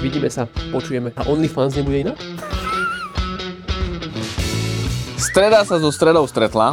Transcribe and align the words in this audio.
Vidíme 0.00 0.32
sa, 0.32 0.48
počujeme. 0.72 1.12
A 1.12 1.28
OnlyFans 1.28 1.76
nebude 1.76 2.08
inak? 2.08 2.16
Streda 5.20 5.60
sa 5.68 5.76
so 5.76 5.92
stredou 5.92 6.24
stretla 6.24 6.72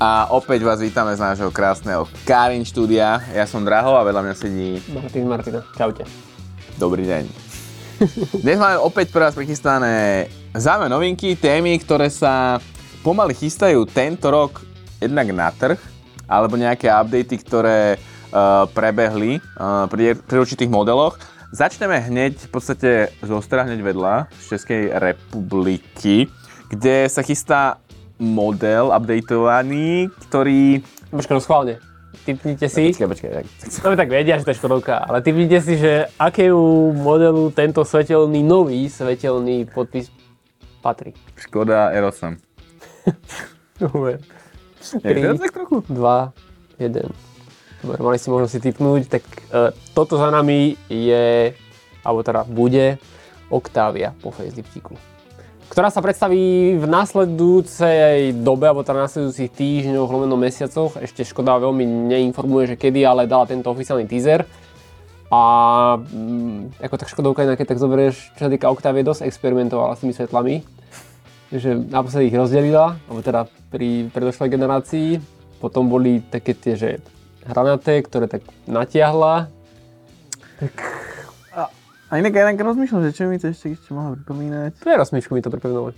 a 0.00 0.32
opäť 0.32 0.64
vás 0.64 0.80
vítame 0.80 1.12
z 1.12 1.20
nášho 1.20 1.52
krásneho 1.52 2.08
Karin 2.24 2.64
štúdia. 2.64 3.20
Ja 3.36 3.44
som 3.44 3.60
Draho 3.60 3.92
a 3.92 4.00
vedľa 4.00 4.24
mňa 4.24 4.34
sedí... 4.40 4.80
Martin 4.88 5.28
Martina, 5.28 5.60
čaute. 5.76 6.08
Dobrý 6.80 7.04
deň. 7.04 7.28
Dnes 8.40 8.56
máme 8.56 8.80
opäť 8.80 9.12
pre 9.12 9.28
vás 9.28 9.36
prichystané 9.36 10.32
zaujímavé 10.56 10.88
novinky, 10.88 11.36
témy, 11.36 11.76
ktoré 11.76 12.08
sa 12.08 12.56
pomaly 13.04 13.36
chystajú 13.36 13.84
tento 13.84 14.32
rok 14.32 14.64
jednak 14.96 15.28
na 15.28 15.52
trh, 15.52 15.76
alebo 16.24 16.56
nejaké 16.56 16.88
updaty, 16.88 17.36
ktoré 17.36 18.00
uh, 18.00 18.64
prebehli 18.72 19.44
uh, 19.60 19.84
pri, 19.92 20.16
pri 20.16 20.40
určitých 20.40 20.72
modeloch. 20.72 21.20
Začneme 21.52 22.00
hneď 22.00 22.48
v 22.48 22.48
podstate 22.48 23.12
zo 23.20 23.36
hneď 23.44 23.84
vedľa 23.84 24.32
z 24.40 24.44
Českej 24.56 24.88
republiky, 24.88 26.32
kde 26.72 27.04
sa 27.12 27.20
chystá 27.20 27.76
model 28.16 28.88
updateovaný, 28.88 30.08
ktorý... 30.24 30.80
Počkaj, 31.12 31.36
no 31.36 31.44
schválne. 31.44 31.74
Typnite 32.24 32.72
si... 32.72 32.96
Počkaj, 32.96 33.04
počkaj. 33.04 33.30
Tak... 33.36 33.44
No 33.84 34.00
tak 34.00 34.08
vedia, 34.08 34.40
že 34.40 34.48
to 34.48 34.56
je 34.56 34.60
Škodovka, 34.64 35.04
ale 35.04 35.20
typnite 35.20 35.60
si, 35.60 35.76
že 35.76 36.08
akému 36.16 36.96
modelu 36.96 37.52
tento 37.52 37.84
svetelný, 37.84 38.40
nový 38.40 38.88
svetelný 38.88 39.68
podpis 39.68 40.08
patrí. 40.80 41.12
Škoda 41.36 41.92
R8. 41.92 42.40
Dobre. 43.76 44.24
Je 45.04 45.36
to 45.36 45.36
tak 45.36 45.52
trochu? 45.52 45.84
2, 45.84 46.00
1. 46.80 47.31
Mali 47.82 48.18
si 48.18 48.30
možno 48.30 48.46
si 48.46 48.62
typnúť, 48.62 49.02
tak 49.10 49.24
uh, 49.50 49.74
toto 49.92 50.14
za 50.14 50.30
nami 50.30 50.78
je, 50.86 51.52
alebo 52.06 52.22
teda 52.22 52.46
bude, 52.46 52.98
Octavia 53.52 54.16
po 54.22 54.32
faceliftiku 54.32 54.96
ktorá 55.72 55.88
sa 55.88 56.04
predstaví 56.04 56.76
v 56.76 56.84
následujúcej 56.84 58.36
dobe, 58.44 58.68
alebo 58.68 58.84
teda 58.84 59.08
následujúcich 59.08 59.56
týždňoch, 59.56 60.04
lomeno 60.04 60.36
mesiacoch. 60.36 61.00
Ešte 61.00 61.24
Škoda 61.24 61.56
veľmi 61.56 62.12
neinformuje, 62.12 62.76
že 62.76 62.76
kedy, 62.76 63.08
ale 63.08 63.24
dala 63.24 63.48
tento 63.48 63.72
oficiálny 63.72 64.04
teaser. 64.04 64.44
A 65.32 65.42
mm, 65.96 66.76
ako 66.76 66.94
tak 67.00 67.08
Škodovka 67.08 67.48
inak, 67.48 67.56
keď 67.56 67.72
tak 67.72 67.80
zoberieš, 67.80 68.36
čo 68.36 68.40
sa 68.44 68.52
týka 68.52 68.68
Octavie, 68.68 69.00
dosť 69.00 69.24
experimentovala 69.24 69.96
s 69.96 70.04
tými 70.04 70.12
svetlami. 70.12 70.60
Že 71.48 71.88
naposledy 71.88 72.28
ich 72.28 72.36
rozdelila, 72.36 73.00
alebo 73.08 73.24
teda 73.24 73.48
pri 73.72 74.12
predošlej 74.12 74.52
generácii. 74.52 75.08
Potom 75.56 75.88
boli 75.88 76.20
také 76.20 76.52
tie, 76.52 76.76
že 76.76 77.00
hranaté, 77.46 78.02
ktoré 78.04 78.26
tak 78.30 78.42
natiahla. 78.66 79.50
Tak 80.62 80.74
a 82.12 82.20
inak 82.20 82.36
aj 82.36 82.60
rozmýšľam, 82.60 83.08
že 83.08 83.16
čo 83.16 83.24
mi 83.24 83.40
to 83.40 83.48
ešte, 83.48 83.72
ešte 83.72 83.88
mohlo 83.96 84.20
pripomínať. 84.20 84.84
Pre 84.84 85.00
rozmýšľu 85.00 85.32
mi 85.32 85.40
to 85.40 85.48
pripomínalo. 85.48 85.96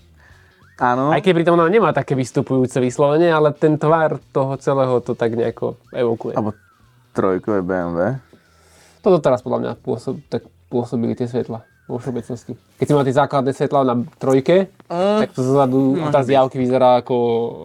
Áno. 0.78 1.10
Aj 1.10 1.18
keď 1.18 1.42
pritom 1.42 1.58
ona 1.58 1.66
nemá 1.66 1.90
také 1.90 2.14
vystupujúce 2.14 2.78
vyslovene, 2.78 3.34
ale 3.34 3.50
ten 3.50 3.74
tvar 3.74 4.22
toho 4.30 4.54
celého 4.62 5.02
to 5.02 5.18
tak 5.18 5.34
nejako 5.34 5.74
evokuje. 5.90 6.38
Alebo 6.38 6.54
trojkové 7.18 7.66
BMW. 7.66 8.22
Toto 9.02 9.18
teraz 9.18 9.42
podľa 9.42 9.58
mňa 9.58 9.72
pôsob, 9.82 10.22
tak 10.30 10.46
pôsobili 10.70 11.18
tie 11.18 11.26
svetla 11.26 11.66
vo 11.90 11.98
všeobecnosti. 11.98 12.54
Keď 12.78 12.86
si 12.86 12.94
mal 12.94 13.02
tie 13.02 13.18
základné 13.18 13.50
svetla 13.50 13.80
na 13.82 13.94
trojke, 14.14 14.70
uh, 14.86 15.18
tak 15.18 15.34
to 15.34 15.42
zozadu 15.42 15.98
tá 16.14 16.22
z 16.22 16.38
vyzerá 16.54 17.02
ako, 17.02 17.18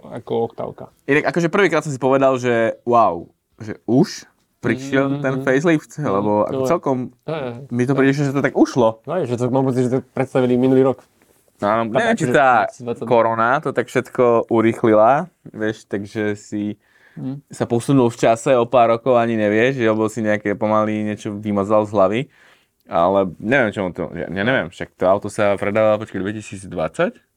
ako 0.09 0.33
oktávka. 0.49 0.83
Inak 1.05 1.29
akože 1.29 1.53
prvýkrát 1.53 1.85
som 1.85 1.93
si 1.93 2.01
povedal, 2.01 2.33
že 2.41 2.81
wow, 2.81 3.29
že 3.61 3.79
už 3.85 4.25
prišiel 4.59 5.07
mm-hmm. 5.07 5.23
ten 5.23 5.33
facelift, 5.43 5.91
mm-hmm. 5.95 6.15
lebo 6.19 6.31
no, 6.51 6.67
celkom 6.67 7.15
no, 7.23 7.35
mi 7.71 7.83
to 7.87 7.95
príde, 7.95 8.11
že 8.11 8.35
to 8.35 8.43
tak 8.43 8.55
ušlo. 8.55 9.03
No, 9.07 9.23
že 9.23 9.39
to 9.39 9.47
mám 9.47 9.63
pocit, 9.63 9.87
že 9.87 9.99
to 9.99 9.99
predstavili 10.11 10.59
minulý 10.59 10.91
rok. 10.91 11.03
No, 11.59 11.83
neviem, 11.83 12.15
či 12.15 12.31
tá 12.31 12.71
korona 13.03 13.59
to 13.59 13.75
tak 13.75 13.91
všetko 13.91 14.47
urýchlila, 14.47 15.27
vieš, 15.51 15.83
takže 15.91 16.39
si 16.39 16.79
mm. 17.19 17.51
sa 17.51 17.67
posunul 17.67 18.07
v 18.07 18.19
čase 18.19 18.55
o 18.55 18.63
pár 18.63 18.95
rokov, 18.95 19.19
ani 19.19 19.35
nevieš, 19.35 19.83
lebo 19.83 20.07
si 20.07 20.23
nejaké 20.23 20.55
pomaly 20.55 21.03
niečo 21.03 21.35
vymazal 21.35 21.83
z 21.83 21.91
hlavy. 21.91 22.21
Ale 22.89 23.29
neviem, 23.37 23.69
čomu 23.75 23.91
to, 23.91 24.09
ja, 24.15 24.31
ja 24.31 24.43
neviem, 24.47 24.71
však 24.71 24.97
to 24.97 25.03
auto 25.05 25.27
sa 25.27 25.53
predávalo 25.59 26.01
počkej 26.01 26.25
2020? 26.25 27.28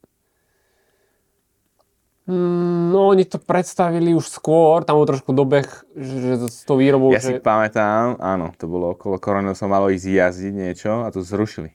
No 2.30 3.10
oni 3.10 3.26
to 3.26 3.42
predstavili 3.42 4.14
už 4.14 4.30
skôr, 4.30 4.86
tam 4.86 5.02
bol 5.02 5.10
trošku 5.10 5.34
dobeh, 5.34 5.66
že 5.98 6.46
s 6.46 6.62
tou 6.62 6.78
výrobou... 6.78 7.10
Ja 7.10 7.18
že... 7.18 7.34
si 7.34 7.42
pamätám, 7.42 8.14
áno, 8.22 8.54
to 8.54 8.70
bolo 8.70 8.94
okolo 8.94 9.18
korony, 9.18 9.58
sa 9.58 9.66
malo 9.66 9.90
ísť 9.90 10.06
jazdiť 10.06 10.54
niečo 10.54 11.02
a 11.02 11.10
to 11.10 11.26
zrušili. 11.26 11.74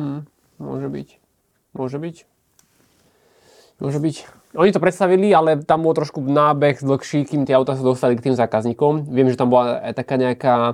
Mm, 0.00 0.24
môže 0.56 0.88
byť. 0.88 1.08
Môže 1.76 1.98
byť. 2.00 2.16
Môže 3.84 3.98
byť. 4.00 4.16
Oni 4.56 4.72
to 4.72 4.80
predstavili, 4.80 5.28
ale 5.28 5.60
tam 5.60 5.84
bol 5.84 5.92
trošku 5.92 6.24
nábeh 6.24 6.80
dlhší, 6.80 7.28
kým 7.28 7.44
tie 7.44 7.52
auta 7.52 7.76
sa 7.76 7.84
dostali 7.84 8.16
k 8.16 8.32
tým 8.32 8.34
zákazníkom. 8.34 9.12
Viem, 9.12 9.28
že 9.28 9.36
tam 9.36 9.52
bola 9.52 9.76
aj 9.84 9.92
taká 9.92 10.16
nejaká 10.16 10.72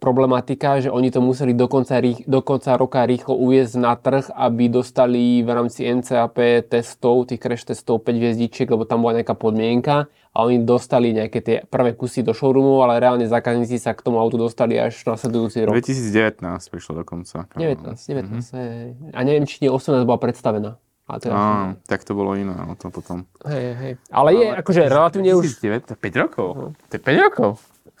problematika, 0.00 0.80
že 0.80 0.88
oni 0.90 1.12
to 1.12 1.20
museli 1.20 1.52
do 1.52 1.68
konca, 1.68 2.00
do 2.02 2.40
konca 2.40 2.74
roka 2.80 3.04
rýchlo 3.04 3.36
uviezť 3.36 3.74
na 3.76 3.94
trh, 3.94 4.32
aby 4.32 4.72
dostali 4.72 5.44
v 5.44 5.48
rámci 5.52 5.84
NCAP 5.84 6.66
testov, 6.66 7.28
tých 7.28 7.40
crash 7.40 7.68
testov 7.68 8.02
5 8.02 8.16
hviezdičiek, 8.16 8.66
lebo 8.66 8.88
tam 8.88 9.04
bola 9.04 9.20
nejaká 9.20 9.36
podmienka 9.36 10.08
a 10.34 10.38
oni 10.42 10.66
dostali 10.66 11.14
nejaké 11.14 11.38
tie 11.44 11.56
prvé 11.68 11.94
kusy 11.94 12.26
do 12.26 12.34
showroomu, 12.34 12.82
ale 12.82 12.98
reálne 12.98 13.28
zákazníci 13.28 13.78
sa 13.78 13.94
k 13.94 14.02
tomu 14.02 14.18
autu 14.18 14.34
dostali 14.40 14.74
až 14.80 14.98
na 15.06 15.14
sledujúci 15.14 15.62
rok. 15.62 15.76
2019 15.78 16.42
prišlo 16.72 17.06
dokonca. 17.06 17.46
19, 17.54 17.94
19. 17.94 18.40
Mm-hmm. 18.40 19.14
A 19.14 19.18
neviem, 19.22 19.44
či 19.46 19.62
nie 19.62 19.70
18 19.70 20.02
bola 20.02 20.18
predstavená. 20.18 20.80
A 21.04 21.20
teraz 21.20 21.36
Á, 21.36 21.76
tak 21.84 22.00
to 22.00 22.16
bolo 22.16 22.32
iné, 22.32 22.56
no 22.56 22.80
to 22.80 22.88
potom. 22.88 23.28
Hej, 23.44 23.64
hej. 23.76 23.92
Ale, 24.08 24.32
ale 24.32 24.40
je 24.40 24.46
akože 24.64 24.80
relatívne 24.88 25.30
2009, 25.36 25.92
už... 25.92 26.00
5 26.00 26.22
rokov. 26.24 26.48
No. 26.56 26.66
To 26.72 26.92
je 26.96 27.02
5 27.04 27.26
rokov. 27.28 27.50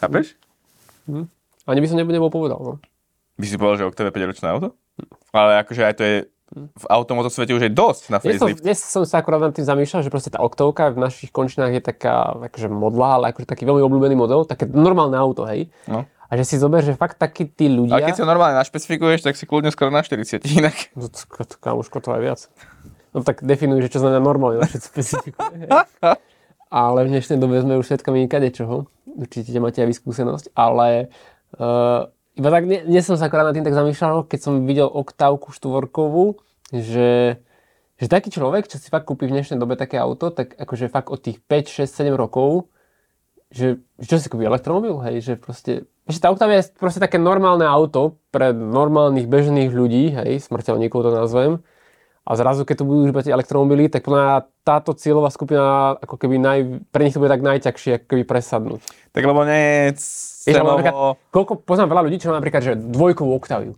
Chápeš? 0.00 0.26
Hm. 1.04 1.28
Ani 1.64 1.80
by 1.80 1.86
som 1.88 1.96
nebol 1.96 2.28
povedal, 2.28 2.60
no. 2.60 2.72
By 3.40 3.46
si 3.48 3.56
povedal, 3.56 3.82
že 3.82 3.88
Octavia 3.88 4.12
5-ročné 4.14 4.46
auto? 4.52 4.78
Ale 5.34 5.58
akože 5.64 5.82
aj 5.82 5.94
to 5.98 6.02
je 6.04 6.16
v 6.54 6.86
automoto 6.86 7.26
svete 7.32 7.50
už 7.50 7.66
je 7.66 7.72
dosť 7.72 8.02
na 8.14 8.22
facelift. 8.22 8.62
Dnes 8.62 8.78
som, 8.78 9.02
dnes 9.02 9.02
som 9.02 9.02
sa 9.02 9.18
akurát 9.18 9.42
nad 9.42 9.50
tým 9.50 9.66
zamýšľal, 9.66 10.06
že 10.06 10.10
proste 10.12 10.30
tá 10.30 10.38
Octovka 10.38 10.94
v 10.94 11.02
našich 11.02 11.34
končinách 11.34 11.74
je 11.74 11.82
taká 11.82 12.30
akože 12.46 12.70
modla, 12.70 13.18
ale 13.18 13.24
akože 13.34 13.48
taký 13.48 13.66
veľmi 13.66 13.82
obľúbený 13.82 14.14
model, 14.14 14.46
také 14.46 14.70
normálne 14.70 15.18
auto, 15.18 15.48
hej. 15.50 15.72
No. 15.90 16.06
A 16.30 16.32
že 16.38 16.46
si 16.46 16.56
zober, 16.56 16.86
že 16.86 16.94
fakt 16.94 17.18
takí 17.18 17.50
tí 17.50 17.66
ľudia... 17.66 17.98
Ale 17.98 18.06
keď 18.06 18.14
si 18.14 18.22
ho 18.22 18.28
normálne 18.28 18.56
našpecifikuješ, 18.62 19.26
tak 19.26 19.34
si 19.34 19.50
kľudne 19.50 19.74
skoro 19.74 19.90
na 19.90 20.06
40 20.06 20.46
inak. 20.46 20.94
No, 20.94 21.10
kamuško, 21.58 21.98
to 21.98 22.14
aj 22.14 22.22
viac. 22.22 22.40
No 23.14 23.26
tak 23.26 23.42
definuj, 23.42 23.82
že 23.86 23.98
čo 23.98 24.02
znamená 24.02 24.22
normálne 24.22 24.62
našpecifikuje. 24.62 25.70
ale 26.70 26.98
v 27.06 27.08
dnešnej 27.18 27.38
dobe 27.38 27.62
sme 27.62 27.78
už 27.78 27.86
svetkami 27.86 28.26
kadečoho. 28.26 28.90
Určite 29.14 29.58
máte 29.62 29.82
aj 29.82 29.94
vyskúsenosť, 29.94 30.58
ale 30.58 31.12
Uh, 31.54 32.10
iba 32.34 32.48
tak, 32.50 32.66
nie, 32.66 33.00
som 33.02 33.14
sa 33.14 33.30
akorát 33.30 33.46
nad 33.46 33.54
tým 33.54 33.62
tak 33.62 33.78
zamýšľal, 33.78 34.26
keď 34.26 34.40
som 34.42 34.66
videl 34.66 34.90
oktávku 34.90 35.54
štvorkovú, 35.54 36.42
že, 36.74 37.38
že 37.94 38.06
taký 38.10 38.34
človek, 38.34 38.66
čo 38.66 38.82
si 38.82 38.90
fakt 38.90 39.06
kúpi 39.06 39.30
v 39.30 39.38
dnešnej 39.38 39.62
dobe 39.62 39.78
také 39.78 40.02
auto, 40.02 40.34
tak 40.34 40.58
akože 40.58 40.90
fakt 40.90 41.14
od 41.14 41.22
tých 41.22 41.38
5, 41.46 41.86
6, 41.86 42.10
7 42.10 42.18
rokov, 42.18 42.66
že 43.54 43.78
čo 44.02 44.18
si 44.18 44.26
kúpi? 44.26 44.50
Elektromobil, 44.50 44.98
hej, 45.06 45.16
že 45.22 45.32
proste, 45.38 45.86
že 46.10 46.18
tá 46.18 46.34
Octavia 46.34 46.58
je 46.58 46.74
proste 46.74 46.98
také 46.98 47.22
normálne 47.22 47.62
auto 47.62 48.18
pre 48.34 48.50
normálnych 48.50 49.30
bežných 49.30 49.70
ľudí, 49.70 50.10
hej, 50.18 50.42
smrteľníkov 50.42 51.06
to 51.06 51.10
nazvem, 51.14 51.62
a 52.24 52.30
zrazu, 52.40 52.64
keď 52.64 52.80
to 52.80 52.88
budú 52.88 52.98
užívať 53.04 53.28
elektromobily, 53.28 53.92
tak 53.92 54.08
podľa 54.08 54.48
táto 54.64 54.96
cieľová 54.96 55.28
skupina 55.28 55.92
ako 56.00 56.16
keby 56.16 56.40
naj, 56.40 56.58
pre 56.88 57.04
nich 57.04 57.12
to 57.12 57.20
bude 57.20 57.28
tak 57.28 57.44
najťažšie 57.44 58.00
ako 58.00 58.06
keby 58.08 58.24
presadnúť. 58.24 58.80
Tak 59.12 59.22
lebo 59.28 59.44
nie 59.44 59.60
je 59.60 59.84
celovo... 60.48 61.20
koľko, 61.28 61.60
poznám 61.68 61.92
veľa 61.92 62.02
ľudí, 62.08 62.16
čo 62.24 62.32
má 62.32 62.40
napríklad, 62.40 62.64
že 62.64 62.80
dvojkovú 62.80 63.28
Octaviu. 63.36 63.76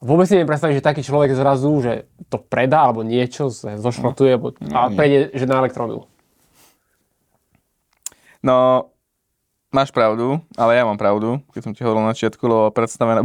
Vôbec 0.00 0.24
si 0.24 0.36
neviem 0.36 0.48
predstaviť, 0.48 0.80
že 0.80 0.88
taký 0.88 1.02
človek 1.04 1.36
zrazu, 1.36 1.72
že 1.84 2.08
to 2.32 2.40
predá 2.40 2.88
alebo 2.88 3.04
niečo, 3.04 3.52
zošrotuje 3.52 4.40
no. 4.40 4.52
a 4.72 4.88
prejde, 4.88 5.36
že 5.36 5.44
na 5.44 5.60
elektromobil. 5.60 6.08
No, 8.40 8.88
máš 9.68 9.92
pravdu, 9.92 10.40
ale 10.56 10.80
ja 10.80 10.84
mám 10.88 10.96
pravdu, 10.96 11.44
keď 11.52 11.60
som 11.60 11.72
ti 11.76 11.84
hovoril 11.84 12.08
na 12.08 12.16
začiatku, 12.16 12.40
lebo 12.44 12.72
predstavená 12.72 13.20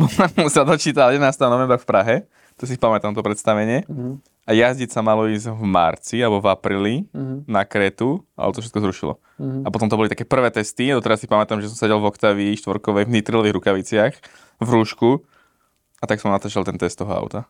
sa 0.52 0.68
dočítal 0.68 1.16
11. 1.16 1.24
novembra 1.48 1.80
v 1.80 1.88
Prahe, 1.88 2.16
to 2.62 2.70
si 2.70 2.78
pamätám 2.78 3.18
to 3.18 3.26
predstavenie. 3.26 3.90
Mm-hmm 3.90 4.32
a 4.42 4.52
jazdiť 4.58 4.90
sa 4.90 5.06
malo 5.06 5.30
ísť 5.30 5.54
v 5.54 5.64
marci 5.64 6.18
alebo 6.18 6.42
v 6.42 6.48
apríli 6.50 6.96
mm-hmm. 7.14 7.38
na 7.46 7.62
Kretu, 7.62 8.26
ale 8.34 8.52
to 8.52 8.60
všetko 8.60 8.80
zrušilo. 8.90 9.14
Mm-hmm. 9.38 9.64
A 9.64 9.68
potom 9.70 9.88
to 9.88 9.96
boli 9.96 10.10
také 10.10 10.26
prvé 10.26 10.50
testy, 10.50 10.90
a 10.90 10.98
doteraz 10.98 11.22
si 11.22 11.30
pamätám, 11.30 11.62
že 11.62 11.70
som 11.70 11.78
sedel 11.78 12.02
v 12.02 12.10
Octavii 12.10 12.58
štvorkovej 12.58 13.06
v 13.06 13.14
nitrilových 13.22 13.56
rukaviciach 13.56 14.14
v 14.60 14.68
rúšku 14.68 15.22
a 16.02 16.04
tak 16.10 16.18
som 16.18 16.34
natáčal 16.34 16.66
ten 16.66 16.76
test 16.82 16.98
toho 16.98 17.14
auta. 17.14 17.46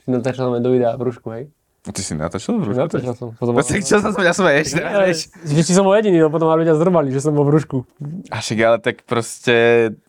Si 0.00 0.08
natáčal 0.08 0.56
do 0.58 0.70
videa 0.72 0.96
v 0.96 1.02
rúšku, 1.06 1.28
hej? 1.36 1.52
Ty 1.86 2.02
si 2.02 2.18
natočil 2.18 2.58
v 2.58 2.74
Na 2.74 2.90
to, 2.90 2.98
čo 2.98 3.14
som. 3.14 3.28
Potom, 3.38 3.54
Počkaj, 3.54 3.80
čo 3.86 4.02
sa 4.02 4.10
ja 4.18 4.34
smeješ? 4.34 4.74
Ja, 4.74 5.06
že 5.06 5.62
či 5.62 5.70
som 5.70 5.86
bol 5.86 5.94
jediný, 5.94 6.26
no 6.26 6.34
potom 6.34 6.50
ma 6.50 6.58
ľudia 6.58 6.74
zdrbali, 6.74 7.14
že 7.14 7.22
som 7.22 7.30
bol 7.30 7.46
v 7.46 7.54
rúšku. 7.54 7.86
A 8.34 8.42
však 8.42 8.58
ale 8.58 8.78
tak 8.82 9.06
proste, 9.06 9.54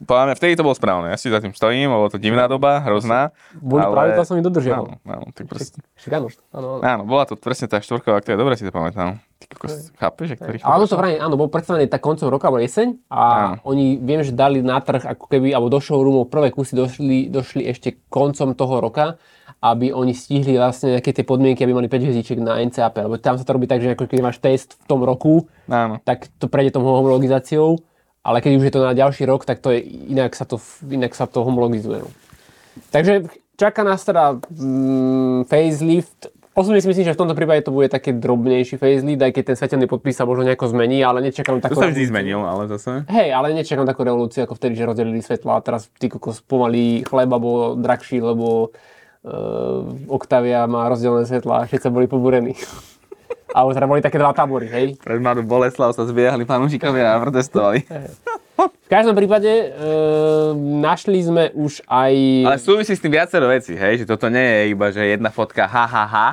podľa 0.02 0.34
mňa 0.34 0.36
vtedy 0.42 0.54
to 0.58 0.66
bolo 0.66 0.74
správne. 0.74 1.14
Ja 1.14 1.18
si 1.22 1.30
za 1.30 1.38
tým 1.38 1.54
stojím, 1.54 1.94
bolo 1.94 2.10
to 2.10 2.18
divná 2.18 2.50
doba, 2.50 2.82
hrozná. 2.82 3.30
Boli 3.62 3.86
ale... 3.86 3.94
pravidlá 3.94 4.24
som 4.26 4.36
ich 4.42 4.46
dodržiaval. 4.46 4.98
Áno, 4.98 4.98
áno, 5.06 5.26
tak 5.38 5.46
proste. 5.46 5.78
Však 6.02 6.12
áno, 6.18 6.28
áno, 6.50 6.68
áno. 6.78 6.82
Áno, 6.82 7.02
bola 7.06 7.30
to 7.30 7.38
presne 7.38 7.70
tá 7.70 7.78
štvorková 7.78 8.26
akcia, 8.26 8.34
dobre 8.34 8.58
si 8.58 8.66
to 8.66 8.74
pamätám. 8.74 9.22
Kokos, 9.38 9.94
chápeš, 9.96 10.34
jak 10.34 10.40
to 10.42 10.50
rýchlo 10.50 10.66
Áno, 10.66 10.84
to 10.84 10.94
prešlo? 10.94 10.98
vraj, 10.98 11.14
áno, 11.22 11.36
bol 11.38 11.48
predstavený 11.48 11.86
tak 11.86 12.02
koncom 12.02 12.28
roka, 12.28 12.50
alebo 12.50 12.58
jeseň 12.58 12.98
a 13.08 13.22
Áno. 13.22 13.54
oni, 13.64 14.02
viem, 14.02 14.26
že 14.26 14.34
dali 14.34 14.66
na 14.66 14.82
trh, 14.82 15.06
ako 15.06 15.30
keby, 15.30 15.54
alebo 15.54 15.70
do 15.70 15.78
showroomov 15.78 16.28
prvé 16.28 16.50
kusy 16.50 16.74
došli, 16.74 17.30
došli 17.30 17.64
ešte 17.64 18.02
koncom 18.10 18.52
toho 18.52 18.82
roka, 18.82 19.22
aby 19.62 19.94
oni 19.94 20.12
stihli 20.12 20.58
vlastne 20.58 20.98
nejaké 20.98 21.14
tie 21.14 21.22
podmienky, 21.22 21.62
aby 21.62 21.74
mali 21.74 21.86
5 21.86 22.02
hviezdičiek 22.02 22.42
na 22.42 22.58
NCAP, 22.60 22.98
lebo 23.06 23.16
tam 23.18 23.38
sa 23.38 23.46
to 23.46 23.54
robí 23.54 23.70
tak, 23.70 23.80
že 23.80 23.94
ako 23.94 24.10
keď 24.10 24.20
máš 24.26 24.42
test 24.42 24.74
v 24.82 24.86
tom 24.90 25.06
roku, 25.06 25.46
Áno. 25.70 26.02
tak 26.02 26.28
to 26.42 26.50
prejde 26.50 26.74
tou 26.74 26.82
homologizáciou, 26.82 27.78
ale 28.26 28.42
keď 28.42 28.52
už 28.58 28.64
je 28.68 28.74
to 28.74 28.82
na 28.84 28.98
ďalší 28.98 29.24
rok, 29.24 29.46
tak 29.46 29.62
to 29.62 29.70
je, 29.72 29.80
inak 30.12 30.34
sa 30.34 30.44
to, 30.44 30.58
inak 30.90 31.14
sa 31.14 31.30
to 31.30 31.46
homologizuje. 31.46 32.04
no. 32.04 32.10
Takže 32.92 33.26
čaká 33.58 33.82
nás 33.82 34.06
teda 34.06 34.38
mm, 34.54 35.50
facelift. 35.50 36.30
Osobne 36.58 36.82
si 36.82 36.90
myslím, 36.90 37.06
že 37.06 37.14
v 37.14 37.22
tomto 37.22 37.38
prípade 37.38 37.62
to 37.62 37.70
bude 37.70 37.86
taký 37.86 38.18
drobnejší 38.18 38.82
facelift, 38.82 39.22
aj 39.22 39.30
keď 39.30 39.44
ten 39.54 39.58
svetelný 39.62 39.86
podpis 39.86 40.18
sa 40.18 40.26
možno 40.26 40.42
nejako 40.42 40.74
zmení, 40.74 41.06
ale 41.06 41.22
nečakám 41.22 41.62
To 41.62 41.70
takú... 41.70 41.78
sa 41.78 41.94
vždy 41.94 42.10
zmenil, 42.10 42.42
ale 42.42 42.66
zase. 42.66 43.06
Hej, 43.06 43.30
ale 43.30 43.54
nečakám 43.54 43.86
takú 43.86 44.02
revolúciu 44.02 44.42
ako 44.42 44.58
vtedy, 44.58 44.74
že 44.74 44.90
rozdelili 44.90 45.22
svetla 45.22 45.62
a 45.62 45.62
teraz 45.62 45.86
ty 46.02 46.10
kokos 46.10 46.42
pomaly 46.42 47.06
chleba 47.06 47.38
bol 47.38 47.78
drahší, 47.78 48.26
lebo 48.26 48.74
uh, 48.74 50.10
Octavia 50.10 50.66
má 50.66 50.90
rozdelené 50.90 51.30
svetla 51.30 51.62
a 51.62 51.66
všetci 51.70 51.94
boli 51.94 52.10
pobúrení. 52.10 52.58
Alebo 53.58 53.78
teda 53.78 53.86
boli 53.86 54.02
také 54.02 54.18
dva 54.18 54.34
tábory, 54.34 54.66
hej. 54.66 54.86
Pred 54.98 55.22
mladú 55.22 55.46
Boleslav 55.46 55.94
sa 55.94 56.10
zbiehali 56.10 56.42
fanúšikovia 56.42 57.14
a 57.14 57.22
protestovali. 57.22 57.86
V 58.58 58.90
každom 58.90 59.14
prípade 59.14 59.46
e, 59.48 59.68
našli 60.82 61.22
sme 61.22 61.54
už 61.54 61.86
aj... 61.86 62.14
Ale 62.50 62.58
súvisí 62.58 62.98
s 62.98 63.04
tým 63.04 63.14
viacero 63.14 63.46
vecí, 63.46 63.78
hej, 63.78 64.02
že 64.02 64.06
toto 64.10 64.34
nie 64.34 64.42
je 64.42 64.64
iba, 64.74 64.90
že 64.90 65.06
jedna 65.06 65.30
fotka 65.30 65.70
ha, 65.70 65.86
ha, 65.86 66.06
ha, 66.10 66.28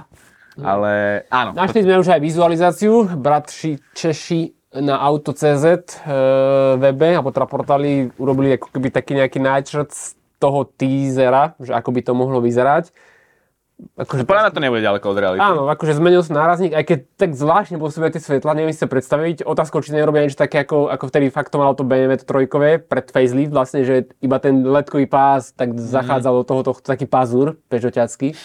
ale 0.57 1.25
áno. 1.29 1.53
Našli 1.53 1.85
sme 1.85 2.01
už 2.01 2.09
aj 2.17 2.21
vizualizáciu. 2.23 3.05
Bratši 3.13 3.77
Češi 3.93 4.43
na 4.81 4.99
Auto.cz 5.05 5.67
e, 5.67 5.77
webe, 6.81 7.11
alebo 7.13 7.29
teda 7.29 7.45
portáli 7.45 8.09
urobili 8.17 8.57
ako 8.57 8.73
keby 8.73 8.89
taký 8.89 9.13
nejaký 9.21 9.39
náčrt 9.39 9.91
z 9.93 10.17
toho 10.41 10.67
teasera, 10.67 11.55
že 11.61 11.77
ako 11.77 11.91
by 11.93 12.01
to 12.03 12.13
mohlo 12.17 12.39
vyzerať. 12.41 12.91
Akože, 13.75 14.23
Podľa 14.23 14.43
mňa 14.47 14.55
to 14.55 14.63
nebude 14.63 14.87
ďaleko 14.87 15.07
od 15.11 15.19
reality. 15.19 15.43
Áno, 15.43 15.67
akože 15.67 15.99
zmenil 15.99 16.23
sa 16.23 16.35
nárazník, 16.39 16.79
aj 16.79 16.85
keď 16.87 16.99
tak 17.19 17.31
zvláštne 17.35 17.83
pôsobia 17.83 18.15
tie 18.15 18.23
svetla, 18.23 18.55
neviem 18.55 18.71
si 18.71 18.79
to 18.79 18.87
predstaviť. 18.87 19.43
Otázkou, 19.43 19.83
či 19.83 19.91
nerobia 19.91 20.23
niečo 20.23 20.39
také, 20.39 20.63
ako, 20.63 20.95
ako 20.95 21.11
vtedy 21.11 21.27
fakt 21.35 21.51
to 21.51 21.59
malo 21.59 21.75
to 21.75 21.83
BMW 21.83 22.15
trojkové 22.15 22.79
pred 22.79 23.11
facelift, 23.11 23.51
vlastne, 23.51 23.83
že 23.83 24.15
iba 24.23 24.39
ten 24.39 24.63
letkový 24.63 25.11
pás 25.11 25.51
tak 25.59 25.75
zachádzal 25.75 26.43
do 26.43 26.45
toho 26.47 26.63
tohto 26.71 26.87
taký 26.87 27.11
pazúr 27.11 27.59
pežoťacký. 27.67 28.39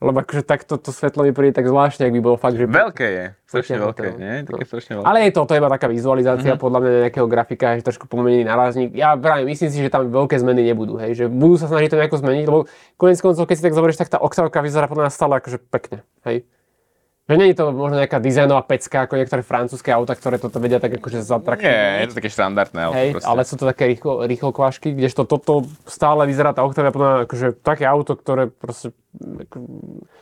Lebo 0.00 0.24
akože 0.24 0.48
takto 0.48 0.80
to 0.80 0.96
svetlo 0.96 1.28
mi 1.28 1.32
príde 1.36 1.52
tak 1.52 1.68
zvláštne, 1.68 2.08
ak 2.08 2.14
by 2.16 2.20
bolo 2.24 2.40
fakt, 2.40 2.56
že... 2.56 2.64
Veľké 2.64 3.04
je, 3.04 3.26
strašne 3.44 3.76
veľké, 3.84 4.06
no. 4.08 4.16
nie? 4.16 4.34
Také 4.48 4.64
No. 4.64 4.70
strašne 4.72 4.92
veľké. 4.96 5.04
Ale 5.04 5.18
je 5.28 5.30
to, 5.36 5.40
to 5.44 5.52
je 5.52 5.60
iba 5.60 5.68
taká 5.68 5.86
vizualizácia, 5.92 6.56
podľa 6.56 6.78
mňa 6.80 6.90
nejakého 7.04 7.28
grafika, 7.28 7.76
že 7.76 7.84
trošku 7.84 8.08
pomenený 8.08 8.48
nárazník. 8.48 8.96
Ja 8.96 9.12
práve 9.20 9.44
myslím 9.44 9.68
si, 9.68 9.76
že 9.84 9.92
tam 9.92 10.08
veľké 10.08 10.40
zmeny 10.40 10.64
nebudú, 10.72 10.96
hej, 10.96 11.12
že 11.20 11.24
budú 11.28 11.60
sa 11.60 11.68
snažiť 11.68 11.92
to 11.92 12.00
nejako 12.00 12.16
zmeniť, 12.16 12.44
lebo 12.48 12.64
konec 12.96 13.20
koncov, 13.20 13.44
keď 13.44 13.56
si 13.60 13.64
tak 13.68 13.76
zoberieš, 13.76 14.00
tak 14.00 14.08
tá 14.08 14.18
oktávka 14.24 14.64
vyzerá 14.64 14.88
podľa 14.88 15.04
mňa 15.04 15.12
stále 15.12 15.36
akože 15.36 15.58
pekne, 15.68 16.00
hej. 16.24 16.48
Že 17.30 17.38
nie 17.38 17.48
je 17.48 17.56
to 17.56 17.70
možno 17.70 17.96
nejaká 17.96 18.18
dizajnová 18.18 18.66
pecka, 18.66 19.06
ako 19.06 19.14
niektoré 19.14 19.40
francúzske 19.40 19.86
auta, 19.88 20.12
ktoré 20.12 20.36
toto 20.36 20.58
vedia 20.58 20.76
tak 20.76 20.90
akože 20.92 21.22
zatraktívne. 21.22 21.70
Nie, 21.70 22.02
je 22.02 22.10
to 22.10 22.18
také 22.18 22.26
štandardné 22.28 22.80
auto 22.82 22.98
Hej, 22.98 23.10
proste. 23.14 23.28
ale 23.30 23.40
sú 23.42 23.54
to 23.54 23.64
také 23.64 23.86
rýchlo, 23.86 24.26
rýchlo 24.26 24.50
kvášky, 24.50 24.90
kdežto 24.90 25.22
toto 25.24 25.52
stále 25.86 26.26
vyzerá 26.26 26.50
tá 26.50 26.60
Octavia 26.60 26.90
podľa 26.90 27.30
akože 27.30 27.54
také 27.56 27.86
auto, 27.86 28.18
ktoré 28.18 28.50
proste, 28.50 28.90
ako, 29.14 29.56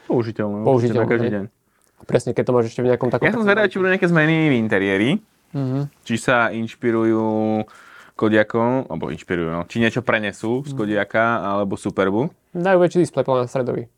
použiteľné. 0.04 0.60
Použiteľné, 0.62 1.00
na 1.00 1.08
každý 1.08 1.28
deň. 1.32 1.44
presne 2.04 2.30
keď 2.30 2.44
to 2.44 2.52
máš 2.52 2.66
ešte 2.68 2.80
v 2.80 2.88
nejakom 2.88 3.08
takom... 3.08 3.24
Ja 3.24 3.32
som 3.32 3.42
zvedavý, 3.42 3.66
či 3.66 3.78
budú 3.78 3.88
nejaké 3.88 4.06
zmeny 4.06 4.36
v 4.46 4.54
interiéri, 4.54 5.10
Mhm. 5.48 6.04
či 6.04 6.14
sa 6.14 6.52
inšpirujú 6.52 7.24
Kodiakom, 8.14 8.84
alebo 8.84 9.08
inšpirujú, 9.08 9.48
no, 9.48 9.64
či 9.64 9.78
niečo 9.78 10.04
prenesú 10.04 10.60
Mhm. 10.60 10.64
z 10.66 10.72
Kodiaka 10.74 11.24
alebo 11.40 11.72
Superbu. 11.72 12.28
Dajú 12.52 12.78
väčší 12.78 13.00
displej 13.00 13.24
mňa 13.24 13.46
stredový. 13.46 13.88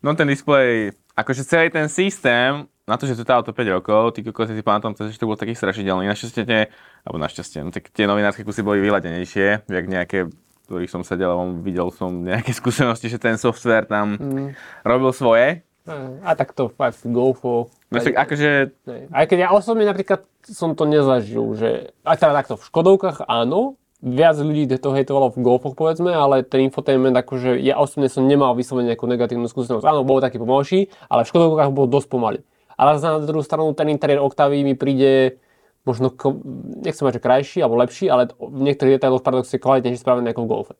No 0.00 0.14
ten 0.14 0.24
displej, 0.26 0.96
akože 1.20 1.44
celý 1.44 1.68
ten 1.68 1.86
systém, 1.86 2.64
na 2.84 2.98
to, 2.98 3.06
že 3.06 3.14
to 3.14 3.30
auto 3.30 3.52
5 3.54 3.76
rokov, 3.76 4.18
ty 4.18 4.26
kokos 4.26 4.50
si 4.50 4.64
pamätám, 4.64 4.98
to, 4.98 5.06
že 5.06 5.20
to 5.20 5.28
bol 5.28 5.38
taký 5.38 5.54
strašidelný. 5.54 6.10
Našťastie, 6.10 6.42
tie, 6.42 6.60
alebo 7.06 7.22
našťastie, 7.22 7.62
no 7.62 7.70
tak 7.70 7.92
tie 7.94 8.10
novinárske 8.10 8.42
kusy 8.42 8.66
boli 8.66 8.82
vyladenejšie, 8.82 9.68
jak 9.68 9.84
nejaké 9.86 10.26
ktorých 10.70 10.86
som 10.86 11.02
sedel 11.02 11.34
videl 11.66 11.90
som 11.90 12.22
nejaké 12.22 12.54
skúsenosti, 12.62 13.10
že 13.10 13.18
ten 13.18 13.34
software 13.34 13.90
tam 13.90 14.14
Mhm. 14.14 14.54
robil 14.86 15.10
svoje. 15.10 15.66
A 16.22 16.38
tak 16.38 16.54
to 16.54 16.70
fakt 16.70 17.02
GoFo. 17.02 17.66
No 17.90 17.98
tak 17.98 18.14
akože. 18.14 18.70
Aj 19.10 19.26
keď 19.26 19.38
ja 19.40 19.50
osobne 19.50 19.82
napríklad 19.82 20.22
som 20.46 20.78
to 20.78 20.86
nezažil, 20.86 21.58
že... 21.58 21.90
A 22.06 22.14
teda 22.14 22.30
takto, 22.30 22.54
v 22.54 22.62
Škodovkách 22.62 23.26
áno, 23.26 23.79
viac 24.00 24.36
ľudí 24.40 24.64
to 24.80 24.96
hejtovalo 24.96 25.28
v 25.32 25.44
Golfoch 25.44 25.76
povedzme, 25.76 26.12
ale 26.12 26.40
ten 26.40 26.64
infotainment 26.64 27.12
akože 27.12 27.60
ja 27.60 27.76
osobne 27.76 28.08
som 28.08 28.24
nemal 28.24 28.56
vyslovene 28.56 28.92
nejakú 28.92 29.04
negatívnu 29.04 29.44
skúsenosť. 29.46 29.84
Áno, 29.84 30.08
bol 30.08 30.24
taký 30.24 30.40
pomalší, 30.40 30.88
ale 31.12 31.24
v 31.24 31.30
Škodovkách 31.30 31.70
bol 31.76 31.86
dosť 31.86 32.08
pomalý. 32.08 32.40
Ale 32.80 32.96
na 32.96 33.20
druhú 33.20 33.44
stranu 33.44 33.76
ten 33.76 33.92
interiér 33.92 34.24
Octavy 34.24 34.64
mi 34.64 34.72
príde 34.72 35.36
možno, 35.84 36.12
nechcem 36.80 37.04
mať, 37.04 37.20
že 37.20 37.24
krajší 37.24 37.58
alebo 37.60 37.76
lepší, 37.76 38.08
ale 38.08 38.32
v 38.36 38.60
niektorých 38.64 38.96
detailoch 38.96 39.24
paradoxne 39.24 39.60
kvalitnejšie 39.60 40.00
spravený 40.00 40.32
ako 40.32 40.40
v 40.44 40.48
Golfe. 40.48 40.74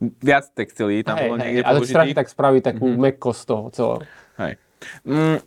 viac 0.00 0.44
textilí 0.52 1.00
tam 1.00 1.16
Hej, 1.16 1.24
bolo 1.28 1.36
hej, 1.40 1.44
niekde 1.48 1.62
a 1.64 1.70
to 1.72 1.80
ti 1.82 1.92
strašne 1.92 2.16
tak 2.16 2.28
spraví 2.28 2.60
takú 2.60 2.86
mm-hmm. 2.92 3.04
mekkosť 3.08 3.40
toho 3.48 3.64
celého. 3.72 4.00
Hej. 4.36 4.52
Mm, 5.08 5.38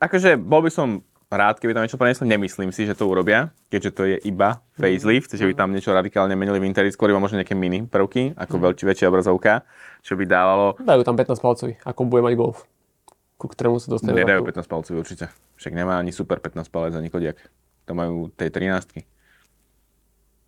akože 0.00 0.40
bol 0.40 0.64
by 0.64 0.70
som 0.72 1.04
rád, 1.30 1.58
keby 1.58 1.74
tam 1.74 1.82
niečo 1.82 1.98
prenesli. 1.98 2.26
Nemyslím 2.26 2.70
si, 2.70 2.86
že 2.86 2.94
to 2.94 3.10
urobia, 3.10 3.50
keďže 3.68 3.90
to 3.90 4.02
je 4.06 4.16
iba 4.22 4.62
facelift, 4.78 5.34
že 5.34 5.42
by 5.42 5.54
tam 5.58 5.74
niečo 5.74 5.90
radikálne 5.90 6.38
menili 6.38 6.62
v 6.62 6.70
interiéri, 6.70 6.94
skôr 6.94 7.10
iba 7.10 7.18
možno 7.18 7.42
nejaké 7.42 7.58
mini 7.58 7.82
prvky, 7.86 8.38
ako 8.38 8.54
veľči, 8.62 8.86
väčšia 8.86 9.10
obrazovka, 9.10 9.66
čo 10.06 10.14
by 10.14 10.24
dávalo, 10.26 10.78
Dajú 10.78 11.02
tam 11.02 11.18
15 11.18 11.42
palcový, 11.42 11.74
ako 11.82 12.00
bude 12.06 12.22
mať 12.22 12.34
Golf. 12.38 12.62
Ku 13.36 13.52
ktorému 13.52 13.76
sa 13.76 13.92
dostane. 13.92 14.16
nedajú 14.16 14.48
15 14.48 14.64
palcov 14.64 14.92
určite. 14.96 15.28
Však 15.60 15.72
nemá 15.76 16.00
ani 16.00 16.08
super 16.08 16.40
15 16.40 16.72
palec 16.72 16.96
ani 16.96 17.12
Kodiak. 17.12 17.36
To 17.84 17.92
majú 17.92 18.32
tej 18.32 18.48
13. 18.48 19.04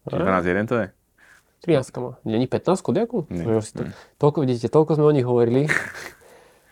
Čiže 0.09 0.25
12 0.25 0.51
jeden 0.51 0.65
to 0.65 0.75
je? 0.81 0.87
13 1.69 1.85
má. 2.01 2.17
Není 2.25 2.49
15 2.49 2.81
Kodiaku? 2.81 3.29
Nie. 3.29 3.45
To, 3.45 3.83
toľko, 4.17 4.47
vidíte, 4.47 4.73
toľko 4.73 4.97
sme 4.97 5.05
o 5.05 5.13
nich 5.13 5.27
hovorili. 5.27 5.67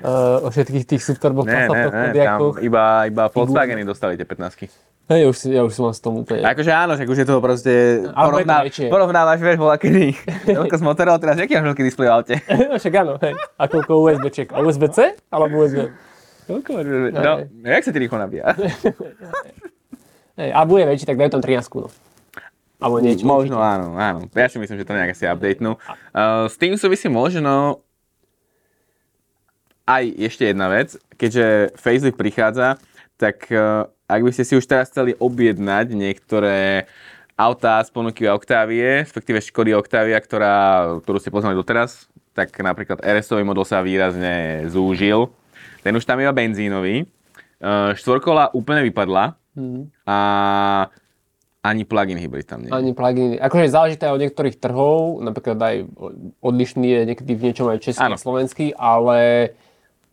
uh, 0.02 0.44
o 0.44 0.48
všetkých 0.50 0.84
tých 0.84 1.02
Superbox 1.04 1.46
Ne, 1.46 1.68
ne, 1.68 1.82
ne, 1.88 2.12
tam 2.12 2.58
iba, 2.60 3.06
iba 3.08 3.22
Volkswageny 3.30 3.86
dostali 3.86 4.18
tie 4.18 4.26
15 4.28 5.06
Hej, 5.06 5.22
už, 5.30 5.36
si, 5.38 5.46
ja 5.54 5.62
už 5.62 5.70
som 5.70 5.86
v 5.94 6.02
tom 6.02 6.14
úplne... 6.26 6.42
Akože 6.42 6.74
áno, 6.74 6.98
že 6.98 7.06
už 7.06 7.22
je 7.22 7.26
to 7.30 7.38
proste, 7.38 8.02
Ale 8.10 8.10
to 8.10 8.26
porovná, 8.26 8.56
väčšie. 8.66 8.90
porovnávaš, 8.90 9.38
vieš, 9.38 9.58
bola 9.62 9.78
kedy 9.78 10.18
veľko 10.58 10.74
z 10.74 10.82
Motorola, 10.82 11.22
teraz 11.22 11.38
aký 11.38 11.54
máš 11.54 11.66
veľký 11.70 11.82
displej 11.86 12.10
v 12.10 12.12
aute? 12.18 12.34
no 12.70 12.74
však 12.74 12.94
áno, 13.06 13.14
hej. 13.22 13.38
A 13.54 13.62
koľko 13.70 14.02
USB-čiek? 14.02 14.50
A 14.50 14.66
USB-C? 14.66 15.14
Alebo 15.30 15.62
USB? 15.62 15.94
Koľko 16.50 16.68
máš, 16.74 16.86
no, 17.14 17.32
jak 17.70 17.86
sa 17.86 17.90
ti 17.94 17.98
rýchlo 18.02 18.18
nabíja? 18.18 18.50
Hej, 20.36 20.50
a 20.52 20.60
bude 20.68 20.84
väčší, 20.84 21.08
tak 21.08 21.16
dajú 21.16 21.38
tam 21.38 21.42
13 21.42 21.64
no. 21.80 21.88
Alebo 22.76 23.00
niečo. 23.00 23.24
Možno 23.24 23.56
áno, 23.56 23.96
áno. 23.96 24.28
Ja 24.36 24.52
si 24.52 24.60
myslím, 24.60 24.76
že 24.76 24.84
to 24.84 24.92
nejak 24.92 25.16
asi 25.16 25.24
updatenú. 25.24 25.80
Uh, 26.12 26.44
s 26.44 26.60
tým 26.60 26.76
súvisí 26.76 27.08
možno 27.08 27.80
aj 29.86 30.04
ešte 30.18 30.50
jedna 30.50 30.66
vec, 30.68 30.98
keďže 31.14 31.78
facelift 31.78 32.18
prichádza, 32.18 32.76
tak 33.16 33.46
uh, 33.48 33.86
ak 34.06 34.20
by 34.22 34.30
ste 34.34 34.44
si 34.44 34.54
už 34.58 34.66
teraz 34.66 34.90
chceli 34.90 35.14
objednať 35.16 35.94
niektoré 35.94 36.90
autá 37.38 37.80
z 37.80 37.90
ponuky 37.94 38.26
Octavie, 38.26 39.06
respektíve 39.06 39.40
Škody 39.40 39.72
Octavia, 39.72 40.18
ktorá, 40.18 40.54
ktorú 41.00 41.18
ste 41.22 41.30
poznali 41.30 41.54
doteraz, 41.54 42.10
tak 42.34 42.52
napríklad 42.60 43.00
RS-ový 43.00 43.46
model 43.46 43.64
sa 43.64 43.80
výrazne 43.80 44.68
zúžil. 44.68 45.32
Ten 45.80 45.96
už 45.96 46.04
tam 46.04 46.20
iba 46.20 46.34
benzínový. 46.34 47.08
Uh, 47.56 47.96
štvorkola 47.96 48.52
úplne 48.52 48.84
vypadla 48.84 49.38
Mhm. 49.56 49.80
a 50.04 50.18
ani 51.64 51.82
plug-in 51.82 52.20
hybrid 52.20 52.46
tam 52.46 52.62
nie. 52.62 52.70
Ani 52.70 52.94
pluginy. 52.94 53.42
Akože 53.42 53.72
záleží 53.72 53.96
to 53.98 54.06
aj 54.06 54.14
od 54.14 54.22
niektorých 54.22 54.56
trhov, 54.62 55.18
napríklad 55.18 55.58
aj 55.58 55.76
odlišný 56.38 56.86
je 56.86 57.00
niekedy 57.10 57.32
v 57.34 57.44
niečom 57.50 57.66
aj 57.66 57.82
český 57.82 58.06
a 58.06 58.20
slovenský, 58.20 58.66
ale 58.78 59.50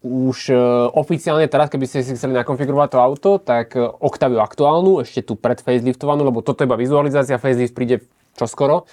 už 0.03 0.51
e, 0.51 0.55
oficiálne 0.91 1.47
teraz, 1.47 1.71
keby 1.71 1.87
ste 1.87 2.03
si 2.03 2.19
chceli 2.19 2.35
nakonfigurovať 2.35 2.89
to 2.91 2.99
auto, 2.99 3.29
tak 3.39 3.73
e, 3.73 3.81
Octaviu 3.81 4.43
aktuálnu, 4.43 4.99
ešte 4.99 5.23
tu 5.23 5.39
pred 5.39 5.63
faceliftovanú, 5.63 6.27
lebo 6.27 6.43
toto 6.43 6.61
je 6.61 6.67
iba 6.67 6.75
vizualizácia, 6.75 7.39
facelift 7.39 7.71
príde 7.71 8.03
čoskoro, 8.35 8.83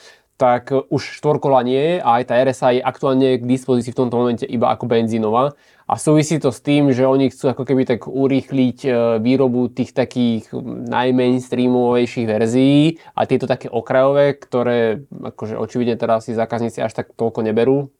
tak 0.41 0.73
už 0.73 1.21
štvorkola 1.21 1.61
nie 1.67 1.77
je 1.77 1.95
a 2.01 2.09
aj 2.17 2.25
tá 2.33 2.35
RSA 2.41 2.69
je 2.79 2.81
aktuálne 2.81 3.37
k 3.37 3.45
dispozícii 3.45 3.93
v 3.93 4.01
tomto 4.01 4.17
momente 4.17 4.49
iba 4.49 4.73
ako 4.73 4.89
benzínová. 4.89 5.53
A 5.85 5.99
súvisí 6.01 6.41
to 6.41 6.49
s 6.55 6.65
tým, 6.65 6.95
že 6.95 7.05
oni 7.05 7.29
chcú 7.29 7.53
ako 7.53 7.67
keby 7.67 7.83
tak 7.85 8.07
urýchliť 8.07 8.79
e, 8.87 8.91
výrobu 9.19 9.69
tých 9.69 9.93
takých 9.93 10.49
najmainstreamovejších 10.89 12.27
verzií 12.31 13.03
a 13.19 13.27
tieto 13.27 13.51
také 13.51 13.67
okrajové, 13.67 14.39
ktoré 14.39 15.03
akože 15.11 15.59
očividne 15.59 15.99
teraz 15.99 16.31
si 16.31 16.39
zákazníci 16.39 16.81
až 16.81 16.95
tak 16.95 17.13
toľko 17.19 17.43
neberú, 17.43 17.91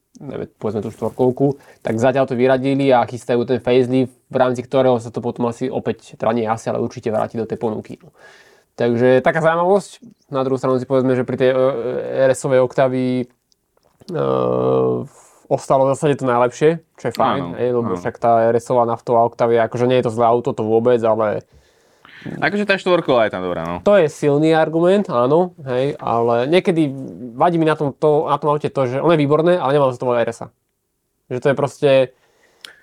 povedzme 0.59 0.83
tú 0.83 0.91
štvorkovku, 0.91 1.57
tak 1.81 1.97
zatiaľ 1.97 2.27
to 2.27 2.35
vyradili 2.35 2.91
a 2.91 3.07
chystajú 3.07 3.47
ten 3.47 3.63
facelift, 3.63 4.11
v 4.11 4.35
rámci 4.35 4.61
ktorého 4.61 4.99
sa 4.99 5.09
to 5.09 5.23
potom 5.23 5.47
asi 5.47 5.71
opäť, 5.71 6.19
teda 6.19 6.31
nie 6.35 6.45
asi, 6.45 6.67
ale 6.67 6.83
určite 6.83 7.09
vráti 7.09 7.39
do 7.39 7.47
tej 7.47 7.57
ponuky. 7.57 7.97
No. 8.03 8.11
Takže 8.75 9.19
taká 9.21 9.43
zaujímavosť. 9.43 9.91
Na 10.31 10.41
druhú 10.47 10.57
stranu 10.57 10.79
si 10.79 10.87
povedzme, 10.87 11.13
že 11.15 11.27
pri 11.27 11.37
tej 11.37 11.49
RS-ovej 12.31 12.59
Octavii 12.63 13.27
uh, 14.15 15.03
ostalo 15.51 15.83
v 15.85 15.91
zásade 15.95 16.15
to 16.19 16.25
najlepšie, 16.25 16.79
čo 16.95 17.05
je 17.11 17.13
fajn, 17.13 17.43
áno, 17.43 17.55
hej, 17.59 17.69
lebo 17.75 17.91
áno. 17.91 17.99
však 17.99 18.15
tá 18.15 18.47
RS-ová 18.55 18.87
naftová 18.87 19.27
Octavia, 19.27 19.67
akože 19.67 19.85
nie 19.87 19.99
je 19.99 20.07
to 20.07 20.15
zlé 20.15 20.25
auto, 20.27 20.55
to 20.55 20.63
vôbec, 20.63 20.99
ale... 21.03 21.43
Akože 22.21 22.69
tá 22.69 22.77
štvorkola 22.77 23.27
je 23.27 23.31
tam 23.33 23.41
dobrá, 23.41 23.65
no. 23.65 23.75
To 23.81 23.97
je 23.97 24.05
silný 24.05 24.53
argument, 24.53 25.09
áno, 25.09 25.57
hej, 25.65 25.97
ale 25.97 26.45
niekedy 26.45 26.89
vadí 27.33 27.57
mi 27.57 27.65
na 27.65 27.73
tom, 27.73 27.93
to, 27.97 28.29
na 28.29 28.37
tom 28.37 28.53
aute 28.53 28.69
to, 28.69 28.81
že 28.85 29.01
on 29.01 29.13
je 29.13 29.21
výborné, 29.21 29.57
ale 29.57 29.73
nemám 29.73 29.93
za 29.93 29.99
to 29.99 30.13
RS-a. 30.13 30.47
Že 31.33 31.39
to 31.41 31.47
je 31.49 31.55
proste... 31.55 31.91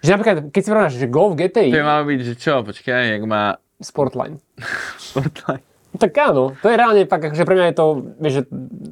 Že 0.02 0.10
napríklad, 0.14 0.36
keď 0.50 0.60
si 0.62 0.68
porovnáš, 0.70 0.94
že 0.98 1.06
Golf 1.06 1.38
GTI... 1.38 1.70
To 1.70 1.86
má 1.86 2.02
byť, 2.02 2.20
že 2.22 2.34
čo, 2.34 2.66
počkaj, 2.66 3.18
jak 3.18 3.22
má... 3.26 3.62
Sportline. 3.78 4.42
Sportline. 4.98 5.62
Tak 5.98 6.12
áno, 6.20 6.52
to 6.60 6.68
je 6.68 6.76
reálne 6.76 7.02
tak, 7.08 7.32
že 7.32 7.48
pre 7.48 7.56
mňa 7.56 7.72
je 7.72 7.76
to, 7.80 7.86
vieš, 8.20 8.34
že 8.36 8.42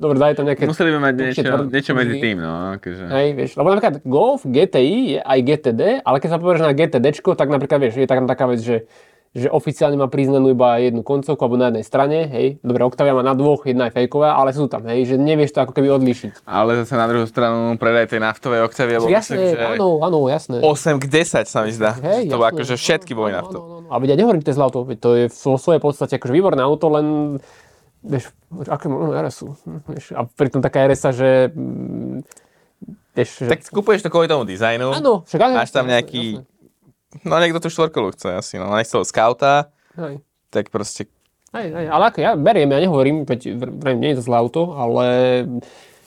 dobre, 0.00 0.16
daj 0.16 0.40
to 0.40 0.48
nejaké... 0.48 0.64
Museli 0.64 0.90
by 0.96 1.00
mať 1.04 1.14
niečo, 1.14 1.42
tvrdý, 1.44 1.68
niečo 1.76 1.92
medzi 1.92 2.14
tým, 2.24 2.36
no. 2.40 2.52
Akože. 2.80 3.04
Hej, 3.12 3.28
vieš, 3.36 3.50
lebo 3.60 3.68
napríklad 3.68 3.94
Golf 4.08 4.42
GTI 4.48 4.96
je 5.14 5.20
aj 5.20 5.38
GTD, 5.44 5.82
ale 6.02 6.16
keď 6.24 6.28
sa 6.32 6.38
povieš 6.40 6.64
na 6.64 6.72
GTD, 6.72 7.06
tak 7.20 7.48
napríklad, 7.52 7.78
vieš, 7.84 8.00
je 8.00 8.08
taká, 8.08 8.24
taká 8.24 8.44
vec, 8.48 8.60
že 8.64 8.88
že 9.36 9.52
oficiálne 9.52 10.00
má 10.00 10.08
priznanú 10.08 10.48
iba 10.56 10.80
jednu 10.80 11.04
koncovku 11.04 11.36
alebo 11.44 11.60
na 11.60 11.68
jednej 11.68 11.84
strane, 11.84 12.24
hej. 12.24 12.56
Dobre, 12.64 12.88
Octavia 12.88 13.12
má 13.12 13.20
na 13.20 13.36
dvoch, 13.36 13.68
jedna 13.68 13.92
je 13.92 14.00
fejková, 14.00 14.32
ale 14.32 14.56
sú 14.56 14.64
tam, 14.64 14.88
hej, 14.88 15.12
že 15.12 15.20
nevieš 15.20 15.52
to 15.52 15.60
ako 15.60 15.76
keby 15.76 15.92
odlíšiť. 15.92 16.48
Ale 16.48 16.80
zase 16.80 16.96
na 16.96 17.04
druhú 17.04 17.28
stranu 17.28 17.76
predaj 17.76 18.16
tej 18.16 18.24
naftovej 18.24 18.64
Octavia, 18.64 18.96
bol 18.96 19.12
jasné, 19.12 19.36
myslím, 19.36 19.52
že 19.52 19.60
áno, 19.76 20.00
áno, 20.00 20.18
jasné. 20.32 20.64
8 20.64 20.96
k 20.96 21.04
10 21.04 21.44
sa 21.44 21.60
mi 21.68 21.70
zdá. 21.76 21.92
Hej, 22.00 22.32
to 22.32 22.40
jasné, 22.40 22.48
akože 22.56 22.74
všetky 22.80 23.12
boli. 23.12 23.36
Áno, 23.36 23.52
áno, 23.52 23.60
áno. 23.84 23.88
A 23.92 23.94
ja 24.08 24.16
nehovorím 24.16 24.40
Tesla 24.40 24.72
auto, 24.72 24.88
to 24.96 25.08
je 25.12 25.24
v 25.28 25.36
svojej 25.36 25.80
podstate 25.84 26.16
akože 26.16 26.32
výborné 26.32 26.64
auto, 26.64 26.88
len 26.88 27.36
vieš, 28.00 28.32
aké 28.72 28.88
možno 28.88 29.12
RS-u. 29.12 29.52
Vieš, 29.84 30.16
a 30.16 30.24
pritom 30.24 30.64
taká 30.64 30.88
RS, 30.88 31.12
že 31.12 31.30
mm, 31.52 32.16
vieš, 33.12 33.44
že... 33.44 33.52
Tak 33.52 33.68
kupuješ 33.68 34.00
to 34.00 34.08
kvôli 34.08 34.32
tomu 34.32 34.48
dizajnu. 34.48 34.96
Áno, 34.96 35.28
však 35.28 35.60
Máš 35.60 35.76
tam 35.76 35.92
nejaký 35.92 36.40
jasné 36.40 36.55
No 37.22 37.38
niekto 37.38 37.62
tú 37.62 37.68
štvorkolu 37.70 38.12
chce 38.12 38.36
asi, 38.36 38.54
no. 38.58 38.70
Nechcel 38.74 39.06
scouta, 39.06 39.70
Hej. 39.94 40.20
tak 40.50 40.68
proste... 40.74 41.06
Hej, 41.54 41.72
hej, 41.72 41.86
ale 41.88 42.02
ako 42.12 42.18
ja 42.20 42.32
beriem, 42.36 42.68
ja 42.68 42.82
nehovorím, 42.82 43.24
veď 43.24 43.56
vrejme, 43.56 44.00
nie 44.02 44.12
je 44.12 44.18
to 44.20 44.26
zlé 44.28 44.36
auto, 44.36 44.76
ale 44.76 45.06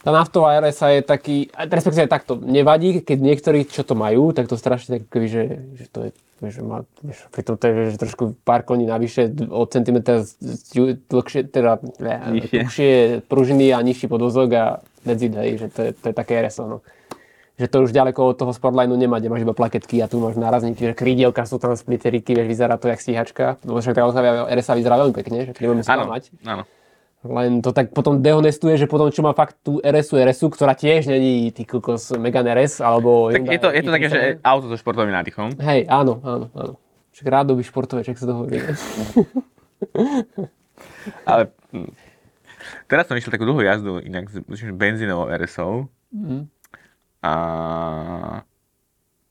tá 0.04 0.14
naftová 0.14 0.62
RSA 0.62 1.00
je 1.00 1.02
taký, 1.02 1.38
respektíve 1.50 2.06
takto, 2.06 2.38
nevadí, 2.38 3.02
keď 3.02 3.18
niektorí, 3.18 3.66
čo 3.66 3.82
to 3.82 3.98
majú, 3.98 4.30
tak 4.30 4.46
to 4.46 4.60
strašne 4.60 5.02
tak, 5.02 5.10
že, 5.26 5.74
že 5.74 5.86
to 5.90 6.00
je, 6.06 6.10
že 6.54 6.62
má, 6.62 6.86
vieš, 7.02 7.26
pritom 7.34 7.58
to 7.58 7.66
je 7.66 7.74
že 7.96 7.98
trošku 7.98 8.38
pár 8.46 8.62
koní 8.62 8.86
navyše, 8.86 9.32
od 9.50 9.68
centimetra 9.74 10.22
dlhšie, 11.10 11.50
teda 11.50 11.82
dlhšie 12.54 13.26
pružiny 13.26 13.74
a 13.74 13.82
nižší 13.82 14.06
podvozok 14.06 14.50
a 14.54 14.66
medzi, 15.04 15.34
hej, 15.34 15.66
že 15.66 15.68
to 15.74 15.80
je, 15.82 15.92
to 15.98 16.06
je 16.12 16.14
také 16.14 16.46
RSO, 16.46 16.64
no 16.68 16.78
že 17.60 17.68
to 17.68 17.84
už 17.84 17.92
ďaleko 17.92 18.32
od 18.32 18.40
toho 18.40 18.56
Sportlineu 18.56 18.96
nemá, 18.96 19.20
kde 19.20 19.28
máš 19.28 19.44
iba 19.44 19.52
plaketky 19.52 20.00
a 20.00 20.08
tu 20.08 20.24
máš 20.24 20.40
nárazníky, 20.40 20.80
že 20.80 20.94
krídielka 20.96 21.44
sú 21.44 21.60
tam 21.60 21.76
splitteriky, 21.76 22.32
vieš, 22.32 22.48
vyzerá 22.48 22.80
to 22.80 22.88
jak 22.88 23.04
stíhačka. 23.04 23.60
No 23.68 23.84
však 23.84 24.00
tá 24.00 24.08
RSA 24.48 24.80
vyzerá 24.80 24.96
veľmi 24.96 25.12
pekne, 25.12 25.38
že 25.44 25.52
nebudeme 25.60 25.84
sa 25.84 26.00
mať. 26.00 26.32
Áno. 26.48 26.64
Len 27.20 27.60
to 27.60 27.76
tak 27.76 27.92
potom 27.92 28.24
dehonestuje, 28.24 28.80
že 28.80 28.88
potom 28.88 29.12
čo 29.12 29.20
má 29.20 29.36
fakt 29.36 29.60
tú 29.60 29.84
RSu, 29.84 30.24
RSu, 30.24 30.56
ktorá 30.56 30.72
tiež 30.72 31.12
není 31.12 31.52
ty 31.52 31.68
kokos 31.68 32.16
Megan 32.16 32.48
RS, 32.48 32.80
alebo... 32.80 33.28
Tak 33.28 33.44
je 33.44 33.60
to, 33.60 33.70
je 33.76 33.84
to 33.84 33.92
také, 33.92 34.08
že 34.08 34.20
auto 34.40 34.72
so 34.72 34.80
športovým 34.80 35.12
nádychom. 35.12 35.60
Hej, 35.60 35.84
áno, 35.92 36.24
áno, 36.24 36.48
áno. 36.56 36.74
Však 37.12 37.28
rádo 37.28 37.60
by 37.60 37.64
športové, 37.68 38.08
čak 38.08 38.16
sa 38.16 38.24
toho 38.24 38.48
hovorí. 38.48 38.64
Ale 41.28 41.52
hm, 41.76 41.92
teraz 42.88 43.04
som 43.12 43.20
išiel 43.20 43.36
takú 43.36 43.44
dlhú 43.44 43.68
jazdu, 43.68 44.00
inak 44.00 44.32
s 44.32 44.40
benzínovou 44.72 45.28
RSou. 45.28 45.92
Mm 46.16 46.48
a 47.24 47.34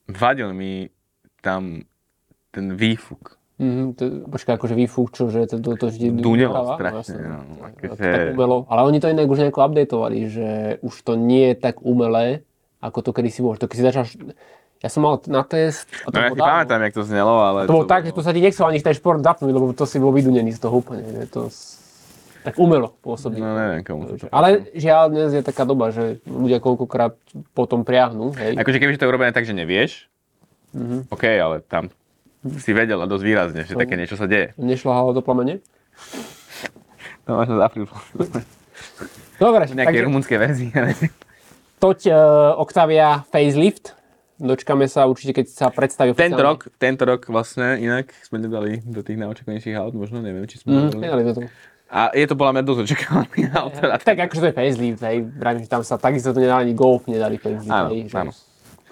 vadil 0.09 0.52
mi 0.52 0.88
tam 1.40 1.85
ten 2.52 2.76
výfuk. 2.76 3.38
Mm, 3.59 3.99
to, 3.99 4.30
počkaj, 4.30 4.54
akože 4.54 4.75
výfuk, 4.78 5.11
čo, 5.11 5.35
že 5.35 5.50
to, 5.50 5.59
to, 5.59 5.75
to 5.75 5.87
vždy 5.90 6.14
Dunelo 6.14 6.78
strašne, 6.78 7.18
no, 7.26 7.38
akože... 7.66 8.07
tak 8.07 8.26
umelo. 8.38 8.71
Ale 8.71 8.87
oni 8.87 9.02
to 9.02 9.11
inak 9.11 9.26
už 9.26 9.42
nejako 9.42 9.66
updateovali, 9.66 10.18
že 10.30 10.49
už 10.78 10.95
to 11.02 11.18
nie 11.18 11.50
je 11.50 11.54
tak 11.59 11.83
umelé, 11.83 12.47
ako 12.78 13.02
to 13.02 13.11
kedy 13.11 13.35
si 13.35 13.42
bol. 13.42 13.59
To 13.59 13.66
keď 13.66 13.76
si 13.76 13.83
začal, 13.83 14.04
ja 14.78 14.88
som 14.88 15.02
mal 15.02 15.18
na 15.26 15.42
test... 15.42 15.90
A 16.07 16.14
to 16.14 16.23
no 16.23 16.23
ja 16.23 16.30
si 16.30 16.38
pamätám, 16.38 16.80
jak 16.87 16.95
to 16.95 17.02
znelo, 17.02 17.35
ale... 17.42 17.66
To 17.66 17.83
bolo 17.83 17.90
tak, 17.90 18.07
že 18.07 18.14
tu 18.14 18.23
sa 18.23 18.30
ti 18.30 18.38
nechcel 18.38 18.62
ani 18.62 18.78
ten 18.78 18.95
šport 18.95 19.18
zapnúť, 19.18 19.50
lebo 19.50 19.75
to 19.75 19.90
si 19.90 19.99
bol 19.99 20.14
vydunený 20.14 20.54
z 20.54 20.62
toho 20.62 20.78
úplne. 20.78 21.02
Že 21.02 21.23
to 21.26 21.42
tak 22.45 22.54
umelo 22.59 22.95
pôsobí. 23.02 23.40
No 23.40 23.54
neviem, 23.54 23.83
komu 23.83 24.07
to 24.14 24.30
Ale 24.30 24.71
žiaľ, 24.75 25.11
dnes 25.11 25.35
je 25.35 25.42
taká 25.42 25.66
doba, 25.66 25.90
že 25.90 26.23
ľudia 26.25 26.62
koľkokrát 26.62 27.18
potom 27.57 27.83
priahnú. 27.83 28.35
Hej. 28.37 28.59
Akože 28.59 28.78
keby 28.78 28.95
to 28.97 29.04
je 29.07 29.11
urobené 29.11 29.30
tak, 29.35 29.45
že 29.49 29.54
nevieš, 29.57 30.07
mm-hmm. 30.75 31.11
OK, 31.11 31.25
ale 31.26 31.64
tam 31.66 31.90
si 32.62 32.71
vedela 32.71 33.04
dosť 33.11 33.25
výrazne, 33.26 33.61
že 33.66 33.75
to... 33.75 33.80
také 33.83 33.99
niečo 33.99 34.14
sa 34.14 34.30
deje. 34.30 34.54
Nešľahalo 34.57 35.11
do 35.12 35.23
plamene? 35.23 35.59
To 37.26 37.37
možno 37.37 37.61
za 37.61 37.68
Dobre. 39.38 39.62
Nejaké 39.71 39.95
takže... 39.95 40.07
rumunské 40.07 40.35
verzie. 40.40 40.73
Toť 41.78 42.00
uh, 42.11 42.16
Octavia 42.59 43.23
facelift. 43.30 43.95
Dočkáme 44.38 44.87
sa 44.87 45.11
určite, 45.11 45.35
keď 45.35 45.47
sa 45.50 45.66
predstaví 45.66 46.14
Tento 46.14 46.38
rok, 46.38 46.71
tento 46.78 47.02
rok 47.02 47.26
vlastne 47.26 47.75
inak 47.83 48.14
sme 48.23 48.38
nedali 48.38 48.78
do 48.87 49.02
tých 49.02 49.18
najočakanejších 49.18 49.75
aut, 49.75 49.99
možno 49.99 50.23
neviem, 50.23 50.47
či 50.47 50.62
sme 50.62 50.78
mm, 50.78 50.95
nedali. 50.95 51.23
to. 51.35 51.42
A 51.88 52.12
je 52.12 52.28
to 52.28 52.37
podľa 52.37 52.61
mňa 52.61 52.64
dosť 52.68 52.80
očakávaný 52.85 53.40
auto. 53.59 53.80
Ja, 53.80 53.97
tak 53.97 54.16
akože 54.28 54.40
to 54.45 54.49
je 54.52 54.54
facelift, 54.54 55.00
hej. 55.00 55.25
Vravím, 55.25 55.64
že 55.64 55.71
tam 55.73 55.80
sa 55.80 55.97
takisto 55.97 56.37
to 56.37 56.40
nedali 56.45 56.68
ani 56.68 56.75
Golf, 56.76 57.09
nedali 57.09 57.40
facelift. 57.40 57.73
Áno, 57.73 57.88
hej, 57.97 58.12
áno. 58.12 58.33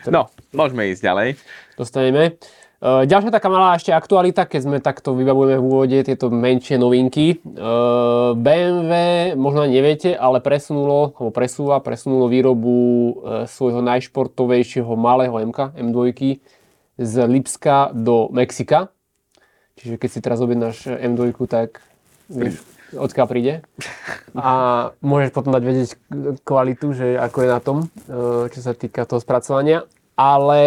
Že... 0.00 0.08
No, 0.08 0.32
môžeme 0.56 0.88
ísť 0.88 1.02
ďalej. 1.04 1.28
Dostaneme. 1.76 2.40
Uh, 2.76 3.08
ďalšia 3.08 3.32
taká 3.32 3.48
malá 3.48 3.72
ešte 3.76 3.88
aktualita, 3.88 4.44
keď 4.44 4.60
sme 4.60 4.76
takto 4.84 5.16
vybavujeme 5.16 5.56
v 5.56 5.64
úvode 5.64 5.98
tieto 6.04 6.28
menšie 6.28 6.76
novinky. 6.76 7.40
Uh, 7.40 8.36
BMW, 8.36 9.32
možno 9.32 9.64
neviete, 9.64 10.12
ale 10.12 10.44
presunulo, 10.44 11.16
alebo 11.16 11.32
presúva, 11.32 11.80
presunulo 11.80 12.28
výrobu 12.28 12.76
uh, 12.76 13.12
svojho 13.48 13.80
najšportovejšieho 13.80 14.92
malého 14.92 15.32
MK, 15.32 15.72
M2 15.72 16.12
z 17.00 17.14
Lipska 17.28 17.96
do 17.96 18.28
Mexika. 18.28 18.92
Čiže 19.80 19.96
keď 19.96 20.08
si 20.12 20.20
teraz 20.20 20.40
objednáš 20.44 20.84
M2, 20.84 21.32
tak 21.48 21.80
vieš, 22.28 22.60
odkiaľ 22.94 23.26
príde. 23.26 23.54
A 24.36 24.50
môžeš 25.02 25.34
potom 25.34 25.50
dať 25.50 25.62
vedieť 25.64 25.88
kvalitu, 26.46 26.94
že 26.94 27.18
ako 27.18 27.38
je 27.42 27.48
na 27.48 27.60
tom, 27.60 27.78
e, 27.82 27.86
čo 28.52 28.60
sa 28.62 28.76
týka 28.76 29.08
toho 29.08 29.18
spracovania. 29.18 29.88
Ale 30.16 30.62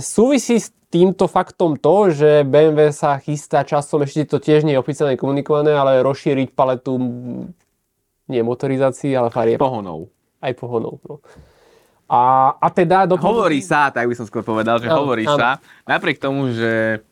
súvisí 0.00 0.58
s 0.58 0.72
týmto 0.90 1.26
faktom 1.26 1.74
to, 1.74 2.14
že 2.14 2.46
BMW 2.46 2.94
sa 2.94 3.18
chystá 3.18 3.66
časom, 3.66 4.06
ešte 4.06 4.30
to 4.30 4.38
tiež 4.38 4.62
nie 4.62 4.78
je 4.78 4.82
oficiálne 4.82 5.18
komunikované, 5.18 5.74
ale 5.74 6.06
rozšíriť 6.06 6.54
paletu 6.54 6.94
nie 8.30 8.40
motorizácií, 8.40 9.12
ale 9.12 9.28
farieb. 9.28 9.58
Pohonov. 9.60 10.08
Aj 10.40 10.54
pohonov. 10.54 11.02
No. 11.04 11.20
A, 12.08 12.52
a 12.60 12.68
teda... 12.70 13.08
Do... 13.08 13.16
Hovorí 13.16 13.58
sa, 13.64 13.90
tak 13.90 14.06
by 14.06 14.14
som 14.14 14.28
skôr 14.28 14.44
povedal, 14.44 14.78
že 14.78 14.88
áno, 14.88 15.04
hovorí 15.04 15.24
áno. 15.24 15.34
sa, 15.40 15.58
napriek 15.88 16.20
tomu, 16.20 16.52
že 16.52 17.02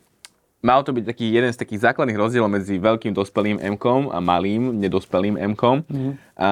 mal 0.62 0.86
to 0.86 0.94
byť 0.94 1.04
taký 1.04 1.26
jeden 1.34 1.50
z 1.50 1.58
takých 1.58 1.90
základných 1.90 2.16
rozdielov 2.16 2.48
medzi 2.48 2.78
veľkým 2.78 3.10
dospelým 3.12 3.58
m 3.58 3.76
a 4.08 4.18
malým 4.22 4.78
nedospelým 4.78 5.34
m 5.36 5.52
mm. 5.58 6.12
A, 6.38 6.48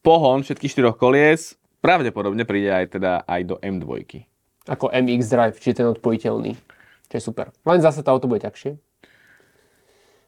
pohon 0.00 0.40
všetkých 0.46 0.72
štyroch 0.72 0.96
kolies 0.96 1.58
pravdepodobne 1.82 2.46
príde 2.46 2.70
aj 2.70 2.86
teda 2.96 3.12
aj 3.26 3.40
do 3.44 3.56
M2. 3.58 4.24
Ako 4.70 4.92
MX 4.92 5.20
Drive, 5.28 5.56
či 5.58 5.74
ten 5.74 5.88
odpojiteľný. 5.88 6.54
Čo 7.08 7.14
je 7.16 7.22
super. 7.22 7.46
Len 7.64 7.80
zase 7.80 8.04
to 8.04 8.12
auto 8.12 8.28
bude 8.28 8.44
ťažšie. 8.44 8.76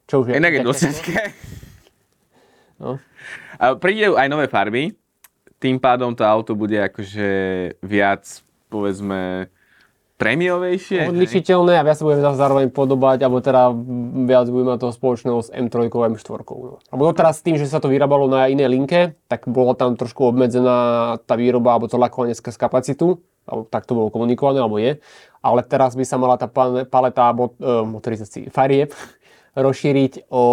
Čo 0.09 0.25
už 0.25 0.33
je? 0.33 0.41
Inak 0.41 0.53
je 0.57 0.61
dosť 0.65 0.83
no. 2.81 2.97
A 3.61 3.77
príde 3.77 4.11
aj 4.11 4.27
nové 4.27 4.49
farby. 4.49 4.97
Tým 5.61 5.77
pádom 5.77 6.17
to 6.17 6.25
auto 6.25 6.57
bude 6.57 6.73
akože 6.73 7.29
viac, 7.85 8.25
povedzme, 8.65 9.45
prémiovejšie. 10.21 11.09
odlišiteľné 11.09 11.81
a 11.81 11.83
viac 11.83 11.97
sa 11.97 12.05
budeme 12.05 12.21
zároveň 12.21 12.69
podobať, 12.69 13.25
alebo 13.25 13.41
teda 13.41 13.73
viac 14.29 14.45
budeme 14.53 14.77
mať 14.77 14.85
toho 14.85 14.93
spoločného 14.93 15.39
s 15.41 15.49
M3 15.49 15.89
a 15.89 16.07
M4. 16.13 16.41
No. 16.45 16.77
Alebo 16.93 17.03
doteraz 17.09 17.41
s 17.41 17.45
tým, 17.45 17.57
že 17.57 17.65
sa 17.65 17.81
to 17.81 17.89
vyrábalo 17.89 18.29
na 18.29 18.45
inej 18.45 18.69
linke, 18.69 19.17
tak 19.25 19.49
bola 19.49 19.73
tam 19.73 19.97
trošku 19.97 20.29
obmedzená 20.29 21.17
tá 21.25 21.33
výroba 21.33 21.73
alebo 21.73 21.89
to 21.89 21.97
lakovanie 21.97 22.37
z 22.37 22.45
kapacitu, 22.45 23.17
alebo 23.49 23.65
tak 23.65 23.89
to 23.89 23.97
bolo 23.97 24.13
komunikované, 24.13 24.61
alebo 24.61 24.77
je. 24.77 25.01
Ale 25.41 25.65
teraz 25.65 25.97
by 25.97 26.05
sa 26.05 26.21
mala 26.21 26.37
tá 26.37 26.45
paleta 26.85 27.33
e, 27.33 27.49
motorizácií, 27.89 28.53
farieb 28.53 28.93
rozšíriť 29.51 30.31
o 30.31 30.43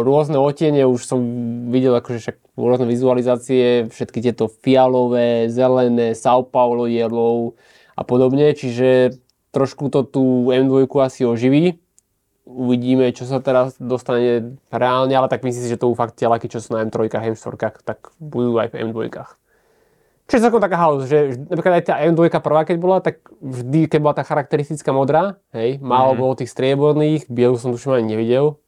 rôzne 0.00 0.40
otiene, 0.40 0.88
už 0.88 1.04
som 1.04 1.20
videl 1.68 1.92
akože 2.00 2.18
však 2.24 2.36
rôzne 2.56 2.88
vizualizácie, 2.88 3.92
všetky 3.92 4.24
tieto 4.24 4.48
fialové, 4.48 5.52
zelené, 5.52 6.16
Sao 6.16 6.48
Paulo 6.48 6.88
yellow, 6.88 7.52
a 7.98 8.02
podobne, 8.06 8.54
čiže 8.54 9.18
trošku 9.50 9.90
to 9.90 10.06
tú 10.06 10.54
M2 10.54 10.86
asi 11.02 11.26
oživí. 11.26 11.82
Uvidíme, 12.48 13.10
čo 13.10 13.26
sa 13.26 13.42
teraz 13.42 13.74
dostane 13.76 14.56
reálne, 14.70 15.12
ale 15.12 15.26
tak 15.26 15.42
myslím 15.42 15.62
si, 15.66 15.72
že 15.74 15.80
to 15.82 15.92
fakt 15.98 16.16
tie 16.16 16.30
laky, 16.30 16.46
čo 16.46 16.62
sú 16.62 16.78
na 16.78 16.86
M3, 16.86 17.10
M4, 17.10 17.82
tak 17.82 18.14
budú 18.22 18.56
aj 18.56 18.72
v 18.72 18.88
M2. 18.88 19.10
Čo 20.28 20.32
je 20.36 20.44
celkom 20.44 20.60
taká 20.60 20.76
halus, 20.76 21.08
že 21.08 21.40
napríklad 21.48 21.80
aj 21.80 21.84
tá 21.88 21.94
M2 22.04 22.28
prvá, 22.40 22.62
keď 22.64 22.76
bola, 22.76 23.00
tak 23.00 23.24
vždy, 23.40 23.88
keď 23.88 24.00
bola 24.00 24.14
tá 24.16 24.24
charakteristická 24.24 24.92
modrá, 24.92 25.40
hej, 25.56 25.80
málo 25.80 26.14
mm-hmm. 26.14 26.22
bolo 26.22 26.38
tých 26.38 26.52
strieborných, 26.52 27.22
bielu 27.32 27.56
som 27.56 27.72
tuším 27.72 28.00
ani 28.00 28.16
nevidel 28.16 28.60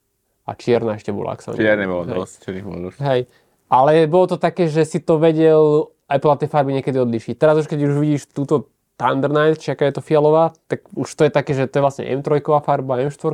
a 0.49 0.57
čierna 0.57 0.97
ešte 0.97 1.13
bola, 1.13 1.37
ak 1.37 1.45
sa 1.45 1.53
Čierne 1.53 1.85
bolo 1.85 2.05
dosť, 2.09 2.49
čiernych 2.49 2.67
bolo 2.67 2.79
dosť. 2.89 2.99
Hej, 3.05 3.21
ale 3.69 4.09
bolo 4.09 4.27
to 4.35 4.37
také, 4.41 4.73
že 4.73 4.89
si 4.89 5.05
to 5.05 5.21
vedel 5.21 5.93
aj 6.11 6.19
podľa 6.19 6.37
tej 6.43 6.49
farby 6.49 6.75
niekedy 6.75 6.97
odlišiť. 6.97 7.37
Teraz 7.39 7.61
už 7.61 7.69
keď 7.71 7.87
už 7.87 7.95
vidíš 8.03 8.23
túto 8.33 8.73
Thunder 9.01 9.33
Knight, 9.33 9.65
či 9.65 9.73
aká 9.73 9.89
je 9.89 9.97
to 9.97 10.05
fialová, 10.05 10.53
tak 10.69 10.85
už 10.93 11.09
to 11.17 11.25
je 11.25 11.33
také, 11.33 11.57
že 11.57 11.65
to 11.65 11.81
je 11.81 11.85
vlastne 11.89 12.05
M3 12.05 12.45
farba, 12.61 13.01
M4, 13.01 13.33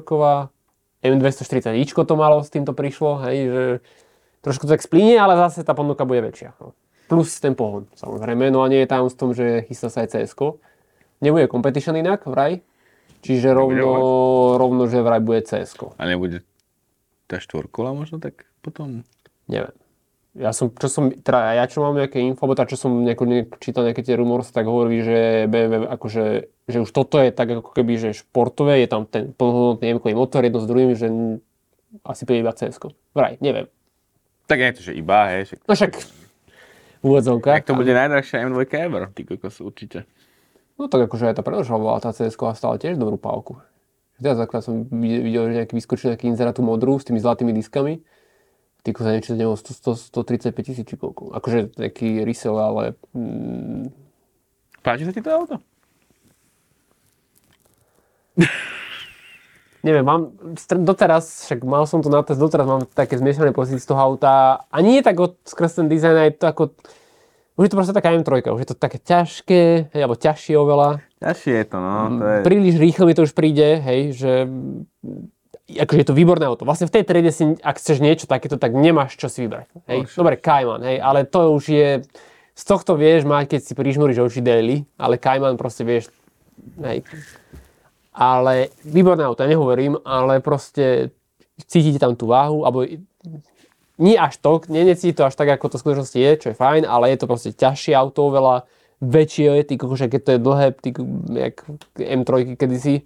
M240 1.03 1.83
Ičko 1.83 2.07
to 2.07 2.15
malo, 2.15 2.47
s 2.47 2.55
týmto 2.55 2.71
prišlo, 2.71 3.19
hej, 3.27 3.39
že 3.51 3.65
trošku 4.47 4.71
to 4.71 4.79
tak 4.79 4.87
splíne, 4.87 5.19
ale 5.19 5.35
zase 5.35 5.67
tá 5.67 5.75
ponuka 5.75 6.07
bude 6.07 6.23
väčšia. 6.23 6.55
No. 6.63 6.71
Plus 7.11 7.35
ten 7.43 7.59
pohon, 7.59 7.91
samozrejme, 7.99 8.55
no 8.55 8.63
a 8.63 8.71
nie 8.71 8.87
je 8.87 8.91
tam 8.95 9.11
v 9.11 9.19
tom, 9.19 9.35
že 9.35 9.67
chystá 9.67 9.91
sa 9.91 10.07
aj 10.07 10.15
cs 10.15 10.39
Nebude 11.19 11.51
competition 11.51 11.99
inak, 11.99 12.23
vraj, 12.31 12.63
čiže 13.27 13.51
rovno, 13.51 14.55
rovno, 14.55 14.87
že 14.87 15.03
vraj 15.03 15.19
bude 15.19 15.43
cs 15.43 15.75
A 15.99 16.03
nebude 16.07 16.47
tá 17.27 17.43
štvorkola 17.43 17.91
možno 17.91 18.23
tak 18.23 18.47
potom? 18.63 19.03
Neviem 19.51 19.75
ja 20.37 20.53
som, 20.53 20.69
čo 20.69 20.89
som, 20.93 21.09
teda 21.09 21.57
ja 21.57 21.65
čo 21.65 21.81
mám 21.81 21.97
nejaké 21.97 22.21
info, 22.21 22.45
alebo 22.45 22.61
čo 22.69 22.77
som 22.77 22.93
nejako, 23.03 23.25
nejako 23.25 23.57
čítal 23.57 23.89
nejaké 23.89 24.05
tie 24.05 24.15
rumors, 24.21 24.53
tak 24.53 24.69
hovorí, 24.69 25.01
že 25.01 25.49
BMW 25.49 25.89
akože, 25.89 26.25
že 26.69 26.79
už 26.85 26.91
toto 26.93 27.17
je 27.17 27.33
tak 27.33 27.49
ako 27.49 27.73
keby, 27.73 27.97
že 27.97 28.09
športové, 28.13 28.85
je 28.85 28.89
tam 28.89 29.09
ten 29.09 29.33
plnohodnotný 29.33 29.97
m 29.97 29.99
motor 30.13 30.45
jedno 30.45 30.61
s 30.61 30.69
druhým, 30.69 30.93
že 30.93 31.09
asi 32.05 32.23
príde 32.29 32.45
iba 32.45 32.53
cs 32.53 32.77
Vraj, 33.17 33.41
neviem. 33.41 33.67
Tak 34.47 34.59
je 34.61 34.77
to, 34.77 34.83
že 34.85 34.93
iba, 34.93 35.33
hej. 35.33 35.49
Však... 35.49 35.59
No 35.65 35.73
však 35.73 35.93
v 35.97 37.03
úvodzovkách. 37.03 37.57
Tak 37.65 37.69
to 37.73 37.79
bude 37.79 37.93
najdrahšia 37.93 38.45
M2 38.47 38.61
ever, 38.77 39.03
ty 39.11 39.25
kokos, 39.25 39.59
určite. 39.65 40.05
No 40.77 40.93
tak 40.93 41.09
akože 41.09 41.33
aj 41.33 41.41
tá 41.41 41.43
predošla 41.43 42.05
tá 42.05 42.13
cs 42.13 42.37
a 42.37 42.53
stále 42.53 42.77
tiež 42.77 43.01
dobrú 43.01 43.17
pálku. 43.17 43.57
Teraz 44.17 44.41
akorát 44.41 44.65
som 44.65 44.89
videl, 44.89 45.53
že 45.53 45.65
nejaký 45.65 45.75
vyskočil 45.77 46.09
nejaký 46.13 46.29
inzerát 46.33 46.57
modrú 46.61 46.97
s 46.97 47.05
tými 47.05 47.21
zlatými 47.21 47.53
diskami 47.53 48.01
Ty 48.87 48.95
za 48.95 49.11
niečo 49.11 49.35
za 49.35 49.43
100, 49.67 50.15
135 50.15 50.55
tisíc 50.63 50.87
či 50.87 50.95
koľko. 50.95 51.35
Akože 51.35 51.75
taký 51.75 52.23
resell, 52.23 52.55
ale... 52.55 52.95
Mm... 53.11 53.91
Páči 54.79 55.03
sa 55.03 55.11
ti 55.11 55.19
to 55.19 55.35
auto? 55.35 55.59
Neviem, 59.87 60.07
mám, 60.07 60.31
doteraz, 60.87 61.51
však 61.51 61.67
mal 61.67 61.83
som 61.91 61.99
to 61.99 62.07
na 62.07 62.23
test, 62.23 62.39
doteraz 62.39 62.67
mám 62.67 62.87
také 62.87 63.19
zmiešané 63.19 63.51
pocity 63.51 63.83
z 63.83 63.91
toho 63.91 63.99
auta. 63.99 64.63
A 64.71 64.77
nie 64.87 65.03
je 65.03 65.07
tak 65.07 65.19
od, 65.19 65.35
skres 65.43 65.75
ten 65.75 65.91
dizajn, 65.91 66.31
je 66.31 66.39
to 66.39 66.47
ako... 66.47 66.63
Už 67.59 67.67
je 67.67 67.71
to 67.73 67.79
proste 67.81 67.97
taká 67.97 68.15
M3, 68.15 68.53
už 68.53 68.63
je 68.63 68.71
to 68.71 68.79
také 68.79 69.03
ťažké, 69.03 69.91
hej, 69.91 70.01
alebo 70.05 70.15
ťažšie 70.15 70.55
oveľa. 70.55 71.03
Ťažšie 71.19 71.55
je 71.59 71.67
to, 71.67 71.79
no. 71.83 71.95
To 72.21 72.27
je... 72.29 72.39
Príliš 72.45 72.77
rýchlo 72.79 73.09
mi 73.09 73.19
to 73.19 73.27
už 73.27 73.33
príde, 73.35 73.83
hej, 73.83 74.15
že 74.15 74.47
akože 75.67 75.99
je 76.03 76.09
to 76.09 76.15
výborné 76.15 76.47
auto. 76.47 76.63
Vlastne 76.63 76.87
v 76.87 76.95
tej 76.95 77.05
triede 77.05 77.35
si, 77.35 77.59
ak 77.59 77.83
chceš 77.83 77.99
niečo 77.99 78.31
takéto, 78.31 78.55
tak 78.55 78.71
nemáš 78.71 79.19
čo 79.19 79.27
si 79.27 79.47
vybrať. 79.47 79.67
Hej? 79.91 79.99
Dobre, 80.15 80.39
Cayman, 80.39 80.83
hej, 80.87 80.99
ale 81.03 81.27
to 81.27 81.59
už 81.59 81.65
je, 81.67 81.89
z 82.55 82.63
tohto 82.63 82.95
vieš 82.95 83.27
mať, 83.27 83.59
keď 83.59 83.61
si 83.67 83.73
prižmúriš 83.75 84.23
oči 84.23 84.41
daily, 84.47 84.87
ale 84.95 85.19
Cayman 85.19 85.59
proste 85.59 85.83
vieš, 85.83 86.15
hej. 86.87 87.03
Ale 88.17 88.71
výborné 88.87 89.27
auto, 89.27 89.43
ja 89.43 89.51
nehovorím, 89.51 89.99
ale 90.07 90.39
proste 90.39 91.11
cítite 91.67 91.99
tam 91.99 92.15
tú 92.15 92.31
váhu, 92.31 92.63
alebo 92.63 92.87
nie 93.99 94.17
až 94.17 94.39
to, 94.39 94.63
nie, 94.71 94.87
necíti 94.87 95.17
to 95.17 95.27
až 95.27 95.35
tak, 95.35 95.51
ako 95.51 95.73
to 95.73 95.77
v 95.81 95.83
skutočnosti 95.83 96.19
je, 96.21 96.33
čo 96.39 96.47
je 96.53 96.57
fajn, 96.57 96.87
ale 96.87 97.11
je 97.11 97.19
to 97.19 97.27
proste 97.27 97.51
ťažšie 97.59 97.93
auto, 97.97 98.31
oveľa 98.31 98.69
väčšie 99.03 99.61
je, 99.61 99.63
ty 99.67 99.75
že 99.77 100.07
keď 100.09 100.21
to 100.23 100.31
je 100.31 100.41
dlhé, 100.41 100.67
ty, 100.81 100.91
jak 101.37 101.57
M3 102.01 102.57
kedysi, 102.57 103.05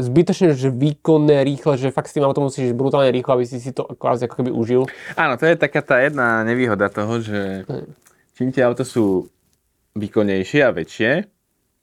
zbytočne, 0.00 0.56
že 0.56 0.72
výkonné, 0.72 1.44
rýchle, 1.44 1.76
že 1.76 1.92
fakt 1.92 2.08
s 2.08 2.16
tým 2.16 2.24
autom 2.24 2.48
musíš 2.48 2.72
brutálne 2.72 3.12
rýchlo, 3.12 3.36
aby 3.36 3.44
si 3.44 3.60
si 3.60 3.76
to 3.76 3.84
kvázi 3.84 4.24
ako 4.24 4.40
keby 4.40 4.50
užil. 4.50 4.82
Áno, 5.20 5.36
to 5.36 5.44
je 5.44 5.56
taká 5.60 5.84
tá 5.84 6.00
jedna 6.00 6.40
nevýhoda 6.48 6.88
toho, 6.88 7.20
že 7.20 7.68
čím 8.40 8.50
tie 8.56 8.64
auto 8.64 8.88
sú 8.88 9.28
výkonnejšie 9.92 10.60
a 10.64 10.72
väčšie, 10.72 11.28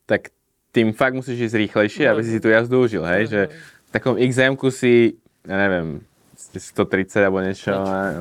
tak 0.09 0.33
tým 0.73 0.93
fakt 0.97 1.13
musíš 1.13 1.51
ísť 1.51 1.55
rýchlejšie, 1.69 2.05
aby 2.09 2.21
si 2.25 2.37
si 2.37 2.41
tú 2.41 2.49
jazdu 2.49 2.81
užil, 2.81 3.05
hej, 3.05 3.23
že 3.29 3.41
v 3.87 3.89
takom 3.93 4.17
xm 4.17 4.57
si, 4.73 5.17
ja 5.45 5.57
neviem, 5.57 6.01
130 6.37 7.17
alebo 7.27 7.41
niečo, 7.41 7.73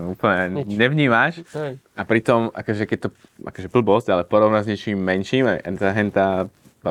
úplne 0.09 0.65
Nič. 0.65 0.73
nevnímaš. 0.73 1.35
A 1.97 2.03
pritom, 2.05 2.49
akože 2.49 2.89
keď 2.89 2.99
to, 3.07 3.09
akože 3.45 3.69
blbosť, 3.69 4.09
ale 4.09 4.23
porovná 4.25 4.65
s 4.65 4.69
niečím 4.69 5.01
menším, 5.01 5.49
tá, 5.77 6.05
tá 6.13 6.91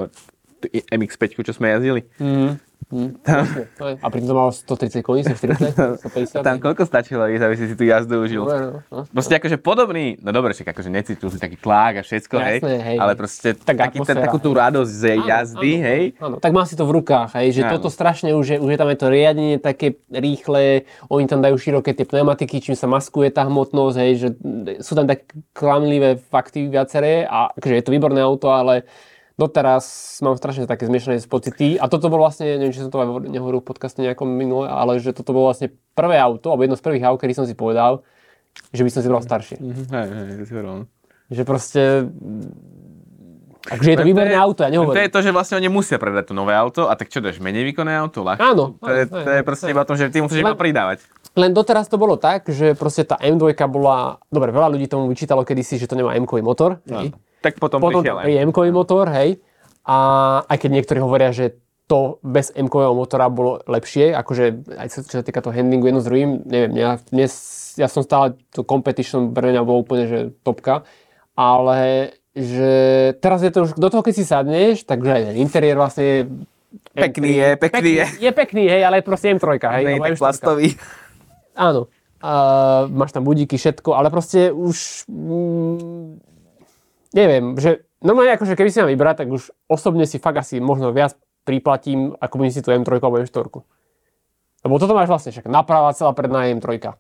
MX-5, 0.71 1.45
čo 1.45 1.53
sme 1.53 1.73
jazdili. 1.73 2.01
Mm. 2.17 2.59
Mm, 2.93 3.17
tam, 3.25 3.41
a 3.97 4.07
pritom 4.13 4.29
to 4.29 4.35
malo 4.37 4.51
130 4.53 5.01
koní, 5.01 5.25
140, 5.25 6.05
150. 6.05 6.45
Tam 6.45 6.61
koľko 6.61 6.85
stačilo 6.85 7.25
ísť, 7.25 7.41
aby 7.41 7.55
si 7.57 7.65
si 7.65 7.73
tú 7.73 7.81
jazdu 7.81 8.21
užil? 8.21 8.45
No, 8.45 8.85
no, 8.93 8.99
proste 9.09 9.41
akože 9.41 9.57
podobný, 9.57 10.21
no 10.21 10.29
dobre, 10.29 10.53
však 10.53 10.69
akože 10.69 10.93
necítil 10.93 11.33
si 11.33 11.41
taký 11.41 11.57
tlak 11.57 11.97
a 11.97 12.01
všetko, 12.05 12.37
Jasné, 12.37 12.61
hej, 12.61 12.81
hej, 12.85 12.97
ale 13.01 13.17
proste 13.17 13.57
tak 13.57 13.89
taký, 13.89 14.05
ten, 14.05 14.21
takú 14.21 14.37
tú 14.37 14.53
radosť 14.53 14.91
z 14.93 15.03
áno, 15.17 15.25
jazdy, 15.25 15.71
áno, 15.73 15.87
hej. 15.89 16.03
Áno, 16.21 16.35
tak 16.37 16.51
má 16.53 16.61
si 16.69 16.77
to 16.77 16.85
v 16.85 17.01
rukách, 17.01 17.33
hej, 17.41 17.57
že 17.57 17.61
áno. 17.65 17.73
toto 17.73 17.89
strašne 17.89 18.37
už 18.37 18.45
je, 18.53 18.57
už 18.61 18.69
je 18.69 18.77
tam 18.77 18.89
je 18.93 18.99
to 19.01 19.07
riadenie 19.09 19.57
také 19.57 19.97
rýchle, 20.13 20.85
oni 21.09 21.25
tam 21.25 21.41
dajú 21.41 21.57
široké 21.57 21.97
tie 21.97 22.05
pneumatiky, 22.05 22.61
čím 22.61 22.77
sa 22.77 22.85
maskuje 22.85 23.33
tá 23.33 23.49
hmotnosť, 23.49 23.97
hej, 23.97 24.11
že 24.21 24.27
sú 24.85 24.93
tam 24.93 25.09
tak 25.09 25.25
klamlivé 25.57 26.21
fakty 26.21 26.69
viaceré 26.69 27.25
a 27.25 27.49
akože 27.49 27.81
je 27.81 27.83
to 27.83 27.93
výborné 27.97 28.21
auto, 28.21 28.53
ale 28.53 28.85
doteraz 29.35 30.17
mám 30.23 30.39
strašne 30.39 30.63
také 30.63 30.87
zmiešané 30.87 31.19
pocity. 31.27 31.75
A 31.75 31.91
toto 31.91 32.07
bol 32.07 32.23
vlastne, 32.23 32.55
neviem, 32.55 32.71
či 32.71 32.83
som 32.83 32.91
to 32.91 33.03
aj 33.03 33.27
nehovoril 33.27 33.59
v 33.59 33.67
podcaste 33.67 33.99
nejakom 33.99 34.27
minule, 34.27 34.67
ale 34.67 34.99
že 35.03 35.11
toto 35.11 35.35
bolo 35.35 35.51
vlastne 35.51 35.75
prvé 35.95 36.15
auto, 36.15 36.51
alebo 36.51 36.63
jedno 36.63 36.79
z 36.79 36.83
prvých 36.83 37.03
aut, 37.07 37.19
kedy 37.19 37.35
som 37.35 37.45
si 37.47 37.55
povedal, 37.55 38.03
že 38.71 38.87
by 38.87 38.89
som 38.91 39.03
si 39.03 39.07
bral 39.11 39.23
staršie. 39.23 39.57
Mm-hmm. 39.59 39.85
Hej, 39.91 40.07
hej, 40.07 40.45
si 40.47 40.53
Že 41.35 41.41
proste... 41.43 41.81
Takže 43.65 43.89
je 43.91 43.97
to 43.97 44.05
výborné 44.05 44.37
auto, 44.37 44.61
ja 44.61 44.69
nehovorím. 44.69 44.93
To 44.93 45.03
je 45.09 45.09
to, 45.09 45.19
že 45.25 45.31
vlastne 45.33 45.57
oni 45.57 45.73
musia 45.73 45.97
predať 45.97 46.29
to 46.29 46.33
nové 46.37 46.53
auto 46.53 46.85
a 46.85 46.93
tak 46.93 47.09
čo 47.09 47.17
dáš, 47.17 47.41
menej 47.41 47.65
výkonné 47.73 47.97
auto? 47.97 48.21
Ľahšie? 48.21 48.45
Áno. 48.45 48.77
To, 48.77 48.93
je, 48.93 49.09
to 49.09 49.29
je 49.33 49.41
proste 49.41 49.73
iba 49.73 49.81
o 49.81 49.87
tom, 49.89 49.97
že 49.97 50.13
ty 50.13 50.21
musíš 50.21 50.45
iba 50.45 50.53
pridávať. 50.53 51.01
Len 51.33 51.49
doteraz 51.49 51.89
to 51.89 51.97
bolo 51.97 52.13
tak, 52.13 52.45
že 52.45 52.77
proste 52.77 53.09
tá 53.09 53.17
M2 53.17 53.57
bola, 53.65 54.21
dobre, 54.29 54.53
veľa 54.53 54.69
ľudí 54.69 54.85
tomu 54.85 55.09
vyčítalo 55.09 55.41
kedysi, 55.41 55.81
že 55.81 55.89
to 55.89 55.97
nemá 55.97 56.13
M-kový 56.13 56.45
motor. 56.45 56.77
No 56.85 57.09
tak 57.45 57.61
potom, 57.61 57.77
potom 57.77 58.01
prišiel 58.01 58.49
m 58.49 58.51
motor, 58.73 59.05
hej. 59.13 59.37
A 59.85 59.97
aj 60.49 60.57
keď 60.65 60.69
niektorí 60.81 60.97
hovoria, 60.97 61.29
že 61.29 61.61
to 61.85 62.17
bez 62.25 62.49
m 62.57 62.65
motora 62.73 63.29
bolo 63.29 63.61
lepšie, 63.69 64.09
akože 64.17 64.73
aj 64.73 64.87
čo 65.05 65.21
sa 65.21 65.25
týka 65.25 65.45
toho 65.45 65.53
handlingu 65.53 65.85
jedno 65.85 66.01
s 66.01 66.09
druhým, 66.09 66.41
neviem, 66.49 66.73
ja, 66.81 66.97
dnes, 67.13 67.31
ja 67.77 67.85
som 67.85 68.01
stále, 68.01 68.33
to 68.49 68.65
competition 68.65 69.29
pre 69.29 69.53
mňa 69.53 69.61
bolo 69.61 69.85
úplne, 69.85 70.09
že 70.09 70.19
topka, 70.41 70.81
ale 71.37 72.09
že 72.33 72.73
teraz 73.21 73.45
je 73.45 73.53
to 73.53 73.69
už, 73.69 73.77
do 73.77 73.87
toho 73.93 74.01
keď 74.01 74.13
si 74.17 74.25
sadneš, 74.25 74.89
takže 74.89 75.09
aj 75.13 75.23
ten 75.29 75.37
interiér 75.37 75.77
vlastne 75.77 76.03
je 76.03 76.19
Pekný 76.91 77.39
je, 77.39 77.49
pekný, 77.55 77.71
pekný 77.71 77.91
je. 77.91 78.05
Je 78.19 78.31
pekný, 78.31 78.63
hej, 78.67 78.81
ale 78.83 78.99
je 78.99 79.03
proste 79.07 79.31
M3, 79.31 79.47
hej. 79.63 79.83
Nie 79.95 79.99
tak 79.99 80.19
plastový. 80.19 80.75
Áno. 81.55 81.87
Uh, 82.19 82.87
máš 82.89 83.11
tam 83.15 83.23
budíky, 83.27 83.55
všetko, 83.59 83.95
ale 83.95 84.11
proste 84.11 84.49
už 84.49 85.07
mm, 85.07 86.19
neviem, 87.15 87.55
že 87.55 87.87
normálne 88.03 88.35
akože 88.35 88.59
keby 88.59 88.69
si 88.69 88.83
mám 88.83 88.91
vybrať, 88.91 89.15
tak 89.23 89.27
už 89.31 89.49
osobne 89.71 90.03
si 90.03 90.19
fakt 90.19 90.43
asi 90.43 90.59
možno 90.59 90.91
viac 90.91 91.15
priplatím, 91.47 92.11
ako 92.19 92.33
budem 92.41 92.53
si 92.53 92.61
tu 92.61 92.75
M3 92.75 92.99
alebo 92.99 93.23
M4. 93.23 93.47
Lebo 94.65 94.81
toto 94.81 94.97
máš 94.97 95.07
vlastne 95.07 95.31
však 95.31 95.47
naprava 95.47 95.93
celá 95.93 96.11
predná 96.11 96.49
M3. 96.51 96.97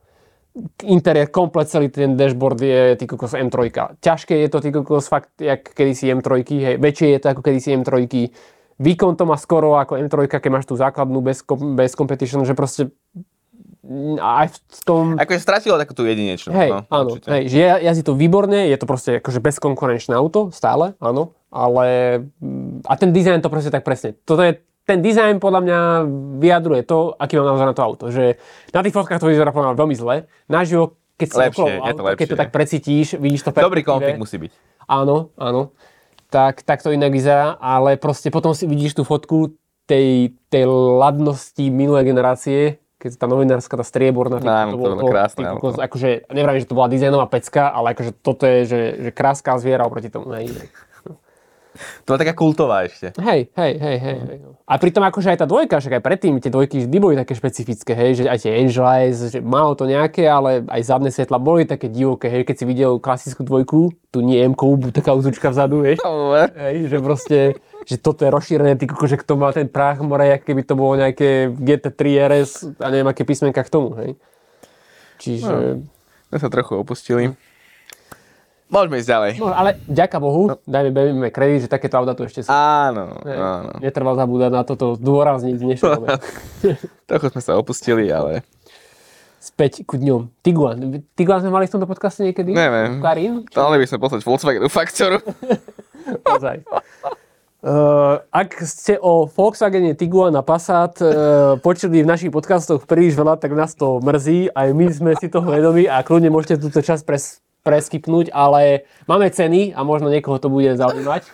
Interiér, 0.87 1.27
komplet 1.35 1.67
celý 1.67 1.91
ten 1.91 2.15
dashboard 2.15 2.61
je 2.61 2.95
ty 2.95 3.03
kokos 3.03 3.35
M3. 3.35 3.75
Ťažké 3.99 4.39
je 4.39 4.47
to 4.47 4.63
ty 4.63 4.71
kokos 4.71 5.11
fakt, 5.11 5.35
jak 5.41 5.67
kedysi 5.75 6.15
M3, 6.15 6.29
hej, 6.47 6.75
väčšie 6.79 7.07
je 7.11 7.19
to 7.19 7.27
ako 7.35 7.41
kedysi 7.43 7.75
M3. 7.75 8.07
výkon 8.79 9.19
to 9.19 9.27
má 9.27 9.35
skoro 9.35 9.75
ako 9.75 9.99
M3, 9.99 10.31
keď 10.31 10.47
máš 10.47 10.69
tú 10.69 10.79
základnú 10.79 11.19
bez, 11.19 11.43
bez 11.75 11.91
competition, 11.91 12.47
že 12.47 12.55
proste 12.55 12.93
aj 14.17 14.47
v 14.49 14.81
tom... 14.81 15.03
Akože 15.15 15.39
stratilo 15.39 15.77
takú 15.77 15.93
tú 15.93 16.03
jedinečnú. 16.05 16.51
Hej, 16.51 16.69
no, 16.73 16.79
áno, 16.89 17.09
určite. 17.17 17.29
hej, 17.29 17.43
že 17.53 17.57
ja, 17.61 17.75
jazdí 17.77 18.03
to 18.05 18.17
výborne, 18.17 18.65
je 18.65 18.77
to 18.81 18.85
proste 18.89 19.21
akože 19.21 19.39
bezkonkurenčné 19.41 20.13
auto, 20.17 20.49
stále, 20.49 20.97
áno, 20.97 21.37
ale 21.53 21.85
mm, 22.41 22.89
a 22.89 22.93
ten 22.97 23.13
dizajn 23.13 23.45
to 23.45 23.53
proste 23.53 23.69
tak 23.69 23.85
presne. 23.85 24.17
Toto 24.25 24.41
je, 24.41 24.57
ten 24.89 25.05
dizajn 25.05 25.37
podľa 25.37 25.61
mňa 25.61 25.79
vyjadruje 26.41 26.81
to, 26.85 27.13
aký 27.17 27.37
mám 27.37 27.53
názor 27.53 27.69
na 27.69 27.77
to 27.77 27.85
auto, 27.85 28.05
že 28.09 28.41
na 28.73 28.81
tých 28.81 28.95
fotkách 28.95 29.21
to 29.21 29.29
vyzerá 29.29 29.53
podľa 29.53 29.73
mňa 29.73 29.79
veľmi 29.79 29.95
zle, 29.97 30.15
naživo, 30.49 30.97
keď 31.15 31.27
si 31.29 31.37
Lepšie, 31.39 31.55
okolo 31.55 31.67
je 31.69 31.93
to 31.93 32.03
keď 32.19 32.27
to 32.27 32.37
tak 32.41 32.49
precítíš, 32.51 33.07
vidíš 33.21 33.47
to 33.47 33.51
Dobrý 33.55 33.85
konfig 33.85 34.19
musí 34.19 34.35
byť. 34.41 34.51
Áno, 34.89 35.31
áno. 35.39 35.71
Tak, 36.27 36.65
tak 36.67 36.83
to 36.83 36.91
inak 36.91 37.13
vyzerá, 37.13 37.55
ale 37.61 37.95
proste 37.95 38.27
potom 38.27 38.51
si 38.51 38.67
vidíš 38.67 38.99
tú 38.99 39.07
fotku 39.07 39.55
tej, 39.87 40.35
tej 40.49 40.65
ladnosti 40.99 41.61
minulej 41.69 42.11
generácie, 42.11 42.81
keď 43.05 43.21
tá 43.21 43.29
novinárska, 43.29 43.77
tá 43.77 43.85
strieborná, 43.85 44.41
ty, 44.41 44.49
Áno, 44.49 44.73
to 44.73 44.81
bolo 44.81 45.05
krásne 45.05 45.45
auto. 45.45 45.61
kokos, 45.61 45.77
akože, 45.77 46.25
neviem, 46.33 46.57
že 46.57 46.65
to 46.65 46.73
bola 46.73 46.89
dizajnová 46.89 47.29
pecka, 47.29 47.69
ale 47.69 47.93
akože 47.93 48.17
toto 48.17 48.49
je, 48.49 48.65
že, 48.65 48.81
že 48.97 49.09
kráská 49.13 49.53
zviera 49.61 49.85
oproti 49.85 50.09
tomu. 50.09 50.33
Hej, 50.33 50.49
To 52.03 52.15
bola 52.15 52.19
taká 52.23 52.33
kultová 52.33 52.87
ešte. 52.87 53.11
hej, 53.19 53.51
hej, 53.53 53.73
hej. 53.75 53.97
hej, 53.99 54.17
hej. 54.23 54.37
no. 54.41 54.55
A 54.65 54.79
pritom 54.79 55.03
akože 55.03 55.35
aj 55.35 55.39
tá 55.43 55.47
dvojka, 55.47 55.83
však 55.83 55.99
aj 55.99 56.03
predtým 56.03 56.39
tie 56.39 56.49
dvojky 56.49 56.87
vždy 56.87 56.97
boli 56.97 57.15
také 57.19 57.35
špecifické, 57.35 57.91
hej, 57.93 58.11
že 58.17 58.23
aj 58.25 58.39
tie 58.41 58.51
Angel 58.55 58.87
Eyes, 58.87 59.17
že 59.29 59.39
malo 59.43 59.75
to 59.77 59.85
nejaké, 59.85 60.25
ale 60.25 60.63
aj 60.65 60.81
zadné 60.87 61.11
svetla 61.11 61.37
boli 61.37 61.67
také 61.67 61.91
divoké, 61.91 62.31
hej, 62.31 62.47
keď 62.47 62.55
si 62.55 62.65
videl 62.65 62.91
klasickú 62.97 63.43
dvojku, 63.43 63.93
tu 64.09 64.23
nie 64.23 64.39
m 64.39 64.55
taká 64.95 65.11
uzučka 65.11 65.51
vzadu, 65.51 65.83
vieš. 65.83 65.99
Hej, 66.55 66.87
že 66.87 66.97
proste, 67.03 67.37
že 67.83 67.99
toto 67.99 68.23
je 68.23 68.31
rozšírené, 68.31 68.79
ty 68.79 68.87
že 68.87 69.19
kto 69.19 69.35
má 69.35 69.51
ten 69.51 69.67
práh 69.67 69.99
more, 69.99 70.39
keby 70.39 70.63
to 70.63 70.73
bolo 70.79 70.95
nejaké 70.95 71.51
GT3 71.51 72.01
RS 72.31 72.51
a 72.79 72.87
neviem 72.89 73.11
aké 73.11 73.27
písmenka 73.27 73.61
k 73.61 73.69
tomu, 73.69 73.91
hej. 73.99 74.15
Čiže, 75.19 75.83
My 76.31 76.37
sa 76.41 76.51
trochu 76.51 76.75
opustili. 76.75 77.31
Môžeme 78.65 78.97
ísť 78.97 79.09
ďalej. 79.09 79.31
no, 79.37 79.53
ale 79.53 79.77
ďaká 79.85 80.17
Bohu, 80.17 80.57
dajme 80.65 80.89
berieme 80.89 81.29
kredit, 81.29 81.65
že 81.65 81.69
takéto 81.69 82.01
auta 82.01 82.17
tu 82.17 82.25
ešte 82.25 82.41
sú. 82.41 82.49
Áno, 82.49 83.21
Hej, 83.21 83.37
áno. 83.37 83.71
Netreba 83.77 84.17
zabúdať 84.17 84.51
na 84.51 84.61
toto 84.65 84.97
zdôrazniť 84.97 85.55
v 85.55 85.61
dnešnej 85.61 85.91
dobe. 86.01 86.07
Trochu 87.09 87.27
sme 87.29 87.41
sa 87.45 87.53
opustili, 87.61 88.09
ale 88.09 88.41
Späť 89.45 89.85
ku 89.85 90.01
dňom. 90.01 90.41
Tiguan. 90.41 91.05
Tiguan 91.13 91.37
sme 91.37 91.53
mali 91.53 91.69
v 91.69 91.77
tomto 91.77 91.85
podcaste 91.85 92.25
niekedy? 92.25 92.57
Neviem. 92.57 92.97
Karin? 92.97 93.45
mali 93.45 93.77
by 93.77 93.85
sme 93.85 94.01
poslať 94.01 94.25
Volkswagenu 94.25 94.65
faktoru. 94.73 95.21
Ozaj. 96.33 96.65
Uh, 97.61 98.25
ak 98.33 98.65
ste 98.65 98.97
o 98.97 99.29
Volkswagene 99.29 99.93
Tiguan 99.93 100.33
a 100.33 100.41
Passat 100.41 100.97
uh, 101.05 101.61
počuli 101.61 102.01
v 102.01 102.09
našich 102.09 102.33
podcastoch 102.33 102.89
príliš 102.89 103.13
veľa, 103.13 103.37
tak 103.37 103.53
nás 103.53 103.77
to 103.77 104.01
mrzí. 104.01 104.49
Aj 104.49 104.73
my 104.73 104.85
sme 104.89 105.13
si 105.13 105.29
toho 105.29 105.45
vedomi 105.45 105.85
a 105.85 106.01
kľudne 106.01 106.33
môžete 106.33 106.65
túto 106.65 106.81
čas 106.81 107.05
pres, 107.05 107.44
preskypnúť, 107.65 108.29
ale 108.29 108.85
máme 109.09 109.25
ceny 109.33 109.73
a 109.73 109.81
možno 109.81 110.13
niekoho 110.13 110.37
to 110.37 110.53
bude 110.53 110.77
zaujímať. 110.77 111.23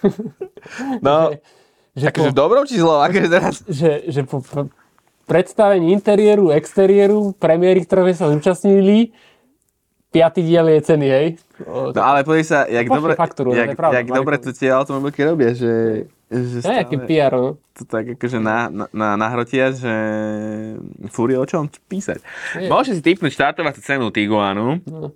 No, 1.01 1.33
že, 1.99 2.13
akože 2.13 2.31
po, 2.31 2.37
dobrou 2.37 2.61
či 2.69 2.77
zlou? 2.77 3.01
Akože 3.01 3.27
teraz... 3.27 3.65
že, 3.81 4.05
že 4.07 4.21
po 4.21 4.45
pr- 4.45 4.69
predstavení 5.25 5.89
interiéru, 5.89 6.53
exteriéru, 6.53 7.33
premiéry, 7.33 7.81
ktoré 7.81 8.13
sa 8.13 8.29
zúčastnili, 8.29 9.09
piatý 10.11 10.43
diel 10.43 10.67
je 10.69 10.79
ceny, 10.85 11.07
hej? 11.07 11.27
No 11.65 12.01
ale 12.03 12.27
pozri 12.27 12.43
sa, 12.43 12.67
jak 12.67 12.85
Pošli 12.85 12.99
dobre, 12.99 13.11
faktúru, 13.15 13.49
jak, 13.55 13.73
pravda, 13.79 14.03
jak 14.03 14.07
dobre 14.11 14.35
to 14.37 14.51
tie 14.51 14.69
automobilky 14.69 15.23
robia, 15.23 15.55
že, 15.55 16.05
že 16.27 16.59
stále 16.59 16.83
PR, 17.07 17.31
no. 17.31 17.49
to 17.73 17.87
tak 17.87 18.19
akože 18.19 18.43
na, 18.43 18.67
na, 18.67 18.85
na, 18.91 19.09
nahrotia, 19.15 19.71
že 19.71 19.93
fúri 21.15 21.39
o 21.39 21.45
čom 21.47 21.71
písať. 21.87 22.19
Je. 22.59 22.67
Môžete 22.67 22.99
si 22.99 23.03
typnúť 23.07 23.31
štartovacú 23.33 23.79
cenu 23.79 24.11
Tiguanu. 24.11 24.83
No. 24.83 25.15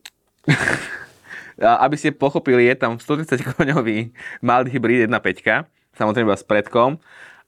A 1.61 1.87
aby 1.87 1.95
ste 1.95 2.11
pochopili, 2.11 2.67
je 2.67 2.75
tam 2.75 2.99
130 2.99 3.55
koňový 3.55 4.11
mild 4.43 4.67
hybrid 4.67 5.07
1.5, 5.07 5.65
samozrejme 5.95 6.35
s 6.35 6.43
predkom. 6.43 6.99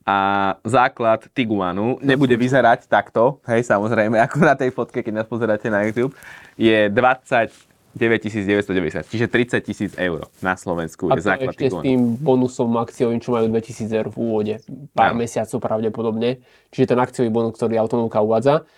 A 0.07 0.55
základ 0.63 1.27
Tiguanu 1.35 1.99
nebude 1.99 2.39
vyzerať 2.39 2.87
takto, 2.87 3.43
hej, 3.43 3.67
samozrejme, 3.67 4.15
ako 4.25 4.37
na 4.39 4.55
tej 4.55 4.71
fotke, 4.71 5.03
keď 5.03 5.23
nás 5.23 5.27
pozeráte 5.27 5.67
na 5.67 5.83
YouTube, 5.83 6.15
je 6.55 6.87
29 6.87 7.67
990, 7.97 9.09
čiže 9.09 9.25
30 9.25 9.57
tisíc 9.65 9.91
eur 9.97 10.29
na 10.39 10.53
Slovensku 10.53 11.09
A 11.09 11.17
je 11.17 11.25
to 11.25 11.27
základ 11.33 11.51
ešte 11.57 11.65
s 11.65 11.73
Tiguanu. 11.73 11.83
tým 11.83 12.01
bonusom 12.21 12.71
akciovým, 12.77 13.19
čo 13.19 13.33
majú 13.33 13.49
2000 13.49 13.89
eur 13.89 14.07
v 14.13 14.17
úvode. 14.21 14.53
Pár 14.93 15.11
Áno. 15.11 15.19
mesiacov 15.19 15.57
pravdepodobne. 15.57 16.39
Čiže 16.69 16.93
ten 16.93 16.99
akciový 17.01 17.29
bonus, 17.33 17.57
ktorý 17.57 17.81
automovka 17.81 18.21
uvádza. 18.21 18.69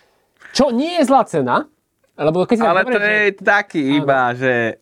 Čo 0.56 0.72
nie 0.72 0.98
je 0.98 1.04
zlá 1.04 1.28
cena, 1.28 1.68
lebo 2.16 2.48
keď 2.48 2.58
Ale 2.64 2.88
to 2.88 2.96
že 2.96 3.12
je 3.12 3.30
taký 3.44 3.82
iba, 4.00 4.34
že 4.34 4.80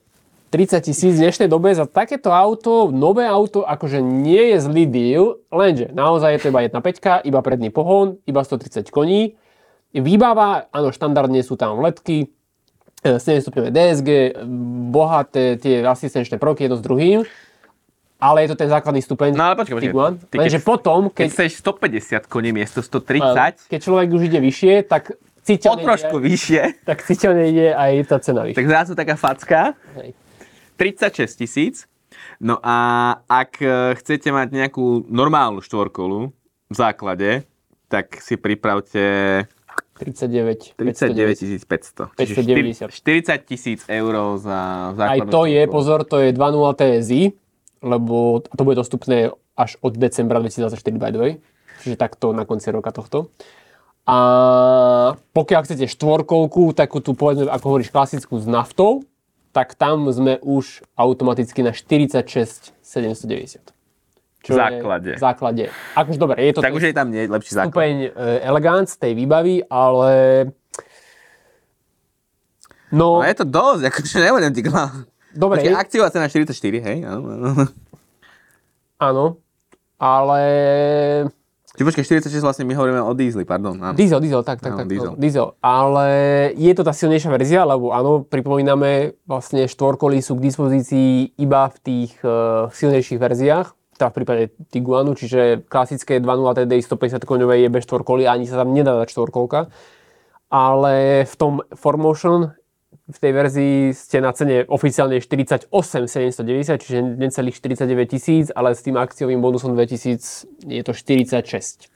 30 0.47 0.79
tisíc 0.81 1.19
v 1.19 1.27
dnešnej 1.27 1.51
dobe 1.51 1.75
za 1.75 1.83
takéto 1.83 2.31
auto, 2.31 2.87
nové 2.87 3.27
auto, 3.27 3.67
akože 3.67 3.99
nie 3.99 4.55
je 4.55 4.63
zlý 4.63 4.85
deal, 4.87 5.23
lenže 5.51 5.91
naozaj 5.91 6.33
je 6.33 6.39
to 6.39 6.49
iba 6.49 6.61
jedna 6.63 6.79
peťka, 6.79 7.19
iba 7.19 7.43
predný 7.43 7.67
pohon, 7.67 8.15
iba 8.23 8.39
130 8.39 8.87
koní. 8.87 9.35
Výbava, 9.91 10.71
áno, 10.71 10.95
štandardne 10.95 11.43
sú 11.43 11.59
tam 11.59 11.83
letky, 11.83 12.31
7 13.03 13.19
stupňové 13.43 13.69
DSG, 13.69 14.09
bohaté 14.87 15.59
tie 15.59 15.83
asistenčné 15.83 16.39
prvky 16.39 16.65
jedno 16.65 16.79
s 16.79 16.83
druhým, 16.83 17.27
ale 18.17 18.47
je 18.47 18.55
to 18.55 18.57
ten 18.57 18.71
základný 18.71 19.03
stupeň 19.03 19.35
No 19.35 19.51
ale 19.51 19.55
počkaj, 19.59 19.75
počkaj. 19.75 19.83
Tiguan. 19.83 20.13
Ty 20.17 20.25
keď- 20.31 20.39
Lenže 20.41 20.59
potom, 20.63 20.99
keď 21.11 21.27
keď, 21.27 21.29
chceš 21.29 21.51
150 21.59 22.23
koní 22.25 22.55
miesto 22.55 22.79
130, 22.79 23.67
keď 23.67 23.79
človek 23.83 24.07
už 24.09 24.21
ide 24.25 24.39
vyššie, 24.39 24.73
tak 24.87 25.11
o 25.11 25.15
citeľne 25.43 25.83
trošku 25.83 26.15
ide, 26.17 26.25
vyššie, 26.25 26.61
tak 26.83 26.97
citeľne 27.03 27.43
ide 27.47 27.67
aj 27.71 27.91
tá 28.07 28.17
cena 28.19 28.41
vyššia. 28.43 28.57
tak 28.57 28.67
zrazu 28.67 28.91
taká 28.95 29.15
facka, 29.15 29.61
Hej. 29.95 30.11
36 30.77 31.35
tisíc. 31.35 31.75
No 32.39 32.61
a 32.63 32.77
ak 33.27 33.59
e, 33.59 33.97
chcete 33.99 34.29
mať 34.31 34.53
nejakú 34.53 35.09
normálnu 35.09 35.59
štvorkolu 35.59 36.31
v 36.71 36.75
základe, 36.75 37.43
tak 37.91 38.21
si 38.23 38.37
pripravte 38.37 39.03
39, 39.97 40.77
39 40.77 41.65
500. 41.65 42.13
590. 42.13 42.93
40 42.93 43.49
tisíc 43.49 43.81
eur 43.89 44.13
za 44.37 44.93
Aj 44.93 45.17
základnú 45.17 45.31
to 45.33 45.41
je, 45.49 45.61
štvorkolu. 45.65 45.73
pozor, 45.73 45.99
to 46.05 46.17
je 46.21 46.29
2.0 46.31 46.79
TSI, 46.79 47.21
lebo 47.81 48.15
to 48.45 48.61
bude 48.61 48.77
dostupné 48.77 49.33
až 49.57 49.81
od 49.81 49.97
decembra 49.97 50.37
2024 50.37 51.01
by 51.01 51.09
the 51.09 51.19
way. 51.19 51.33
Čiže 51.81 51.97
takto 51.97 52.29
na 52.33 52.45
konci 52.45 52.69
roka 52.69 52.93
tohto. 52.93 53.33
A 54.07 54.17
pokiaľ 55.35 55.61
chcete 55.67 55.89
štvorkolku, 55.89 56.71
takú 56.77 57.03
tu 57.03 57.11
povedzme, 57.11 57.49
ako 57.49 57.65
hovoríš, 57.75 57.91
klasickú 57.91 58.39
s 58.39 58.47
naftou, 58.47 59.03
tak 59.49 59.73
tam 59.73 60.07
sme 60.07 60.37
už 60.39 60.65
automaticky 60.93 61.59
na 61.59 61.71
46 61.71 62.23
790. 62.79 63.73
V 64.39 64.49
základe. 64.49 65.09
Je, 65.09 65.15
v 65.15 65.19
základe. 65.19 65.63
Akože 65.91 66.15
dobre, 66.15 66.39
je 66.41 66.53
to 66.53 66.61
Tak 66.61 66.71
už 66.71 66.79
je 66.81 66.93
tam 66.93 67.09
nie 67.09 67.25
lepší 67.25 67.51
základ. 67.51 67.67
stupeň 67.69 67.93
e, 68.05 68.09
elegance 68.41 68.95
tej 68.95 69.11
výbavy, 69.13 69.59
ale... 69.65 70.11
No, 72.89 73.19
No 73.19 73.25
je 73.25 73.35
to 73.35 73.43
dosť, 73.43 73.81
akože 73.85 74.17
nebudem 74.17 74.51
ti 74.51 74.61
klamať. 74.61 75.03
dobre, 75.33 75.59
Počkaj, 75.59 75.67
je- 75.69 75.75
akciová 75.77 76.07
cena 76.07 76.25
44, 76.25 76.55
hej? 76.79 76.97
Áno, 78.97 79.37
ale... 79.97 80.41
Čiže 81.77 81.93
počkaj, 81.93 82.25
46 82.25 82.41
vlastne 82.41 82.65
my 82.65 82.73
hovoríme 82.73 83.05
o 83.05 83.13
dízli, 83.13 83.45
pardon. 83.45 83.77
Áno. 83.77 83.93
Diesel, 83.93 84.17
diesel, 84.17 84.41
tak, 84.41 84.65
tak, 84.65 84.73
Áno, 84.73 84.81
tak. 84.81 84.89
diesel. 84.89 85.13
No, 85.13 85.21
diesel. 85.21 85.53
Ale 85.61 86.09
je 86.57 86.73
to 86.73 86.81
tá 86.81 86.89
silnejšia 86.89 87.29
verzia, 87.29 87.61
lebo 87.69 87.93
áno, 87.93 88.25
pripomíname, 88.25 89.13
vlastne 89.29 89.69
štvorkolí 89.69 90.17
sú 90.25 90.41
k 90.41 90.49
dispozícii 90.49 91.37
iba 91.37 91.69
v 91.69 91.77
tých 91.85 92.17
uh, 92.25 92.73
silnejších 92.73 93.21
verziách, 93.21 93.77
teda 93.93 94.09
v 94.09 94.15
prípade 94.17 94.43
Tiguanu, 94.73 95.13
čiže 95.13 95.69
klasické 95.69 96.17
2.0 96.17 96.65
TDI 96.65 96.81
150 96.81 97.21
koňové 97.29 97.61
je 97.61 97.69
bez 97.69 97.85
štvorkolí, 97.85 98.25
ani 98.25 98.49
sa 98.49 98.65
tam 98.65 98.73
nedá 98.73 98.97
dať 98.97 99.13
štvorkolka. 99.13 99.69
Ale 100.49 101.29
v 101.29 101.35
tom 101.37 101.61
4Motion 101.77 102.56
v 103.07 103.17
tej 103.23 103.31
verzii 103.31 103.75
ste 103.95 104.19
na 104.19 104.35
cene 104.35 104.67
oficiálne 104.67 105.23
48 105.23 105.71
790, 105.71 106.83
čiže 106.83 106.99
necelých 106.99 107.55
49 107.55 108.11
tisíc, 108.11 108.45
ale 108.51 108.75
s 108.75 108.83
tým 108.83 108.99
akciovým 108.99 109.39
bonusom 109.39 109.71
2000 109.71 110.67
je 110.67 110.81
to 110.83 110.91
46. 110.91 111.87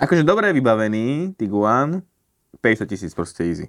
Akože 0.00 0.24
dobre 0.24 0.56
vybavený 0.56 1.36
Tiguan, 1.36 2.00
500 2.64 2.88
tisíc 2.88 3.12
proste 3.12 3.44
easy. 3.44 3.66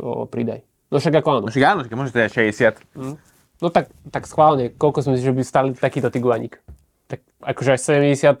To 0.00 0.24
pridaj. 0.24 0.64
No 0.88 0.96
však 0.96 1.20
ako 1.20 1.28
áno. 1.28 1.40
No 1.44 1.52
však 1.52 1.64
áno, 1.68 1.80
však 1.84 1.96
môže 1.98 2.14
to 2.16 2.24
je 2.24 2.48
60. 2.56 2.80
No 3.58 3.68
tak, 3.68 3.92
tak 4.08 4.24
schválne, 4.24 4.72
koľko 4.72 5.04
si 5.04 5.08
myslíš, 5.12 5.28
že 5.28 5.36
by 5.36 5.42
stali 5.44 5.68
takýto 5.76 6.08
Tiguanik? 6.08 6.62
Tak 7.12 7.20
akože 7.44 7.76
aj 7.76 7.80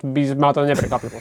by 0.00 0.20
ma 0.38 0.54
to 0.56 0.64
neprekvapilo. 0.64 1.20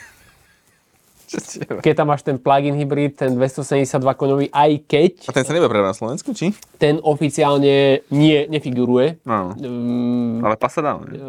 Keď 1.83 1.93
tam 1.93 2.07
máš 2.07 2.23
ten 2.23 2.39
plug-in 2.39 2.73
hybrid, 2.73 3.19
ten 3.19 3.35
272 3.35 3.83
koňový, 4.15 4.47
aj 4.47 4.71
keď 4.87 5.11
A 5.27 5.35
ten 5.35 5.43
sa 5.43 5.51
nebude 5.51 5.67
predávať 5.67 5.91
na 5.91 5.99
Slovensku, 5.99 6.31
či? 6.31 6.55
ten 6.79 7.03
oficiálne 7.03 8.07
nie, 8.07 8.47
nefiguruje. 8.47 9.19
No, 9.23 9.51
Um, 9.57 10.39
ale 10.39 10.55
Passat 10.55 10.85
áno. 10.85 11.03
nie? 11.03 11.19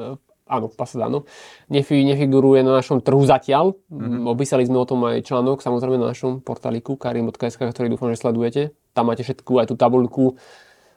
áno, 0.48 0.66
Passat 0.70 1.02
áno, 1.02 1.26
nefi, 1.66 2.06
nefiguruje 2.06 2.62
na 2.62 2.78
našom 2.78 3.02
trhu 3.02 3.20
zatiaľ. 3.26 3.74
Mm-hmm. 3.90 4.24
Opísali 4.24 4.64
sme 4.64 4.78
o 4.78 4.86
tom 4.86 5.02
aj 5.04 5.26
článok, 5.26 5.60
samozrejme 5.60 5.98
na 5.98 6.14
našom 6.14 6.40
portáliku 6.40 6.94
karim.sk, 6.96 7.58
ktorý 7.58 7.92
dúfam, 7.92 8.08
že 8.08 8.22
sledujete. 8.22 8.62
Tam 8.94 9.10
máte 9.10 9.20
všetku 9.20 9.52
aj 9.60 9.66
tú 9.68 9.74
tabuľku, 9.76 10.24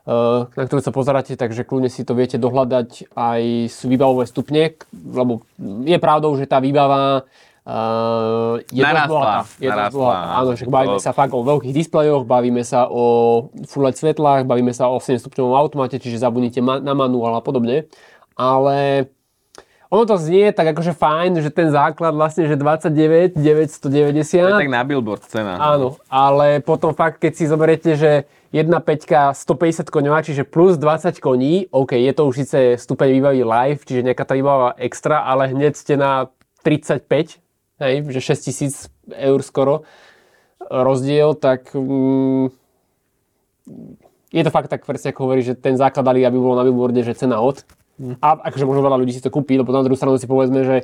uh, 0.08 0.48
na 0.48 0.64
ktorú 0.64 0.80
sa 0.80 0.96
pozeráte, 0.96 1.36
takže 1.36 1.68
kľudne 1.68 1.92
si 1.92 2.08
to 2.08 2.16
viete 2.16 2.40
dohľadať 2.40 3.12
aj 3.12 3.42
z 3.68 3.80
výbavové 3.86 4.26
stupne, 4.26 4.80
lebo 4.92 5.44
je 5.84 5.98
pravdou, 6.00 6.34
že 6.40 6.48
tá 6.48 6.64
výbava 6.64 7.28
Uh, 7.62 8.58
Narastla, 8.74 9.46
narastla. 9.62 10.16
Áno, 10.34 10.50
však 10.58 10.66
bavíme 10.66 10.98
sa 10.98 11.14
fakt 11.14 11.30
o 11.30 11.46
veľkých 11.46 11.78
displejoch, 11.78 12.26
bavíme 12.26 12.66
sa 12.66 12.90
o 12.90 13.06
full 13.70 13.86
LED 13.86 14.02
svetlách, 14.02 14.50
bavíme 14.50 14.74
sa 14.74 14.90
o 14.90 14.98
7 14.98 15.22
stupňovom 15.22 15.54
automate, 15.54 16.02
čiže 16.02 16.18
zabudnite 16.18 16.58
ma- 16.58 16.82
na 16.82 16.98
manuál 16.98 17.38
a 17.38 17.42
podobne. 17.46 17.86
Ale 18.34 19.06
ono 19.94 20.08
to 20.08 20.18
znie 20.18 20.56
tak 20.56 20.72
akože 20.72 20.96
fajn, 20.96 21.44
že 21.44 21.52
ten 21.52 21.68
základ 21.68 22.16
vlastne, 22.16 22.48
že 22.48 22.58
29, 22.58 23.36
990. 23.36 24.42
To 24.42 24.56
je 24.56 24.64
tak 24.66 24.72
na 24.72 24.82
billboard 24.82 25.22
cena. 25.28 25.60
Áno, 25.60 26.00
ale 26.08 26.64
potom 26.64 26.96
fakt, 26.96 27.20
keď 27.20 27.32
si 27.36 27.44
zoberiete, 27.44 28.00
že 28.00 28.24
1.5 28.56 29.36
150 29.36 29.92
koňová, 29.92 30.24
čiže 30.24 30.48
plus 30.48 30.80
20 30.80 31.20
koní, 31.20 31.68
OK, 31.70 31.94
je 31.94 32.12
to 32.16 32.24
už 32.24 32.42
síce 32.42 32.58
stupeň 32.80 33.20
výbavy 33.20 33.44
live, 33.44 33.84
čiže 33.84 34.02
nejaká 34.02 34.24
tá 34.24 34.34
výbava 34.34 34.74
extra, 34.80 35.28
ale 35.28 35.52
hneď 35.52 35.76
ste 35.76 36.00
na 36.00 36.32
35, 36.64 37.41
hej, 37.82 38.06
že 38.10 38.22
6000 38.22 38.90
eur 39.18 39.40
skoro 39.42 39.84
rozdiel, 40.70 41.34
tak 41.36 41.74
mm, 41.74 42.54
je 44.32 44.42
to 44.46 44.52
fakt 44.54 44.72
tak 44.72 44.86
presne 44.88 45.12
ako 45.12 45.28
hovorí, 45.28 45.42
že 45.44 45.58
ten 45.58 45.76
základ 45.76 46.08
dali, 46.08 46.24
aby 46.24 46.38
bolo 46.40 46.56
na 46.56 46.64
billboarde, 46.64 47.04
že 47.04 47.18
cena 47.18 47.42
od. 47.44 47.66
A 48.24 48.50
akože 48.50 48.66
možno 48.66 48.82
veľa 48.82 48.98
ľudí 48.98 49.14
si 49.14 49.22
to 49.22 49.30
kúpi, 49.30 49.60
lebo 49.60 49.70
na 49.76 49.84
druhú 49.86 50.00
stranu 50.00 50.18
si 50.18 50.26
povedzme, 50.26 50.64
že 50.64 50.78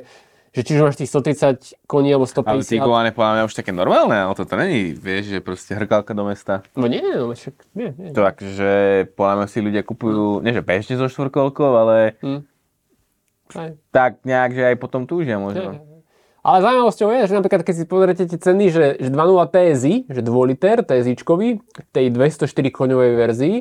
že 0.48 0.64
či 0.64 0.80
už 0.80 0.88
máš 0.88 0.96
tých 0.96 1.12
130 1.12 1.84
koní 1.84 2.08
alebo 2.08 2.24
Ale 2.24 2.64
150. 2.64 2.80
Tiguan 2.80 3.04
je 3.04 3.12
podľa 3.12 3.32
mňa 3.36 3.42
už 3.44 3.54
také 3.54 3.68
normálne, 3.68 4.16
ale 4.16 4.32
toto 4.32 4.56
není, 4.56 4.96
vieš, 4.96 5.36
že 5.36 5.38
proste 5.44 5.76
hrkálka 5.76 6.16
do 6.16 6.24
mesta. 6.24 6.64
No 6.72 6.88
nie, 6.88 7.04
no 7.04 7.36
však 7.36 7.54
nie, 7.76 7.92
nie. 7.92 8.10
To 8.16 8.24
akože, 8.24 8.72
podľa 9.12 9.34
mňa 9.38 9.46
si 9.52 9.58
ľudia 9.60 9.82
kupujú, 9.84 10.40
nie 10.40 10.56
že 10.56 10.64
bežne 10.64 10.96
zo 10.96 11.06
štvorkolkou, 11.12 11.68
ale 11.68 12.16
Hm. 12.24 12.40
Aj. 13.56 13.70
tak 13.92 14.12
nejak, 14.24 14.50
že 14.56 14.62
aj 14.72 14.76
potom 14.80 15.04
túžia 15.04 15.36
Nie, 15.36 15.44
možno. 15.44 15.70
Ale 16.42 16.62
zaujímavosťou 16.62 17.08
je, 17.12 17.20
že 17.26 17.34
napríklad 17.34 17.62
keď 17.66 17.74
si 17.74 17.84
pozriete 17.84 18.24
tie 18.24 18.38
ceny, 18.38 18.64
že, 18.70 18.84
že 19.02 19.10
2.0 19.10 19.52
TSI, 19.52 19.94
že 20.06 20.20
2 20.22 20.50
liter 20.54 20.76
TSIčkový, 20.86 21.60
tej 21.90 22.06
204 22.14 22.46
koňovej 22.70 23.12
verzii, 23.18 23.56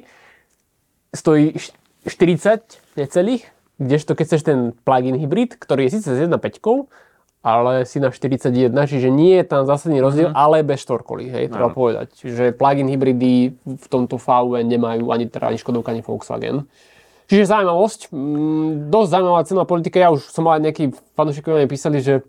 stojí 1.12 1.58
š- 1.58 1.74
40 2.06 2.96
necelých, 2.96 3.44
kdežto 3.78 4.14
keď 4.14 4.26
chceš 4.26 4.42
ten 4.46 4.60
plug-in 4.86 5.18
hybrid, 5.18 5.58
ktorý 5.58 5.90
je 5.90 6.00
síce 6.00 6.08
s 6.08 6.20
1.5, 6.22 6.38
ale 7.42 7.88
si 7.88 7.98
na 8.00 8.12
41, 8.12 8.72
čiže 8.74 9.08
nie 9.08 9.40
je 9.40 9.46
tam 9.48 9.64
zásadný 9.64 10.04
rozdiel, 10.04 10.32
ale 10.36 10.68
bez 10.68 10.84
štvorkolí, 10.84 11.32
hej, 11.32 11.46
treba 11.48 11.72
povedať. 11.72 12.08
Čiže 12.20 12.44
plug-in 12.54 12.92
hybridy 12.92 13.56
v 13.64 13.88
tomto 13.88 14.20
VW 14.20 14.64
nemajú 14.64 15.10
ani, 15.10 15.32
teda, 15.32 15.52
ani 15.52 15.58
Škodovka, 15.58 15.96
ani 15.96 16.04
Volkswagen. 16.04 16.68
Čiže 17.28 17.44
zaujímavosť, 17.48 18.02
mm, 18.12 18.88
dosť 18.88 19.10
zaujímavá 19.12 19.42
cenová 19.44 19.66
politika. 19.68 20.00
Ja 20.00 20.16
už 20.16 20.32
som 20.32 20.48
mal 20.48 20.64
nejakí 20.64 20.96
fanúšikovia 21.16 21.68
písali, 21.68 22.00
že, 22.00 22.24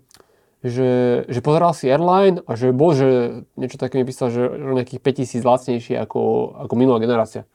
že, 0.59 1.23
že 1.31 1.39
pozeral 1.39 1.71
si 1.71 1.87
airline 1.87 2.43
a 2.43 2.59
že 2.59 2.75
bože, 2.75 3.43
niečo 3.55 3.79
také 3.79 3.95
mi 3.99 4.03
písal, 4.03 4.27
že, 4.27 4.43
nejakých 4.51 4.99
5000 4.99 5.47
lacnejšie 5.47 5.95
ako, 6.03 6.21
ako 6.67 6.73
minulá 6.75 6.99
generácia. 6.99 7.47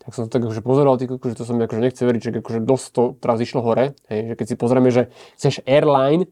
Tak 0.00 0.16
som 0.16 0.28
to 0.28 0.32
tak 0.32 0.44
akože 0.48 0.64
pozeral, 0.64 0.96
ty, 0.96 1.08
že 1.08 1.36
to 1.36 1.44
som 1.44 1.60
akože 1.60 1.80
nechce 1.80 2.00
veriť, 2.04 2.20
že 2.20 2.30
akože 2.40 2.60
dosť 2.64 2.86
to 2.92 3.02
teraz 3.20 3.40
išlo 3.40 3.60
hore. 3.64 3.96
Hej, 4.08 4.32
že 4.32 4.34
keď 4.36 4.46
si 4.48 4.56
pozrieme, 4.56 4.88
že 4.92 5.12
chceš 5.36 5.64
airline 5.64 6.28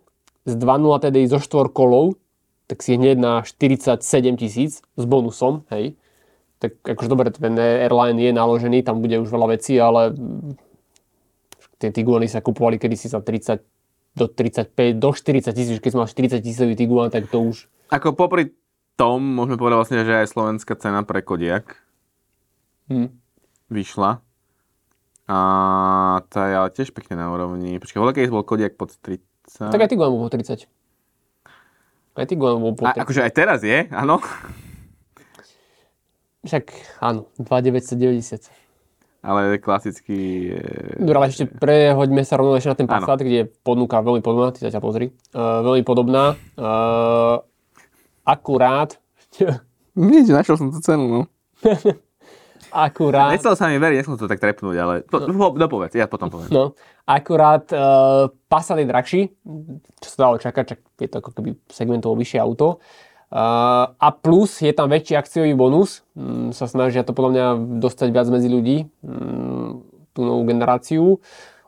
z 0.48 0.52
2.0 0.56 1.04
TDI 1.04 1.28
so 1.28 1.40
štvorkolou, 1.40 2.16
tak 2.68 2.84
si 2.84 2.96
hneď 2.96 3.16
na 3.16 3.32
47 3.44 4.00
tisíc 4.36 4.84
s 4.84 5.04
bonusom, 5.08 5.64
hej. 5.72 5.96
Tak 6.60 6.80
akože 6.80 7.08
dobre, 7.08 7.32
ten 7.32 7.56
airline 7.56 8.20
je 8.20 8.32
naložený, 8.32 8.84
tam 8.84 9.00
bude 9.00 9.16
už 9.20 9.28
veľa 9.28 9.56
vecí, 9.56 9.80
ale 9.80 10.12
tie 11.80 11.88
Tiguany 11.88 12.28
sa 12.28 12.44
kupovali 12.44 12.76
kedysi 12.76 13.08
za 13.08 13.24
30 13.24 13.77
do 14.18 14.26
35, 14.26 14.98
do 14.98 15.10
40 15.14 15.54
tisíc, 15.54 15.78
keď 15.78 15.90
som 15.94 16.00
mal 16.02 16.10
40 16.10 16.42
tisícový 16.42 16.74
Tiguan, 16.74 17.14
tak 17.14 17.30
to 17.30 17.38
už 17.38 17.70
Ako 17.94 18.18
popri 18.18 18.52
tom, 18.98 19.22
môžeme 19.22 19.54
povedať 19.54 19.78
vlastne, 19.78 20.02
že 20.02 20.26
aj 20.26 20.34
slovenská 20.34 20.74
cena 20.74 21.06
pre 21.06 21.22
Kodiak 21.22 21.78
hm. 22.90 23.14
vyšla. 23.70 24.18
A 25.28 25.38
tá 26.32 26.40
je 26.48 26.54
ale 26.56 26.70
tiež 26.72 26.90
pekne 26.96 27.20
na 27.20 27.28
úrovni. 27.30 27.76
Počkaj, 27.78 28.00
voľa 28.00 28.16
keď 28.16 28.32
bol 28.32 28.42
Kodiak 28.42 28.74
pod 28.74 28.96
30. 28.98 29.22
Tak 29.70 29.78
aj 29.78 29.88
Tiguan 29.92 30.10
bol 30.10 30.26
po 30.26 30.32
30. 30.32 30.66
Aj 32.18 32.26
Tiguan 32.26 32.58
bol 32.58 32.74
po 32.74 32.82
A, 32.88 32.96
30. 32.98 33.04
akože 33.06 33.20
aj 33.22 33.32
teraz 33.36 33.60
je, 33.62 33.86
áno. 33.94 34.18
Však 36.42 36.64
áno, 36.98 37.28
2990. 37.38 38.67
Ale 39.18 39.58
klasický... 39.58 40.54
e, 40.54 41.02
Dobre, 41.02 41.16
ale 41.18 41.28
ešte 41.34 41.50
prehoďme 41.50 42.22
sa 42.22 42.38
rovno 42.38 42.54
ešte 42.54 42.70
na 42.70 42.78
ten 42.78 42.86
Áno. 42.86 43.02
Passat, 43.02 43.18
kde 43.26 43.36
je 43.42 43.46
ponuka 43.66 43.98
veľmi 43.98 44.22
podobná, 44.22 44.54
ty 44.54 44.62
zatiaľ 44.62 44.82
pozri. 44.82 45.06
Uh, 45.34 45.66
veľmi 45.66 45.82
podobná. 45.82 46.38
Uh, 46.54 47.42
akurát, 48.22 48.94
Nič, 49.98 50.30
našiel 50.30 50.54
som 50.54 50.70
tú 50.70 50.78
cenu, 50.78 51.10
no. 51.10 51.20
akurát, 52.70 53.34
Nechcel 53.34 53.58
sa 53.58 53.66
mi 53.66 53.82
veriť, 53.82 53.96
nechcel 53.98 54.14
to 54.14 54.30
tak 54.30 54.38
trepnúť, 54.38 54.76
ale 54.78 54.94
to, 55.02 55.26
no. 55.26 55.50
dopovedz, 55.50 55.98
ja 55.98 56.06
potom 56.06 56.30
poviem. 56.30 56.54
no, 56.54 56.64
akurát 57.02 57.66
uh, 57.74 58.30
Passat 58.46 58.78
je 58.78 58.86
drahší, 58.86 59.20
čo 59.98 60.08
sa 60.14 60.30
dalo 60.30 60.38
čakať, 60.38 60.64
čak 60.64 60.80
je 60.94 61.08
to 61.10 61.18
ako 61.18 61.30
keby 61.34 61.58
segmentovo 61.66 62.14
vyššie 62.14 62.38
auto. 62.38 62.78
Uh, 62.78 63.07
a 63.28 64.08
plus 64.24 64.64
je 64.64 64.72
tam 64.72 64.88
väčší 64.88 65.12
akciový 65.12 65.52
bonus, 65.52 66.00
mm, 66.16 66.56
sa 66.56 66.64
snažia 66.64 67.04
to 67.04 67.12
podľa 67.12 67.30
mňa 67.30 67.46
dostať 67.76 68.08
viac 68.08 68.28
medzi 68.32 68.48
ľudí, 68.48 68.76
mm, 69.04 69.68
tú 70.16 70.20
novú 70.24 70.48
generáciu. 70.48 71.20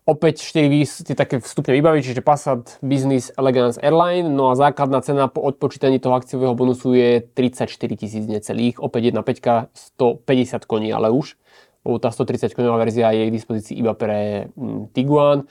Opäť 0.08 0.40
4 0.42 0.72
výs, 0.72 1.04
tie 1.04 1.12
také 1.12 1.38
vstupne 1.38 1.76
výbavy, 1.76 2.00
čiže 2.00 2.24
Passat 2.24 2.80
Business 2.80 3.30
Elegance 3.36 3.76
Airline, 3.78 4.32
no 4.32 4.50
a 4.50 4.56
základná 4.56 5.04
cena 5.04 5.28
po 5.28 5.44
odpočítaní 5.44 6.00
toho 6.00 6.16
akciového 6.16 6.56
bonusu 6.56 6.96
je 6.96 7.20
34 7.20 7.68
tisíc 7.94 8.24
necelých, 8.24 8.80
opäť 8.80 9.12
jedna 9.12 9.20
5 9.20 9.70
150 9.70 10.64
koní, 10.64 10.90
ale 10.90 11.12
už, 11.12 11.36
lebo 11.84 12.00
tá 12.00 12.08
130 12.08 12.56
koňová 12.56 12.80
verzia 12.80 13.12
je 13.12 13.28
k 13.28 13.36
dispozícii 13.36 13.76
iba 13.76 13.92
pre 13.92 14.48
mm, 14.56 14.96
Tiguan. 14.96 15.44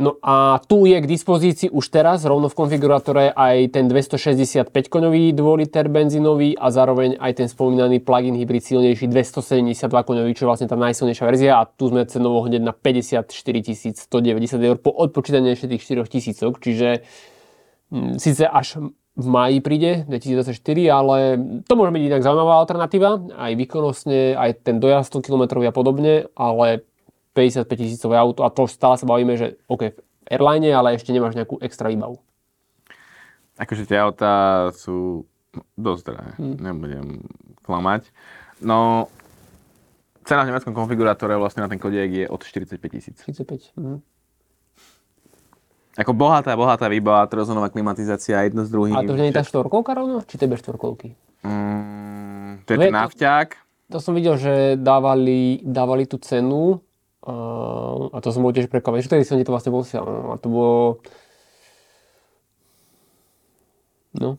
No 0.00 0.16
a 0.24 0.56
tu 0.64 0.88
je 0.88 0.96
k 0.96 1.04
dispozícii 1.04 1.68
už 1.68 1.92
teraz 1.92 2.24
rovno 2.24 2.48
v 2.48 2.56
konfigurátore 2.56 3.28
aj 3.28 3.76
ten 3.76 3.92
265 3.92 4.72
koňový 4.88 5.36
2 5.36 5.60
liter 5.60 5.92
benzínový 5.92 6.56
a 6.56 6.72
zároveň 6.72 7.20
aj 7.20 7.32
ten 7.36 7.48
spomínaný 7.52 8.00
plug-in 8.00 8.32
hybrid 8.32 8.64
silnejší 8.64 9.04
272 9.12 9.76
koňový, 9.92 10.32
čo 10.32 10.44
je 10.44 10.48
vlastne 10.48 10.68
tá 10.72 10.80
najsilnejšia 10.80 11.24
verzia. 11.28 11.60
A 11.60 11.68
tu 11.68 11.92
sme 11.92 12.08
cenovo 12.08 12.40
hneď 12.40 12.64
na 12.64 12.72
54 12.72 13.28
190 13.28 14.08
eur 14.64 14.80
po 14.80 14.96
odpočítaní 14.96 15.52
ešte 15.52 15.76
tých 15.76 15.84
4 15.84 16.08
tisícok, 16.08 16.56
čiže 16.56 17.04
mm, 17.92 18.16
síce 18.16 18.48
až 18.48 18.80
v 19.12 19.26
máji 19.28 19.60
príde 19.60 20.08
2024, 20.08 20.56
ale 20.88 21.36
to 21.68 21.76
môže 21.76 21.92
byť 21.92 22.02
inak 22.08 22.24
zaujímavá 22.24 22.64
alternatíva, 22.64 23.28
aj 23.36 23.52
výkonnostne, 23.60 24.40
aj 24.40 24.64
ten 24.64 24.80
dojazd 24.80 25.20
100 25.20 25.28
km 25.28 25.60
a 25.68 25.72
podobne, 25.74 26.32
ale 26.32 26.88
55 27.32 27.64
tisícové 27.74 28.14
auto 28.14 28.42
a 28.42 28.50
to 28.50 28.64
stále 28.64 28.94
sa 28.94 29.04
bavíme, 29.04 29.34
že 29.34 29.56
OK, 29.66 29.82
v 29.90 29.96
airline, 30.28 30.68
ale 30.68 30.94
ešte 30.94 31.10
nemáš 31.10 31.34
nejakú 31.34 31.56
extra 31.58 31.88
výbavu. 31.88 32.20
Akože 33.54 33.84
tie 33.84 33.96
autá 33.96 34.32
sú 34.72 35.24
dosť 35.74 36.02
drahé, 36.04 36.30
Hm. 36.36 36.56
nebudem 36.58 37.06
klamať. 37.60 38.08
No, 38.60 39.08
cena 40.22 40.42
v 40.42 40.50
nemeckom 40.50 40.72
konfigurátore 40.72 41.34
vlastne 41.34 41.60
na 41.60 41.68
ten 41.68 41.76
kodiek 41.76 42.08
je 42.08 42.24
od 42.26 42.40
45 42.40 42.80
tisíc. 42.90 43.16
35. 43.18 43.72
Mhm. 43.74 44.00
Ako 45.94 46.16
bohatá, 46.16 46.56
bohatá 46.56 46.88
výbava, 46.88 47.20
trozonová 47.26 47.68
klimatizácia, 47.68 48.40
jedno 48.40 48.64
s 48.64 48.72
druhým. 48.72 48.96
A 48.96 49.04
to 49.04 49.12
už 49.12 49.20
nie 49.20 49.28
je 49.28 49.36
tá 49.36 49.44
štvorkolka 49.44 49.92
rovno? 49.92 50.24
Či 50.24 50.34
to 50.34 50.42
je 50.42 50.50
bez 50.50 50.60
štvorkolky? 50.60 51.12
Mm, 51.44 52.64
to 52.64 52.72
je 52.72 52.78
No 52.78 52.82
ten 52.82 52.88
to- 52.88 52.98
nafťák. 52.98 53.48
To 53.90 53.98
som 54.00 54.16
videl, 54.16 54.40
že 54.40 54.54
dávali, 54.74 55.60
dávali 55.60 56.08
tú 56.08 56.16
cenu 56.16 56.80
a 57.22 58.18
to 58.18 58.28
som 58.34 58.42
bol 58.42 58.50
tiež 58.50 58.66
prekvapený, 58.66 59.06
že 59.06 59.12
tedy 59.14 59.22
som 59.22 59.38
ti 59.38 59.46
to 59.46 59.54
vlastne 59.54 59.70
posielal. 59.70 60.10
no, 60.10 60.22
A 60.34 60.36
to 60.42 60.48
bolo... 60.50 60.78
No, 64.12 64.36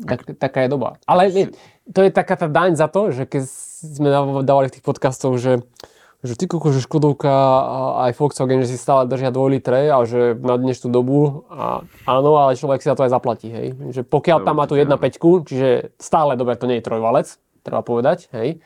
tak, 0.00 0.24
taká 0.40 0.64
je 0.64 0.72
doba. 0.72 0.96
Ale 1.04 1.28
nie, 1.28 1.46
to 1.90 2.00
je 2.00 2.10
taká 2.14 2.38
tá 2.38 2.48
daň 2.48 2.78
za 2.78 2.88
to, 2.88 3.12
že 3.12 3.28
keď 3.28 3.42
sme 3.82 4.08
dávali 4.42 4.72
v 4.72 4.74
tých 4.78 4.86
podcastoch, 4.86 5.36
že 5.36 5.60
že 6.22 6.38
ty 6.38 6.46
koko, 6.46 6.70
že 6.70 6.86
Škodovka 6.86 7.34
a 7.34 8.06
aj 8.06 8.14
Volkswagen, 8.14 8.62
že 8.62 8.70
si 8.70 8.78
stále 8.78 9.10
držia 9.10 9.34
2 9.34 9.58
litre 9.58 9.90
a 9.90 10.06
že 10.06 10.38
na 10.38 10.54
dnešnú 10.54 10.86
dobu 10.86 11.50
a 11.50 11.82
áno, 12.06 12.38
ale 12.38 12.54
človek 12.54 12.78
si 12.78 12.86
za 12.86 12.94
to 12.94 13.02
aj 13.02 13.10
zaplatí, 13.10 13.50
hej. 13.50 13.74
Že 13.90 14.06
pokiaľ 14.06 14.46
tam 14.46 14.62
má 14.62 14.70
tu 14.70 14.78
1.5, 14.78 15.18
čiže 15.50 15.90
stále 15.98 16.38
dobre, 16.38 16.54
to 16.54 16.70
nie 16.70 16.78
je 16.78 16.86
trojvalec, 16.86 17.26
treba 17.66 17.82
povedať, 17.82 18.30
hej. 18.38 18.62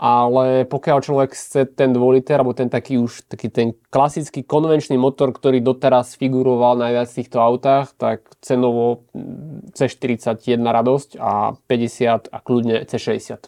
Ale 0.00 0.64
pokiaľ 0.64 0.98
človek 1.04 1.36
chce 1.36 1.68
ten 1.76 1.92
2 1.92 2.00
liter, 2.16 2.40
alebo 2.40 2.56
ten 2.56 2.72
taký 2.72 2.96
už 2.96 3.28
taký 3.28 3.52
ten 3.52 3.76
klasický 3.92 4.40
konvenčný 4.40 4.96
motor, 4.96 5.28
ktorý 5.28 5.60
doteraz 5.60 6.16
figuroval 6.16 6.80
najviac 6.80 7.04
v 7.12 7.16
týchto 7.20 7.36
autách, 7.36 7.92
tak 8.00 8.24
cenovo 8.40 9.04
mm, 9.12 9.76
C41 9.76 10.56
radosť 10.56 11.20
a 11.20 11.52
50 11.52 12.32
a 12.32 12.38
kľudne 12.40 12.88
C60. 12.88 13.44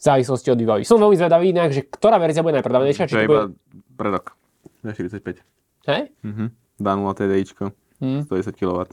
V 0.00 0.02
závislosti 0.08 0.48
od 0.48 0.56
výbavy. 0.56 0.88
Som 0.88 1.04
veľmi 1.04 1.20
zvedavý 1.20 1.52
inak, 1.52 1.76
že 1.76 1.84
ktorá 1.84 2.16
verzia 2.16 2.40
bude 2.40 2.56
najpredávanejšia. 2.56 3.04
Či 3.04 3.12
je 3.12 3.20
to 3.20 3.28
iba 3.28 3.52
bude... 3.52 3.60
predok. 4.00 4.32
Na 4.80 4.96
45. 4.96 5.44
Hej? 5.84 6.02
Mhm. 6.24 6.44
2.0 6.80 7.20
TDIčko. 7.20 7.64
Hm. 8.00 8.24
110 8.24 8.56
kW. 8.56 8.88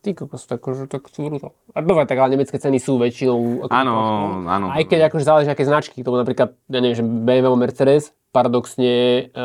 Ty 0.00 0.16
kokos, 0.16 0.48
tak, 0.48 0.64
akože, 0.64 0.88
tak 0.88 1.12
sú 1.12 1.28
to. 1.28 1.52
A 1.76 1.84
dobre, 1.84 2.08
tak 2.08 2.16
ale 2.16 2.32
nemecké 2.32 2.56
ceny 2.56 2.80
sú 2.80 2.96
väčšinou... 2.96 3.68
ako 3.68 3.72
Áno, 3.72 3.94
áno. 4.48 4.72
Aj 4.72 4.80
keď 4.88 5.12
akože 5.12 5.28
záleží, 5.28 5.48
aké 5.52 5.68
značky. 5.68 6.00
To 6.00 6.16
napríklad, 6.16 6.56
ja 6.72 6.80
neviem, 6.80 6.96
že 6.96 7.04
BMW 7.04 7.52
Mercedes, 7.52 8.16
paradoxne 8.32 9.28
e, 9.28 9.44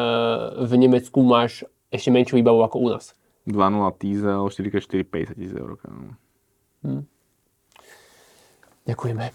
v 0.63 0.71
Nemecku 0.79 1.19
máš 1.27 1.67
ešte 1.91 2.07
menšiu 2.07 2.39
výbavu 2.39 2.63
ako 2.63 2.77
u 2.79 2.87
nás. 2.87 3.11
2.0 3.51 3.99
diesel, 3.99 4.47
4x4, 4.47 5.03
50 5.03 5.35
tisíc 5.35 5.53
eur. 5.59 5.75
kámo. 5.75 6.15
Ďakujeme. 8.87 9.25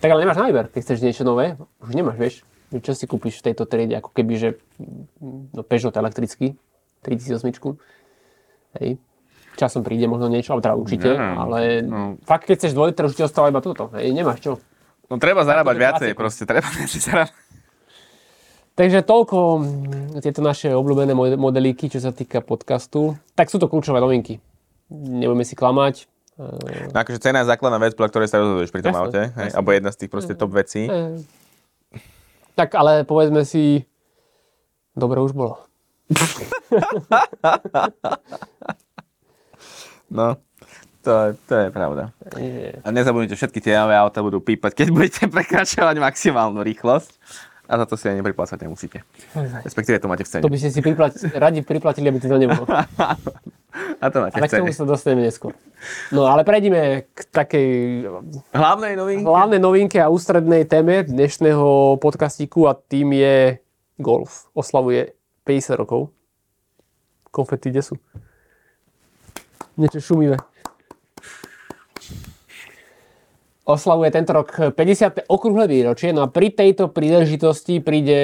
Tak 0.00 0.08
ale 0.08 0.20
nemáš 0.24 0.40
na 0.40 0.48
výber, 0.48 0.72
keď 0.72 0.80
chceš 0.88 1.04
niečo 1.04 1.22
nové. 1.26 1.60
Už 1.84 1.92
nemáš, 1.92 2.16
vieš. 2.16 2.34
Čo 2.74 2.96
si 2.96 3.04
kúpiš 3.04 3.44
v 3.44 3.52
tejto 3.52 3.68
triede, 3.68 4.00
ako 4.00 4.10
keby, 4.10 4.34
že 4.40 4.48
no, 5.52 5.62
Peugeot 5.62 5.94
elektrický, 5.94 6.56
3008. 7.04 7.76
Hej. 8.80 8.98
Časom 9.54 9.86
príde 9.86 10.10
možno 10.10 10.26
niečo, 10.26 10.50
alebo 10.54 10.66
teda 10.66 10.74
určite, 10.74 11.08
Neviem, 11.14 11.38
ale 11.38 11.58
no. 11.86 12.18
fakt, 12.26 12.50
keď 12.50 12.58
chceš 12.58 12.74
2 12.74 12.90
liter, 12.90 13.06
už 13.06 13.14
ti 13.14 13.22
ostáva 13.22 13.54
iba 13.54 13.62
toto. 13.62 13.86
Hej, 13.94 14.10
nemáš 14.10 14.42
čo. 14.42 14.58
No 15.06 15.22
treba 15.22 15.46
zarábať 15.46 15.76
viacej, 15.78 16.08
klasikum. 16.10 16.18
proste, 16.18 16.42
treba 16.42 16.66
viacej 16.74 17.00
zarábať. 17.00 17.38
Takže 18.74 19.06
toľko 19.06 19.38
mm, 19.62 20.18
tieto 20.18 20.42
naše 20.42 20.74
obľúbené 20.74 21.14
mod- 21.14 21.38
modelíky, 21.38 21.86
čo 21.86 22.02
sa 22.02 22.10
týka 22.10 22.42
podcastu. 22.42 23.14
Tak 23.38 23.46
sú 23.46 23.62
to 23.62 23.70
kľúčové 23.70 24.02
novinky. 24.02 24.42
Nebudeme 24.90 25.46
si 25.46 25.54
klamať. 25.54 26.10
No 26.90 26.98
akože 26.98 27.22
cena 27.22 27.46
je 27.46 27.50
základná 27.54 27.78
vec, 27.78 27.94
podľa 27.94 28.10
ktorej 28.10 28.26
sa 28.26 28.42
rozhoduješ 28.42 28.74
pri 28.74 28.82
tom 28.82 28.90
Jasné, 28.90 29.06
aute, 29.06 29.22
hej? 29.38 29.54
alebo 29.54 29.70
jedna 29.70 29.94
z 29.94 29.98
tých 30.02 30.10
proste 30.10 30.34
top 30.34 30.50
vecí. 30.50 30.90
e, 30.90 31.22
tak 32.58 32.74
ale 32.74 33.06
povedzme 33.06 33.46
si, 33.46 33.86
dobre 34.98 35.22
už 35.22 35.30
bolo. 35.30 35.62
No, 40.06 40.36
to 41.00 41.10
je, 41.12 41.30
to 41.42 41.54
je 41.56 41.66
pravda. 41.68 42.02
Je. 42.34 42.80
A 42.80 42.88
nezabudnite, 42.88 43.34
všetky 43.34 43.58
tie 43.58 43.74
nové 43.74 43.92
auta 43.92 44.20
budú 44.20 44.38
pípať, 44.38 44.72
keď 44.74 44.88
budete 44.88 45.22
prekračovať 45.34 45.96
maximálnu 45.96 46.60
rýchlosť. 46.60 47.12
A 47.64 47.80
za 47.80 47.86
to 47.86 47.96
si 47.96 48.04
aj 48.04 48.20
nepriplácať 48.20 48.60
nemusíte. 48.60 49.00
Respektíve 49.64 49.96
to 49.96 50.04
máte 50.04 50.20
v 50.20 50.28
cene. 50.28 50.44
To 50.44 50.52
by 50.52 50.60
ste 50.60 50.68
si 50.68 50.80
priplat- 50.80 51.16
radi 51.32 51.60
priplatili, 51.60 52.12
aby 52.12 52.20
to 52.20 52.28
tam 52.28 52.36
nebolo. 52.36 52.68
A 53.74 54.06
to 54.06 54.20
máte 54.20 54.36
Ale 54.36 54.46
v 54.46 54.52
k 54.52 54.60
tomu 54.60 54.68
cene. 54.68 54.76
sa 54.76 54.84
dostaneme 54.84 55.24
neskôr. 55.24 55.56
No 56.08 56.28
ale 56.28 56.44
prejdime 56.44 57.08
k 57.10 57.24
takej 57.26 57.68
Hlavnej 58.52 58.94
novinky? 58.94 59.24
hlavnej 59.24 59.58
novinke 59.58 59.98
a 59.98 60.06
ústrednej 60.06 60.62
téme 60.62 61.02
dnešného 61.02 61.96
podcastíku 61.98 62.68
a 62.68 62.76
tým 62.76 63.10
je 63.10 63.58
Golf. 63.96 64.46
Oslavuje 64.52 65.16
50 65.42 65.74
rokov. 65.74 66.12
Konfety, 67.30 67.72
kde 67.72 67.82
sú? 67.82 67.94
Niečo 69.74 69.98
šumivé. 69.98 70.38
Oslavuje 73.64 74.12
tento 74.12 74.36
rok 74.36 74.76
50. 74.76 75.24
okrúhle 75.26 75.64
výročie, 75.64 76.12
no 76.12 76.22
a 76.22 76.28
pri 76.28 76.52
tejto 76.52 76.92
príležitosti 76.92 77.80
príde 77.80 78.20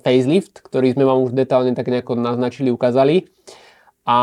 facelift, 0.00 0.64
ktorý 0.64 0.96
sme 0.96 1.04
vám 1.04 1.20
už 1.20 1.36
detálne 1.36 1.76
tak 1.76 1.92
nejako 1.92 2.16
naznačili, 2.16 2.72
ukázali. 2.72 3.28
A 4.08 4.16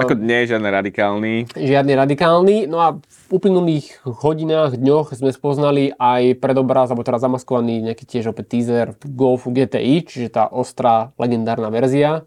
Ako 0.00 0.14
nie 0.14 0.46
žiadny 0.46 0.70
radikálny. 0.70 1.32
žiadny 1.52 1.92
radikálny. 1.98 2.56
No 2.70 2.78
a 2.78 2.88
v 3.02 3.20
uplynulých 3.34 4.00
hodinách, 4.06 4.78
dňoch 4.78 5.12
sme 5.12 5.34
spoznali 5.34 5.90
aj 5.98 6.38
predobraz, 6.38 6.88
alebo 6.88 7.02
teda 7.02 7.18
zamaskovaný 7.18 7.90
nejaký 7.90 8.06
tiež 8.06 8.30
opäť 8.30 8.56
teaser 8.56 8.94
Golfu 9.02 9.50
GTI, 9.50 10.06
čiže 10.06 10.32
tá 10.32 10.46
ostrá 10.48 11.10
legendárna 11.18 11.68
verzia, 11.68 12.24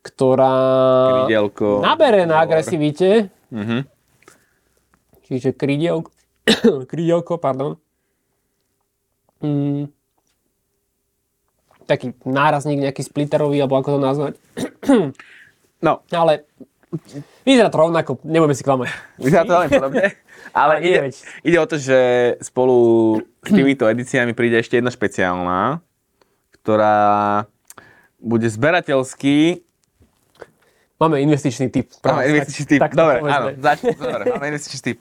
ktorá 0.00 0.54
Krydielko. 1.22 1.80
nabere 1.80 2.24
na 2.24 2.40
agresivite, 2.40 3.28
Mhm. 3.50 3.84
čiže 5.22 5.52
krydielko, 5.52 6.08
krydielko, 6.90 7.36
pardon. 7.36 7.76
Mm. 9.40 9.88
Taký 11.82 12.14
nárazník 12.22 12.78
nejaký 12.78 13.02
splitterový, 13.02 13.58
alebo 13.58 13.76
ako 13.76 13.88
to 13.90 14.00
nazvať. 14.00 14.34
No, 15.80 16.04
Ale 16.10 16.44
vyzerá 17.40 17.72
to 17.72 17.80
rovnako, 17.80 18.20
nebudeme 18.20 18.52
si 18.52 18.60
klamať. 18.60 18.92
vyzerá 19.16 19.42
to 19.42 19.52
veľmi 19.54 19.70
podobne. 19.72 20.12
Ale 20.52 20.84
ide, 20.84 21.08
ide 21.40 21.56
o 21.56 21.64
to, 21.64 21.76
že 21.76 21.98
spolu 22.38 22.76
s 23.40 23.48
týmito 23.48 23.88
edíciami 23.88 24.36
príde 24.36 24.60
ešte 24.60 24.76
jedna 24.76 24.92
špeciálna, 24.92 25.80
ktorá 26.54 26.96
bude 28.18 28.44
zberateľský 28.44 29.64
Máme 31.00 31.16
investičný 31.24 31.72
typ. 31.72 31.88
Máme 32.04 32.28
investičný 32.28 32.76
typ. 32.76 32.80
tak 32.84 32.92
dobre, 32.92 33.24
áno, 33.24 33.56
začne, 33.56 33.96
dobre, 33.96 34.36
máme 34.36 34.46
investičný 34.52 34.80
typ. 34.84 34.98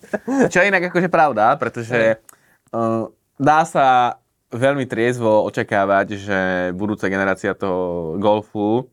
Čo 0.48 0.58
je 0.64 0.70
inak 0.72 0.88
akože 0.88 1.12
pravda, 1.12 1.60
pretože 1.60 2.24
uh, 2.72 3.12
dá 3.36 3.68
sa 3.68 4.16
veľmi 4.48 4.88
triezvo 4.88 5.44
očakávať, 5.44 6.08
že 6.16 6.40
budúca 6.72 7.12
generácia 7.12 7.52
toho 7.52 8.16
golfu 8.16 8.88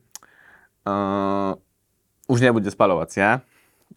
uh, 0.83 1.55
už 2.27 2.43
nebude 2.43 2.67
spalovacia, 2.67 3.39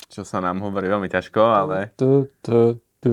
čo 0.07 0.23
sa 0.23 0.39
nám 0.39 0.63
hovorí 0.63 0.87
veľmi 0.87 1.11
ťažko, 1.11 1.43
ale 1.43 1.91
Tu, 1.99 2.31
tu, 2.47 2.79
tu. 3.03 3.13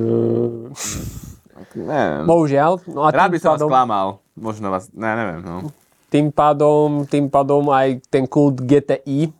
neviem. 1.73 2.21
Bohužiaľ. 2.29 2.86
No 2.86 3.01
a 3.01 3.10
Rád 3.10 3.33
by 3.33 3.39
som 3.41 3.57
vás 3.57 3.65
pádom, 3.65 3.69
klamal. 3.73 4.07
Možno 4.38 4.69
vás, 4.69 4.93
ne, 4.93 5.10
neviem, 5.10 5.41
no. 5.41 5.73
tým, 6.13 6.29
pádom, 6.29 7.10
tým 7.10 7.33
pádom 7.33 7.65
aj 7.73 7.97
ten 8.13 8.29
kult 8.29 8.62
GTI 8.62 9.33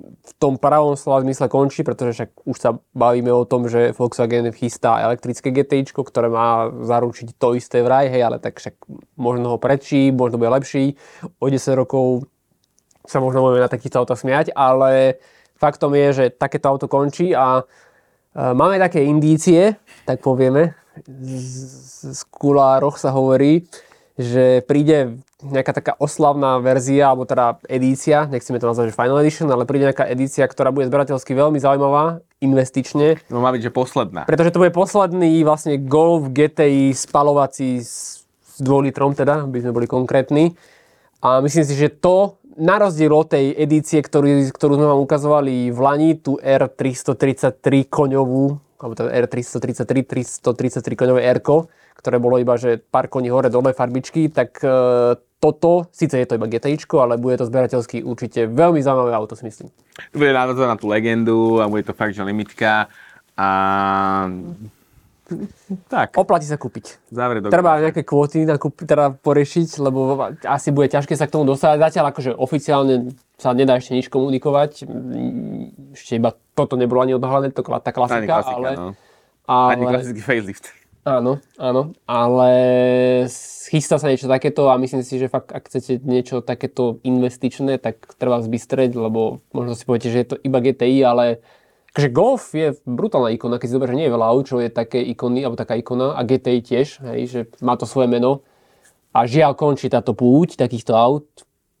v 0.00 0.32
tom 0.40 0.56
pravom 0.56 0.96
slova 0.96 1.20
zmysle 1.20 1.52
končí, 1.52 1.84
pretože 1.84 2.16
však 2.16 2.30
už 2.48 2.56
sa 2.56 2.70
bavíme 2.96 3.28
o 3.28 3.44
tom, 3.44 3.68
že 3.68 3.92
Volkswagen 3.92 4.48
chystá 4.56 5.04
elektrické 5.04 5.52
GTI, 5.52 5.84
ktoré 5.84 6.32
má 6.32 6.72
zaručiť 6.72 7.36
to 7.36 7.52
isté 7.52 7.84
vraj, 7.84 8.08
hej, 8.08 8.24
ale 8.24 8.40
tak 8.40 8.56
však 8.56 8.88
možno 9.20 9.52
ho 9.52 9.58
predčí, 9.60 10.08
možno 10.08 10.40
bude 10.40 10.48
lepší. 10.48 10.96
O 11.36 11.52
10 11.52 11.76
rokov 11.76 12.24
sa 13.04 13.20
možno 13.20 13.44
budeme 13.44 13.68
na 13.68 13.72
takýchto 13.72 14.00
autách 14.00 14.24
smiať, 14.24 14.56
ale 14.56 15.20
faktom 15.60 15.92
je, 15.92 16.08
že 16.12 16.24
takéto 16.32 16.72
auto 16.72 16.88
končí 16.88 17.36
a 17.36 17.60
e, 17.60 17.64
máme 18.34 18.80
také 18.80 19.04
indície, 19.04 19.76
tak 20.08 20.24
povieme, 20.24 20.72
z, 21.04 22.16
z 22.16 22.20
kulároch 22.32 22.96
sa 22.96 23.12
hovorí, 23.12 23.68
že 24.20 24.60
príde 24.68 25.18
nejaká 25.42 25.72
taká 25.74 25.92
oslavná 25.98 26.62
verzia, 26.62 27.10
alebo 27.10 27.26
teda 27.26 27.58
edícia, 27.66 28.30
nechceme 28.30 28.62
to 28.62 28.70
nazvať, 28.70 28.92
že 28.92 28.98
Final 28.98 29.18
Edition, 29.24 29.50
ale 29.50 29.66
príde 29.66 29.90
nejaká 29.90 30.06
edícia, 30.06 30.46
ktorá 30.46 30.70
bude 30.70 30.86
zberateľsky 30.86 31.34
veľmi 31.34 31.58
zaujímavá, 31.58 32.22
investične, 32.38 33.18
No 33.26 33.42
má 33.42 33.50
byť, 33.50 33.70
že 33.70 33.72
posledná. 33.74 34.22
pretože 34.26 34.54
to 34.54 34.62
bude 34.62 34.74
posledný 34.74 35.42
vlastne 35.42 35.78
Golf 35.82 36.30
GTI 36.30 36.94
spalovací 36.94 37.82
s, 37.82 38.22
s 38.26 38.58
2 38.62 38.86
litrom 38.86 39.18
teda, 39.18 39.46
aby 39.46 39.58
sme 39.62 39.74
boli 39.74 39.86
konkrétni. 39.90 40.54
A 41.22 41.42
myslím 41.42 41.62
si, 41.66 41.74
že 41.74 41.90
to, 41.90 42.38
na 42.58 42.78
rozdiel 42.82 43.14
od 43.14 43.30
tej 43.30 43.54
edície, 43.54 44.02
ktorú, 44.02 44.50
ktorú 44.52 44.74
sme 44.76 44.86
vám 44.90 45.00
ukazovali 45.00 45.70
v 45.70 45.78
Lani, 45.78 46.10
tú 46.18 46.36
R333 46.42 47.88
koňovú, 47.88 48.58
alebo 48.82 48.98
teda 48.98 49.14
R333, 49.14 50.02
333 50.02 50.98
koňové 50.98 51.22
r 51.22 51.38
ktoré 52.02 52.18
bolo 52.18 52.42
iba, 52.42 52.58
že 52.58 52.82
pár 52.82 53.06
koní 53.06 53.30
hore, 53.30 53.46
dole 53.46 53.70
farbičky, 53.70 54.26
tak 54.26 54.58
e, 54.58 55.14
toto, 55.38 55.86
síce 55.94 56.18
je 56.18 56.26
to 56.26 56.34
iba 56.34 56.50
GTIčko, 56.50 56.98
ale 56.98 57.14
bude 57.14 57.38
to 57.38 57.46
zberateľsky 57.46 58.02
určite 58.02 58.50
veľmi 58.50 58.82
zaujímavé 58.82 59.14
auto, 59.14 59.38
si 59.38 59.46
myslím. 59.46 59.70
Bude 60.10 60.34
navazovať 60.34 60.68
na 60.68 60.78
tú 60.78 60.86
legendu 60.90 61.62
a 61.62 61.70
bude 61.70 61.86
to 61.86 61.94
fakt, 61.94 62.18
že 62.18 62.26
limitka. 62.26 62.90
A... 63.38 63.48
Tak, 65.88 66.18
Oplatí 66.18 66.44
sa 66.44 66.58
kúpiť. 66.58 66.98
závere 67.08 67.40
do... 67.40 67.48
Treba 67.48 67.78
nejaké 67.78 68.02
kvóty 68.02 68.42
nakúpiť, 68.42 68.84
teda 68.84 69.06
poriešiť, 69.22 69.68
lebo 69.80 70.18
asi 70.44 70.68
bude 70.74 70.90
ťažké 70.90 71.14
sa 71.14 71.30
k 71.30 71.34
tomu 71.38 71.46
dostať. 71.46 71.78
Zatiaľ 71.78 72.10
akože 72.12 72.30
oficiálne 72.34 73.14
sa 73.38 73.54
nedá 73.54 73.78
ešte 73.78 73.94
nič 73.96 74.10
komunikovať. 74.10 74.84
Ešte 75.94 76.12
iba 76.18 76.34
toto 76.52 76.74
nebolo 76.74 77.00
ani 77.06 77.16
odhalené, 77.16 77.54
to 77.54 77.62
tá 77.62 77.90
klasika, 77.94 78.18
Ani 78.18 78.28
klasika, 78.28 78.56
ale, 78.58 78.70
no. 78.76 78.88
ale, 79.46 79.70
Ani 79.72 79.84
klasický 79.88 80.20
facelift. 80.20 80.64
áno, 81.02 81.38
áno, 81.58 81.82
ale 82.06 82.50
chystá 83.70 83.96
sa 83.98 84.10
niečo 84.10 84.30
takéto 84.30 84.68
a 84.70 84.78
myslím 84.78 85.02
si, 85.02 85.16
že 85.18 85.32
fakt, 85.32 85.50
ak 85.50 85.66
chcete 85.70 86.02
niečo 86.04 86.44
takéto 86.44 86.98
investičné, 87.02 87.78
tak 87.78 88.04
treba 88.20 88.38
vzbystreť, 88.42 88.94
lebo 88.94 89.40
možno 89.54 89.72
si 89.78 89.86
poviete, 89.86 90.12
že 90.12 90.18
je 90.22 90.28
to 90.28 90.36
iba 90.44 90.58
GTI, 90.60 90.98
ale 91.02 91.24
Takže 91.92 92.08
Golf 92.08 92.56
je 92.56 92.72
brutálna 92.88 93.28
ikona, 93.36 93.60
keď 93.60 93.68
si 93.68 93.76
zoberieš, 93.76 93.92
že 93.92 94.00
nie 94.00 94.08
je 94.08 94.16
veľa 94.16 94.26
aut, 94.32 94.44
čo 94.48 94.56
je 94.64 94.72
také 94.72 95.04
ikony, 95.12 95.44
alebo 95.44 95.60
taká 95.60 95.76
ikona, 95.76 96.16
a 96.16 96.24
GTI 96.24 96.64
tiež, 96.64 97.04
hej, 97.04 97.20
že 97.28 97.40
má 97.60 97.76
to 97.76 97.84
svoje 97.84 98.08
meno. 98.08 98.40
A 99.12 99.28
žiaľ 99.28 99.52
končí 99.52 99.92
táto 99.92 100.16
púť 100.16 100.56
takýchto 100.56 100.96
aut, 100.96 101.28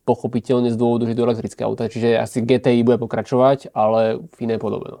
pochopiteľne 0.04 0.68
z 0.68 0.76
dôvodu, 0.76 1.08
že 1.08 1.16
to 1.16 1.24
elektrické 1.24 1.60
auta, 1.64 1.88
čiže 1.88 2.20
asi 2.20 2.44
GTI 2.44 2.84
bude 2.84 3.00
pokračovať, 3.00 3.72
ale 3.72 4.20
v 4.20 4.38
inej 4.44 4.60
podobe. 4.60 5.00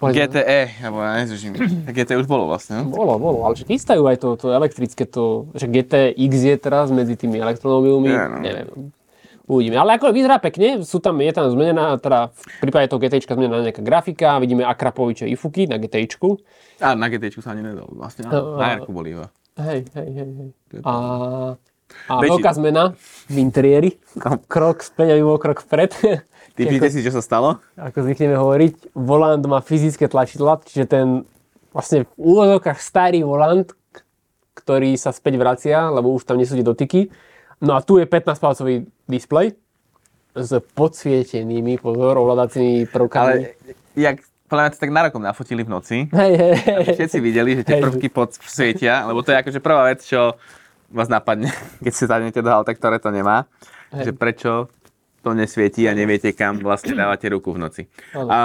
GTE, 0.00 0.80
alebo 0.80 1.04
ja 1.04 1.26
netuším. 1.26 1.52
GTE 1.92 2.16
už 2.22 2.28
bolo 2.30 2.48
vlastne, 2.48 2.80
no? 2.80 2.88
Bolo, 2.88 3.20
bolo, 3.20 3.44
ale 3.44 3.52
že 3.58 3.68
chystajú 3.68 4.06
aj 4.08 4.16
to, 4.16 4.28
to 4.38 4.46
elektrické, 4.48 5.04
to, 5.04 5.50
že 5.52 5.68
GTX 5.68 6.32
je 6.32 6.56
teraz 6.56 6.88
medzi 6.88 7.18
tými 7.20 7.36
elektromobilmi, 7.36 8.08
Ja, 8.08 8.30
no. 8.32 8.40
neviem. 8.40 8.94
Uvidíme. 9.50 9.82
Ale 9.82 9.98
ako 9.98 10.14
vyzerá 10.14 10.38
pekne, 10.38 10.86
sú 10.86 11.02
tam, 11.02 11.18
je 11.18 11.32
tam 11.34 11.50
zmenená, 11.50 11.98
teda 11.98 12.30
v 12.30 12.58
prípade 12.62 12.86
toho 12.86 13.02
GTIčka 13.02 13.34
zmenená 13.34 13.66
nejaká 13.66 13.82
grafika, 13.82 14.38
vidíme 14.38 14.62
Akrapoviče 14.62 15.26
Ifuky 15.26 15.66
na 15.66 15.82
GTIčku. 15.82 16.38
A 16.78 16.94
na 16.94 17.10
GTčku 17.10 17.42
sa 17.42 17.58
ani 17.58 17.66
nedal 17.66 17.90
vlastne. 17.90 18.30
No, 18.30 18.54
Na 18.54 18.78
Jarku 18.78 18.94
boli 18.94 19.18
iba. 19.18 19.26
Hej, 19.58 19.90
hej, 19.98 20.08
hej, 20.14 20.30
hej. 20.38 20.50
A, 20.86 20.94
a 22.06 22.12
veľká 22.22 22.54
zmena 22.54 22.94
v 23.26 23.36
interiéri. 23.42 23.98
Krok 24.46 24.86
späť, 24.86 25.18
aby 25.18 25.22
bol 25.26 25.42
krok 25.42 25.66
vpred. 25.66 25.98
Typnite 26.56 26.86
si, 26.94 27.02
čo 27.02 27.10
sa 27.10 27.18
stalo? 27.18 27.58
ako 27.74 28.06
zvykneme 28.06 28.38
hovoriť, 28.38 28.94
volant 28.94 29.42
má 29.50 29.58
fyzické 29.58 30.06
tlačidla, 30.06 30.62
čiže 30.62 30.86
ten 30.86 31.06
vlastne 31.74 32.06
v 32.06 32.10
úvodzovkách 32.22 32.78
starý 32.78 33.26
volant, 33.26 33.66
ktorý 34.54 34.94
sa 34.94 35.10
späť 35.10 35.42
vracia, 35.42 35.90
lebo 35.90 36.14
už 36.14 36.22
tam 36.22 36.38
nie 36.38 36.46
sú 36.46 36.54
tie 36.54 36.66
dotyky. 36.66 37.10
No 37.60 37.76
a 37.76 37.84
tu 37.84 38.00
je 38.00 38.08
15-palcový 38.08 38.88
displej 39.04 39.52
s 40.32 40.50
podsvietenými, 40.72 41.76
pozor, 41.76 42.16
ovládacími 42.16 42.88
prvkami. 42.88 43.32
Ale 43.36 43.54
jak 43.98 44.24
podľa 44.50 44.62
mňa 44.66 44.72
to 44.74 44.82
tak 44.82 44.90
nárokom 44.90 45.22
nafotili 45.22 45.62
v 45.62 45.70
noci. 45.70 45.96
Hej, 46.10 46.32
hej, 46.34 46.54
hej. 46.58 46.84
Všetci 46.98 47.18
videli, 47.22 47.54
že 47.54 47.62
tie 47.62 47.78
Hej. 47.78 47.84
prvky 47.86 48.08
podsvietia, 48.10 49.06
lebo 49.06 49.22
to 49.22 49.30
je 49.30 49.38
akože 49.38 49.60
prvá 49.62 49.86
vec, 49.86 50.02
čo 50.02 50.34
vás 50.90 51.06
napadne, 51.06 51.54
keď 51.86 51.92
si 51.94 52.04
zadnete 52.10 52.42
do 52.42 52.50
auta, 52.50 52.74
ktoré 52.74 52.98
to 52.98 53.14
nemá. 53.14 53.46
Hej. 53.94 54.10
Že 54.10 54.12
prečo 54.18 54.50
to 55.22 55.36
nesvietí 55.38 55.86
a 55.86 55.94
neviete, 55.94 56.34
kam 56.34 56.58
vlastne 56.58 56.98
dávate 56.98 57.30
ruku 57.30 57.54
v 57.54 57.58
noci. 57.62 57.82
Áno. 58.10 58.26
A 58.26 58.38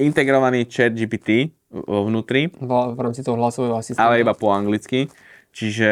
integrovaný 0.00 0.64
chat 0.64 0.96
GPT 0.96 1.52
vo 1.68 2.08
vnútri, 2.08 2.48
V 2.48 2.64
v 2.70 3.00
rámci 3.02 3.20
toho 3.20 3.36
hlasového 3.36 3.76
asistenta. 3.76 4.08
ale 4.08 4.24
iba 4.24 4.32
po 4.32 4.48
anglicky. 4.48 5.12
Čiže 5.52 5.90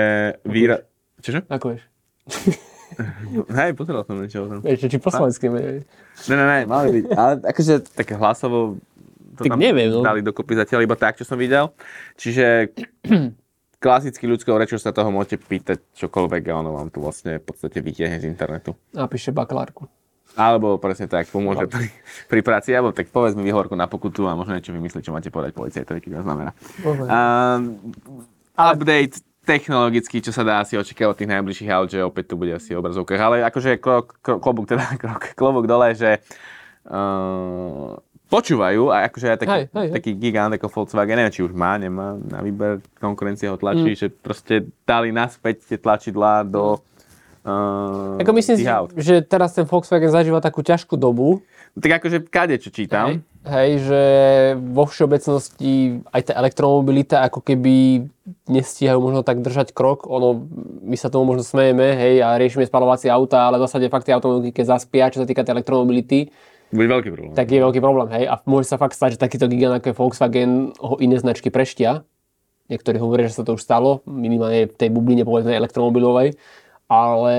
výra... 0.48 0.80
Čože? 1.20 1.44
Ako 1.50 1.76
vieš? 1.76 1.84
Hej, 3.60 3.76
pozeral 3.76 4.08
som 4.08 4.16
niečo 4.16 4.48
tom. 4.48 4.64
Vieš, 4.64 4.88
či 4.88 4.98
po 4.98 5.12
slovensky. 5.12 5.52
Ne, 5.52 5.84
Ne, 6.32 6.34
ne, 6.34 6.44
ne, 6.48 6.58
mali 6.64 6.88
byť. 6.96 7.04
Ale 7.12 7.32
akože 7.44 7.92
také 7.92 8.16
hlasovo 8.16 8.80
to 9.36 9.44
Tak 9.44 9.60
neviem, 9.60 9.92
no. 9.92 10.00
dali 10.00 10.24
dokopy 10.24 10.56
zatiaľ 10.56 10.88
iba 10.88 10.96
tak, 10.96 11.20
čo 11.20 11.28
som 11.28 11.36
videl. 11.36 11.68
Čiže 12.16 12.72
klasicky 13.84 14.24
ľudskou 14.24 14.56
rečou 14.56 14.80
sa 14.80 14.96
toho 14.96 15.12
môžete 15.12 15.44
pýtať 15.44 15.84
čokoľvek 15.92 16.42
a 16.48 16.52
ono 16.64 16.72
vám 16.72 16.88
tu 16.88 17.04
vlastne 17.04 17.36
v 17.36 17.44
podstate 17.44 17.84
vytiahne 17.84 18.16
z 18.16 18.24
internetu. 18.24 18.72
napíše 18.96 19.30
bakalárku. 19.36 19.84
Alebo 20.36 20.76
presne 20.76 21.08
tak, 21.08 21.32
pomôže 21.32 21.64
pri, 21.64 21.88
pri 22.28 22.40
práci, 22.44 22.72
alebo 22.76 22.92
tak 22.92 23.08
povedz 23.08 23.32
mi 23.32 23.44
výhovorku 23.44 23.72
na 23.72 23.88
pokutu 23.88 24.28
a 24.28 24.36
možno 24.36 24.56
niečo 24.56 24.72
vymyslieť, 24.72 25.08
čo 25.08 25.14
máte 25.14 25.32
povedať 25.32 25.56
policajtovi, 25.56 26.00
keď 26.00 26.10
vás 26.20 26.24
znamená. 26.28 26.50
Um, 26.84 27.92
update 28.52 29.24
technologicky, 29.46 30.18
čo 30.18 30.34
sa 30.34 30.42
dá 30.42 30.58
asi 30.58 30.74
očakávať 30.74 31.06
od 31.08 31.16
tých 31.16 31.30
najbližších 31.30 31.70
aut, 31.70 31.88
že 31.88 32.02
opäť 32.02 32.24
tu 32.28 32.34
bude 32.34 32.50
asi 32.50 32.74
v 32.74 32.82
obrazovkách. 32.82 33.20
Ale 33.22 33.36
akože 33.46 33.78
krok, 33.78 34.18
krok, 34.18 34.42
klobúk, 34.42 34.66
teda 34.66 34.82
krok, 35.02 35.32
klobúk 35.32 35.64
dole, 35.64 35.94
že 35.94 36.18
uh, 36.90 37.94
počúvajú 38.26 38.90
a 38.90 39.06
akože 39.06 39.26
aj 39.30 39.38
taký, 39.38 39.54
Hej, 39.54 39.64
hej, 39.70 39.88
taký 39.94 40.10
gigant 40.18 40.50
ako 40.50 40.66
Volkswagen, 40.66 41.14
neviem, 41.14 41.30
či 41.30 41.46
už 41.46 41.54
má, 41.54 41.78
nemá 41.78 42.18
na 42.18 42.42
výber, 42.42 42.82
konkurencia 42.98 43.54
ho 43.54 43.56
tlačí, 43.56 43.94
Mm. 43.94 44.00
že 44.02 44.06
proste 44.10 44.54
dali 44.82 45.14
naspäť 45.14 45.62
tie 45.62 45.78
tlačidlá 45.78 46.42
do 46.42 46.82
uh, 47.46 48.18
Ako 48.18 48.34
myslím 48.34 48.58
si, 48.58 48.66
aut. 48.66 48.90
že 48.98 49.22
teraz 49.22 49.54
ten 49.54 49.62
Volkswagen 49.62 50.10
zažíva 50.10 50.42
takú 50.42 50.66
ťažkú 50.66 50.98
dobu, 50.98 51.38
Tak 51.76 52.02
akože 52.02 52.26
kade, 52.26 52.58
čo 52.58 52.74
čítam. 52.74 53.22
Hej, 53.46 53.46
hej, 53.46 53.70
že 53.84 54.02
vo 54.58 54.88
všeobecnosti 54.88 56.02
aj 56.10 56.22
tá 56.26 56.32
elektromobilita 56.34 57.22
ako 57.22 57.44
keby 57.44 58.08
nestíhajú 58.46 58.98
možno 59.02 59.26
tak 59.26 59.42
držať 59.42 59.74
krok. 59.74 60.06
Ono, 60.06 60.46
my 60.86 60.96
sa 60.98 61.10
tomu 61.10 61.26
možno 61.34 61.42
smejeme, 61.42 61.98
hej, 61.98 62.22
a 62.22 62.38
riešime 62.38 62.66
spalovacie 62.66 63.10
auta, 63.10 63.50
ale 63.50 63.58
v 63.58 63.66
zásade 63.66 63.90
fakt 63.90 64.06
tie 64.06 64.14
automobily, 64.14 64.54
keď 64.54 64.78
zaspia, 64.78 65.10
čo 65.10 65.22
sa 65.22 65.26
týka 65.26 65.42
tej 65.42 65.58
elektromobility, 65.58 66.30
Bude 66.70 66.90
veľký 66.90 67.08
problém. 67.14 67.34
tak 67.34 67.46
je 67.50 67.62
veľký 67.62 67.80
problém, 67.82 68.08
hej. 68.14 68.24
A 68.26 68.38
môže 68.46 68.70
sa 68.70 68.78
fakt 68.78 68.94
stať, 68.98 69.18
že 69.18 69.22
takýto 69.22 69.46
gigant 69.46 69.78
ako 69.78 69.86
je 69.90 69.98
Volkswagen 69.98 70.50
ho 70.78 70.94
iné 70.98 71.18
značky 71.18 71.50
preštia. 71.50 72.02
Niektorí 72.66 72.98
hovoria, 72.98 73.30
že 73.30 73.38
sa 73.38 73.46
to 73.46 73.54
už 73.54 73.62
stalo, 73.62 74.02
minimálne 74.06 74.66
v 74.66 74.74
tej 74.74 74.90
bubline 74.90 75.22
povedzme 75.22 75.54
elektromobilovej. 75.54 76.34
Ale 76.86 77.34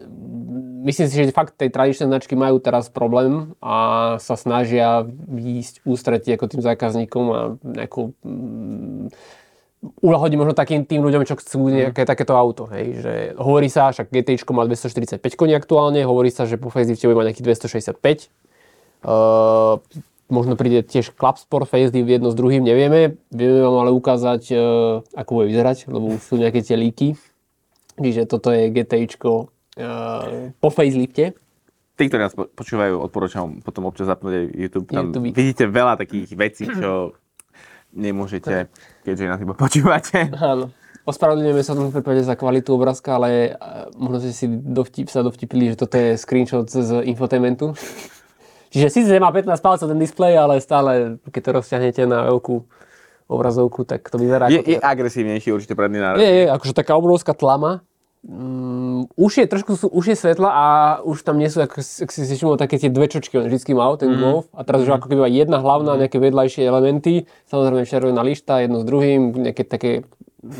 mm, 0.00 0.84
myslím 0.88 1.06
si, 1.08 1.14
že 1.16 1.32
fakt 1.32 1.56
tej 1.56 1.68
tradičné 1.72 2.08
značky 2.08 2.36
majú 2.36 2.56
teraz 2.60 2.88
problém 2.88 3.52
a 3.60 4.16
sa 4.20 4.36
snažia 4.36 5.04
výjsť 5.08 5.84
ústretie 5.84 6.36
ako 6.36 6.48
tým 6.48 6.62
zákazníkom 6.64 7.24
a 7.32 7.40
nejakú 7.64 8.16
uľahodiť 9.78 10.36
možno 10.38 10.54
takým 10.58 10.82
tým 10.82 11.06
ľuďom, 11.06 11.22
čo 11.22 11.38
chcú 11.38 11.70
nejaké 11.70 12.02
takéto 12.02 12.34
auto. 12.34 12.66
Hej. 12.74 13.02
Že 13.02 13.12
hovorí 13.38 13.70
sa, 13.70 13.94
však 13.94 14.10
GT 14.10 14.42
má 14.50 14.66
245 14.66 15.22
koní 15.38 15.54
aktuálne, 15.54 16.02
hovorí 16.02 16.34
sa, 16.34 16.50
že 16.50 16.58
po 16.58 16.70
facelifte 16.70 17.06
bude 17.06 17.18
mať 17.18 17.26
nejakých 17.34 17.46
265. 17.94 18.30
Uh, 18.98 19.78
možno 20.26 20.58
príde 20.58 20.82
tiež 20.82 21.14
Club 21.14 21.38
Sport 21.38 21.70
facelift 21.70 21.94
jedno 22.10 22.34
s 22.34 22.36
druhým, 22.36 22.66
nevieme. 22.66 23.14
Vieme 23.30 23.62
vám 23.62 23.86
ale 23.86 23.90
ukázať, 23.94 24.42
uh, 24.50 24.58
ako 25.14 25.30
bude 25.30 25.46
vyzerať, 25.54 25.86
lebo 25.86 26.18
už 26.18 26.22
sú 26.26 26.34
nejaké 26.34 26.66
tie 26.66 26.74
líky. 26.74 27.14
Čiže 27.98 28.26
toto 28.26 28.50
je 28.50 28.74
GTIčko 28.74 29.30
uh, 29.46 30.50
po 30.58 30.68
facelifte. 30.74 31.38
Tí, 31.98 32.06
ktorí 32.06 32.30
nás 32.30 32.34
po- 32.34 32.50
počúvajú, 32.50 32.98
odporúčam 32.98 33.58
potom 33.62 33.86
občas 33.86 34.10
zapnúť 34.10 34.32
aj 34.34 34.44
YouTube. 34.54 34.86
Tam 34.90 35.10
YouTube. 35.10 35.34
vidíte 35.34 35.70
veľa 35.70 35.98
takých 35.98 36.34
vecí, 36.34 36.66
čo 36.66 37.14
nemôžete, 37.92 38.68
keďže 39.04 39.24
nás 39.28 39.40
iba 39.40 39.56
počúvate. 39.56 40.28
Áno. 40.34 40.70
Ospravedlňujeme 41.08 41.62
sa 41.64 41.72
v 41.72 41.88
tom 41.88 41.88
prípade 41.88 42.20
za 42.20 42.36
kvalitu 42.36 42.76
obrázka, 42.76 43.16
ale 43.16 43.56
uh, 43.56 43.88
možno 43.96 44.28
ste 44.28 44.32
si 44.36 44.46
dovtip, 44.48 45.08
sa 45.08 45.24
dovtipili, 45.24 45.72
že 45.72 45.80
toto 45.80 45.96
je 45.96 46.20
screenshot 46.20 46.68
z 46.68 47.00
infotainmentu. 47.08 47.72
Čiže 48.72 48.92
síce 48.92 49.16
má 49.16 49.32
15 49.32 49.56
palcov 49.64 49.88
ten 49.88 49.96
displej, 49.96 50.36
ale 50.36 50.60
stále, 50.60 51.16
keď 51.32 51.40
to 51.40 51.50
rozťahnete 51.56 52.02
na 52.04 52.28
veľkú 52.28 52.60
obrazovku, 53.28 53.88
tak 53.88 54.04
to 54.04 54.20
vyzerá 54.20 54.52
Je, 54.52 54.60
ako... 54.60 54.68
je 54.68 54.78
agresívnejší 54.80 55.48
určite 55.52 55.72
predný 55.72 56.00
národ. 56.00 56.20
Je, 56.20 56.28
je, 56.28 56.44
akože 56.48 56.76
taká 56.76 56.92
obrovská 56.96 57.32
tlama. 57.32 57.84
Mm, 58.26 59.06
už 59.14 59.32
je 59.38 59.46
trošku 59.46 59.78
sú, 59.78 59.86
už 59.94 60.10
je 60.10 60.16
svetla 60.18 60.50
a 60.50 60.64
už 61.06 61.22
tam 61.22 61.38
nie 61.38 61.46
sú, 61.46 61.62
si- 61.78 62.02
ak 62.02 62.10
si 62.10 62.26
si 62.26 62.34
všimol, 62.34 62.58
také 62.58 62.74
tie 62.74 62.90
dve 62.90 63.06
čočky, 63.06 63.38
on 63.38 63.46
vždycky 63.46 63.78
mal, 63.78 63.94
ten 63.94 64.10
Golf. 64.18 64.50
A 64.50 64.66
teraz 64.66 64.82
už 64.82 64.98
ako 64.98 65.06
keby 65.06 65.30
jedna 65.30 65.62
hlavná, 65.62 65.94
nejaké 65.94 66.18
vedľajšie 66.18 66.66
elementy. 66.66 67.30
Samozrejme 67.46 67.86
červená 67.86 68.26
lišta, 68.26 68.58
jedno 68.66 68.82
s 68.82 68.84
druhým, 68.84 69.38
nejaké 69.38 69.62
také, 69.62 70.02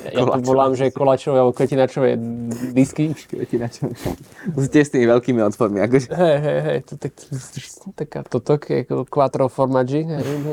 ja 0.07 0.23
to 0.23 0.39
volám, 0.47 0.79
že 0.79 0.95
kolačové 0.95 1.43
alebo 1.43 1.51
kvetinačové 1.51 2.15
disky. 2.71 3.11
Ste 4.71 4.79
s 4.79 4.91
tými 4.95 5.11
veľkými 5.11 5.43
otvormi. 5.43 5.83
Akože. 5.83 6.15
Hej, 6.15 6.37
hej, 6.39 6.59
hej, 6.63 6.79
to 6.87 6.95
tak, 6.95 7.13
taká 7.99 8.23
toto, 8.23 8.55
ako 8.55 9.03
quattro 9.11 9.51
formaggi. 9.51 10.07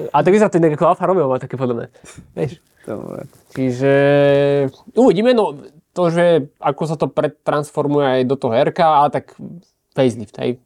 A 0.09 0.17
tak 0.25 0.33
vyzerá 0.33 0.49
to 0.49 0.57
ako 0.57 0.89
Alfa 0.89 1.05
Romeo, 1.05 1.29
má 1.29 1.37
také 1.37 1.53
podobné. 1.53 1.93
Vieš? 2.33 2.57
Dobre. 2.85 3.25
Čiže 3.53 3.93
uvidíme, 4.93 5.33
no 5.33 5.57
to, 5.95 6.11
že 6.11 6.51
ako 6.59 6.83
sa 6.83 6.99
to 6.99 7.07
pretransformuje 7.07 8.19
aj 8.19 8.21
do 8.27 8.35
toho 8.35 8.51
RK, 8.51 8.79
ale 8.83 9.09
tak 9.15 9.31
facelift, 9.95 10.35
hej. 10.43 10.59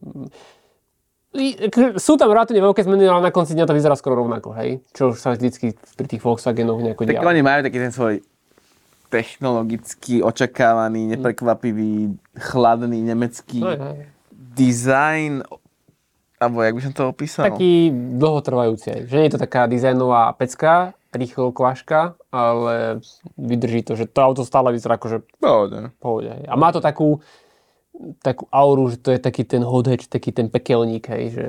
Sú 2.02 2.18
tam 2.18 2.34
relatívne 2.34 2.66
veľké 2.66 2.82
zmeny, 2.82 3.06
ale 3.06 3.30
na 3.30 3.30
konci 3.30 3.54
dňa 3.54 3.70
to 3.70 3.78
vyzerá 3.78 3.94
skoro 3.94 4.18
rovnako, 4.26 4.50
hej. 4.58 4.82
Čo 4.90 5.14
sa 5.14 5.30
vždycky 5.38 5.78
pri 5.94 6.06
tých 6.10 6.18
Volkswagenoch 6.18 6.82
nejako 6.82 7.06
Tak 7.06 7.22
dialo. 7.22 7.30
oni 7.30 7.42
majú 7.46 7.60
taký 7.62 7.78
ten 7.78 7.94
svoj 7.94 8.14
technologicky 9.10 10.22
očakávaný, 10.22 11.14
neprekvapivý, 11.14 12.14
chladný 12.34 12.98
nemecký 13.02 13.62
hej. 13.62 14.10
design, 14.34 15.46
alebo 16.42 16.62
jak 16.62 16.74
by 16.74 16.82
som 16.82 16.94
to 16.94 17.04
opísal? 17.06 17.46
Taký 17.46 17.94
dlhotrvajúci. 18.18 19.06
Že 19.06 19.14
nie 19.14 19.26
je 19.30 19.34
to 19.34 19.42
taká 19.42 19.70
dizajnová 19.70 20.34
pecka, 20.34 20.94
rýchlo 21.10 21.52
kvaška, 21.52 22.14
ale 22.30 23.02
vydrží 23.34 23.82
to, 23.82 23.98
že 23.98 24.06
to 24.06 24.22
auto 24.22 24.42
stále 24.46 24.70
vyzerá 24.70 24.94
akože 24.94 25.42
Pohode. 25.98 26.30
A 26.46 26.54
má 26.54 26.70
to 26.70 26.78
takú, 26.78 27.18
takú 28.22 28.46
auru, 28.54 28.94
že 28.94 29.02
to 29.02 29.10
je 29.10 29.18
taký 29.18 29.42
ten 29.44 29.66
hatch, 29.66 30.06
taký 30.06 30.30
ten 30.30 30.46
pekelník, 30.46 31.10
hej, 31.10 31.24
že 31.34 31.44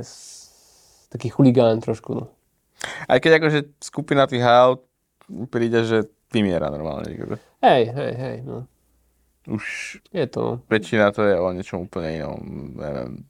taký 1.13 1.29
chuligán 1.29 1.77
trošku, 1.79 2.11
no. 2.17 2.25
Aj 3.05 3.21
keď 3.21 3.37
akože 3.37 3.59
skupina 3.77 4.25
tých 4.25 4.41
aut 4.41 4.81
príde, 5.53 5.85
že 5.85 6.09
vymiera 6.33 6.73
normálne. 6.73 7.13
akože. 7.13 7.37
Hej, 7.61 7.83
hej, 7.93 8.11
hej, 8.17 8.37
no. 8.41 8.65
Už 9.49 9.97
Je 10.13 10.25
to, 10.29 10.41
no. 10.41 10.69
väčšina 10.69 11.09
to 11.13 11.25
je 11.25 11.33
o 11.33 11.49
niečom 11.49 11.89
úplne 11.89 12.21
inom. 12.21 12.41
Neviem. 12.77 13.25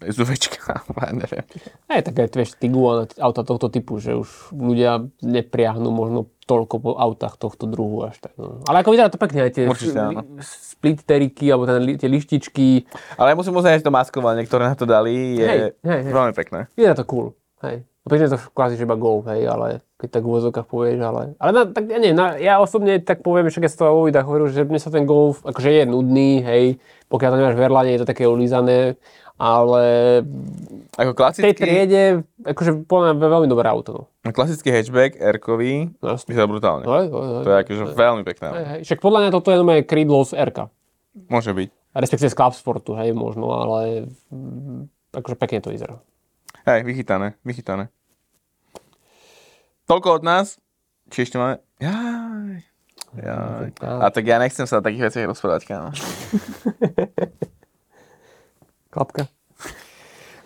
SUVčka, 0.00 0.80
ja 1.04 1.12
neviem. 1.12 1.44
Aj 1.86 2.00
tak 2.00 2.16
aj 2.16 2.32
vieš, 2.32 2.56
Tiguan, 2.56 3.04
auta 3.20 3.44
tohto 3.44 3.68
typu, 3.68 4.00
že 4.00 4.16
už 4.16 4.52
ľudia 4.52 5.04
nepriahnú 5.20 5.92
možno 5.92 6.32
toľko 6.48 6.74
po 6.80 6.90
autách 6.98 7.38
tohto 7.38 7.68
druhu 7.68 8.08
až 8.08 8.18
tak. 8.18 8.34
No. 8.34 8.64
Ale 8.66 8.82
ako 8.82 8.90
vyzerá 8.90 9.12
to 9.12 9.20
pekne, 9.20 9.46
aj 9.46 9.52
tie 9.54 9.64
Určite 9.70 10.00
áno. 10.00 10.20
split 10.42 11.04
teriky, 11.04 11.46
alebo 11.46 11.68
ten, 11.68 11.94
tie 11.94 12.08
lištičky, 12.10 12.88
Ale 13.14 13.32
ja 13.32 13.36
musím 13.38 13.54
uznať, 13.54 13.80
že 13.80 13.86
to 13.86 13.94
maskovanie, 13.94 14.42
ktoré 14.42 14.66
na 14.66 14.74
to 14.74 14.88
dali, 14.88 15.38
je 15.38 15.46
Hej, 15.46 15.58
hej, 15.84 16.00
hej. 16.08 16.12
veľmi 16.12 16.34
pekné. 16.34 16.66
vyzerá 16.74 16.96
to 16.96 17.06
cool. 17.06 17.36
Hej. 17.62 17.84
Pekne 18.02 18.26
je 18.26 18.34
to 18.34 18.40
kvázi, 18.50 18.74
že 18.74 18.88
iba 18.88 18.96
golf, 18.96 19.28
hej, 19.28 19.44
ale 19.46 19.84
keď 20.00 20.08
tak 20.16 20.22
v 20.24 20.30
úvozovkách 20.32 20.66
povieš, 20.66 20.98
ale... 21.04 21.22
Ale 21.36 21.50
na, 21.52 21.62
tak 21.68 21.84
ja 21.92 22.00
neviem, 22.00 22.16
na, 22.16 22.40
ja 22.40 22.56
osobne 22.56 22.96
tak 23.04 23.20
poviem, 23.20 23.52
však 23.52 23.68
ja 23.68 23.70
som 23.70 23.78
to 23.84 23.92
vo 23.92 24.08
videách 24.08 24.24
hovoril, 24.24 24.48
že 24.48 24.64
mne 24.64 24.80
sa 24.80 24.88
ten 24.88 25.04
golf, 25.04 25.44
akože 25.44 25.68
je 25.68 25.84
nudný, 25.84 26.40
hej, 26.40 26.64
pokiaľ 27.12 27.28
to 27.28 27.38
nemáš 27.38 27.58
verlanie, 27.60 27.92
je 27.94 28.00
to 28.00 28.08
také 28.08 28.24
ulízané, 28.24 28.96
ale 29.40 29.84
Ako 31.00 31.12
v 31.12 31.16
tej 31.16 31.16
klasický, 31.16 31.52
triede, 31.56 32.04
akože 32.44 32.84
podľa 32.84 33.16
mňa 33.16 33.28
veľmi 33.28 33.48
dobré 33.48 33.66
auto, 33.68 34.08
no. 34.24 34.32
klasický 34.32 34.68
hatchback 34.68 35.16
R-kový 35.16 35.96
No, 36.00 36.16
vyzerá 36.16 36.44
brutálne. 36.44 36.84
No, 36.84 36.92
hej, 37.00 37.08
hej. 37.08 37.44
To 37.44 37.48
je 37.48 37.56
akože 37.64 37.82
veľmi 37.96 38.22
pekné. 38.24 38.46
Hej, 38.52 38.66
hej. 38.68 38.80
Však 38.88 38.98
podľa 39.00 39.18
mňa 39.24 39.30
toto 39.32 39.48
je 39.52 39.56
moje 39.64 39.82
krídlo 39.84 40.24
z 40.24 40.36
r 40.36 40.52
Môže 41.28 41.52
byť. 41.56 41.68
respektíve 41.96 42.30
z 42.30 42.36
Club 42.36 42.54
Sportu, 42.54 42.92
hej, 43.00 43.16
možno, 43.16 43.48
ale 43.50 44.08
mm, 44.28 45.14
akože 45.16 45.36
pekne 45.40 45.58
to 45.64 45.72
vyzerá. 45.72 45.96
Hej, 46.68 46.84
vychytané, 46.84 47.40
vychytané. 47.40 47.88
Toľko 49.90 50.08
od 50.12 50.22
nás. 50.22 50.54
Či 51.10 51.26
ešte 51.26 51.34
máme... 51.34 51.58
Jaj. 51.82 52.62
Jaj. 53.18 53.74
A 53.82 54.06
tak 54.14 54.22
ja 54.22 54.38
nechcem 54.38 54.62
sa 54.62 54.78
o 54.78 54.86
takých 54.86 55.10
veciach 55.10 55.26
rozprávať, 55.26 55.66
kámo. 55.66 55.90
Klapka. 58.94 59.26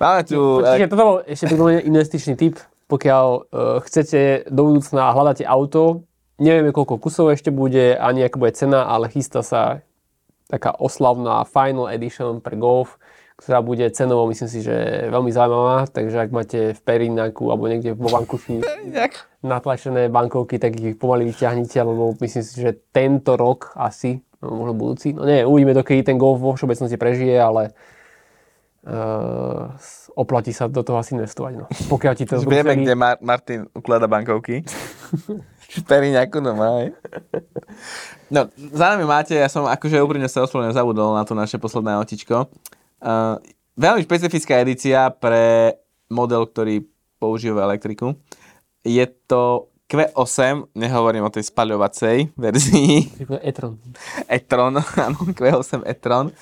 Máme 0.00 0.24
tu... 0.24 0.64
Čiže 0.64 0.88
toto 0.88 1.04
bol 1.04 1.18
ešte 1.28 1.44
investičný 1.84 2.40
tip, 2.40 2.56
pokiaľ 2.88 3.26
uh, 3.28 3.44
chcete 3.84 4.48
do 4.48 4.72
budúcna 4.72 5.12
hľadáte 5.12 5.44
auto, 5.44 6.08
nevieme 6.40 6.72
koľko 6.72 6.96
kusov 6.96 7.36
ešte 7.36 7.52
bude, 7.52 8.00
ani 8.00 8.24
aká 8.24 8.40
bude 8.40 8.56
cena, 8.56 8.88
ale 8.88 9.12
chystá 9.12 9.44
sa 9.44 9.84
taká 10.48 10.72
oslavná 10.80 11.44
Final 11.44 11.92
Edition 11.92 12.40
pre 12.40 12.56
Golf, 12.56 12.96
ktorá 13.34 13.58
bude 13.66 13.82
cenovo, 13.90 14.30
myslím 14.30 14.46
si, 14.46 14.62
že 14.62 15.10
veľmi 15.10 15.34
zaujímavá, 15.34 15.90
takže 15.90 16.16
ak 16.22 16.30
máte 16.30 16.58
v 16.70 16.80
Perináku 16.86 17.50
alebo 17.50 17.66
niekde 17.66 17.98
vo 17.98 18.06
Vankuši 18.06 18.62
natlačené 19.42 20.06
bankovky, 20.06 20.62
tak 20.62 20.78
ich 20.78 20.94
pomaly 20.94 21.34
vyťahnite, 21.34 21.78
lebo 21.82 22.14
myslím 22.22 22.44
si, 22.46 22.62
že 22.62 22.78
tento 22.94 23.34
rok 23.34 23.74
asi, 23.74 24.22
no 24.38 24.54
možno 24.54 24.74
budúci, 24.78 25.10
no 25.12 25.26
nie, 25.26 25.42
uvidíme, 25.42 25.74
dokedy 25.74 26.06
ten 26.06 26.16
golf 26.16 26.38
vo 26.38 26.54
všeobecnosti 26.54 26.94
prežije, 26.94 27.34
ale 27.34 27.74
uh, 28.86 29.74
oplatí 30.14 30.54
sa 30.54 30.70
do 30.70 30.86
toho 30.86 31.02
asi 31.02 31.18
investovať. 31.18 31.52
No. 31.58 31.66
Pokiaľ 31.90 32.12
ti 32.14 32.24
to 32.30 32.38
v 32.38 32.62
vieme, 32.62 32.78
kde 32.78 32.94
Mar- 32.94 33.18
Martin 33.18 33.66
uklada 33.74 34.06
bankovky. 34.06 34.62
Nejakú 35.90 36.38
doma, 36.38 36.86
hej. 36.86 36.94
No, 38.30 38.46
za 38.54 38.94
nami 38.94 39.02
máte, 39.10 39.34
ja 39.34 39.50
som 39.50 39.66
akože 39.66 39.98
úprimne 39.98 40.30
sa 40.30 40.46
ospravedlňujem, 40.46 40.78
zabudol 40.78 41.18
na 41.18 41.26
to 41.26 41.34
naše 41.34 41.58
posledné 41.58 41.98
autičko. 41.98 42.46
Uh, 43.04 43.36
veľmi 43.76 44.00
špecifická 44.00 44.64
edícia 44.64 45.12
pre 45.12 45.76
model, 46.08 46.48
ktorý 46.48 46.88
používa 47.20 47.68
elektriku. 47.68 48.16
Je 48.80 49.04
to 49.28 49.68
Q8, 49.84 50.72
nehovorím 50.72 51.28
o 51.28 51.32
tej 51.32 51.52
spaľovacej 51.52 52.32
verzii, 52.32 53.12
e-tron. 53.44 53.76
e-tron, 54.32 54.80
áno, 55.06 55.20
Q8 55.36 55.84
e-tron. 55.84 56.32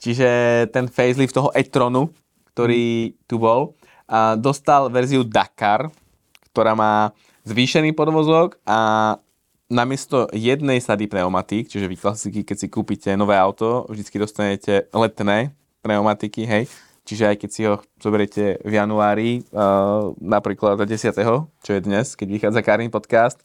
Čiže 0.00 0.28
ten 0.72 0.88
facelift 0.88 1.32
toho 1.32 1.48
e-tronu, 1.56 2.12
ktorý 2.52 3.16
tu 3.24 3.40
bol, 3.40 3.72
a 4.10 4.34
dostal 4.34 4.90
verziu 4.92 5.22
Dakar, 5.22 5.88
ktorá 6.50 6.74
má 6.74 7.14
zvýšený 7.46 7.94
podvozok 7.94 8.58
a 8.66 9.16
namiesto 9.70 10.26
jednej 10.34 10.82
sady 10.82 11.06
pneumatík, 11.06 11.70
čiže 11.70 11.86
vy 11.86 11.94
klasicky, 11.94 12.40
keď 12.42 12.56
si 12.58 12.66
kúpite 12.66 13.14
nové 13.14 13.38
auto, 13.38 13.86
vždycky 13.86 14.18
dostanete 14.18 14.90
letné 14.90 15.54
pneumatiky, 15.80 16.44
hej. 16.44 16.64
Čiže 17.08 17.24
aj 17.32 17.36
keď 17.40 17.50
si 17.50 17.62
ho 17.66 17.80
zoberiete 17.98 18.60
v 18.62 18.72
januári, 18.76 19.42
uh, 19.50 20.12
napríklad 20.20 20.78
10. 20.78 21.16
čo 21.64 21.70
je 21.74 21.80
dnes, 21.80 22.14
keď 22.14 22.28
vychádza 22.28 22.60
Karin 22.62 22.92
podcast, 22.92 23.40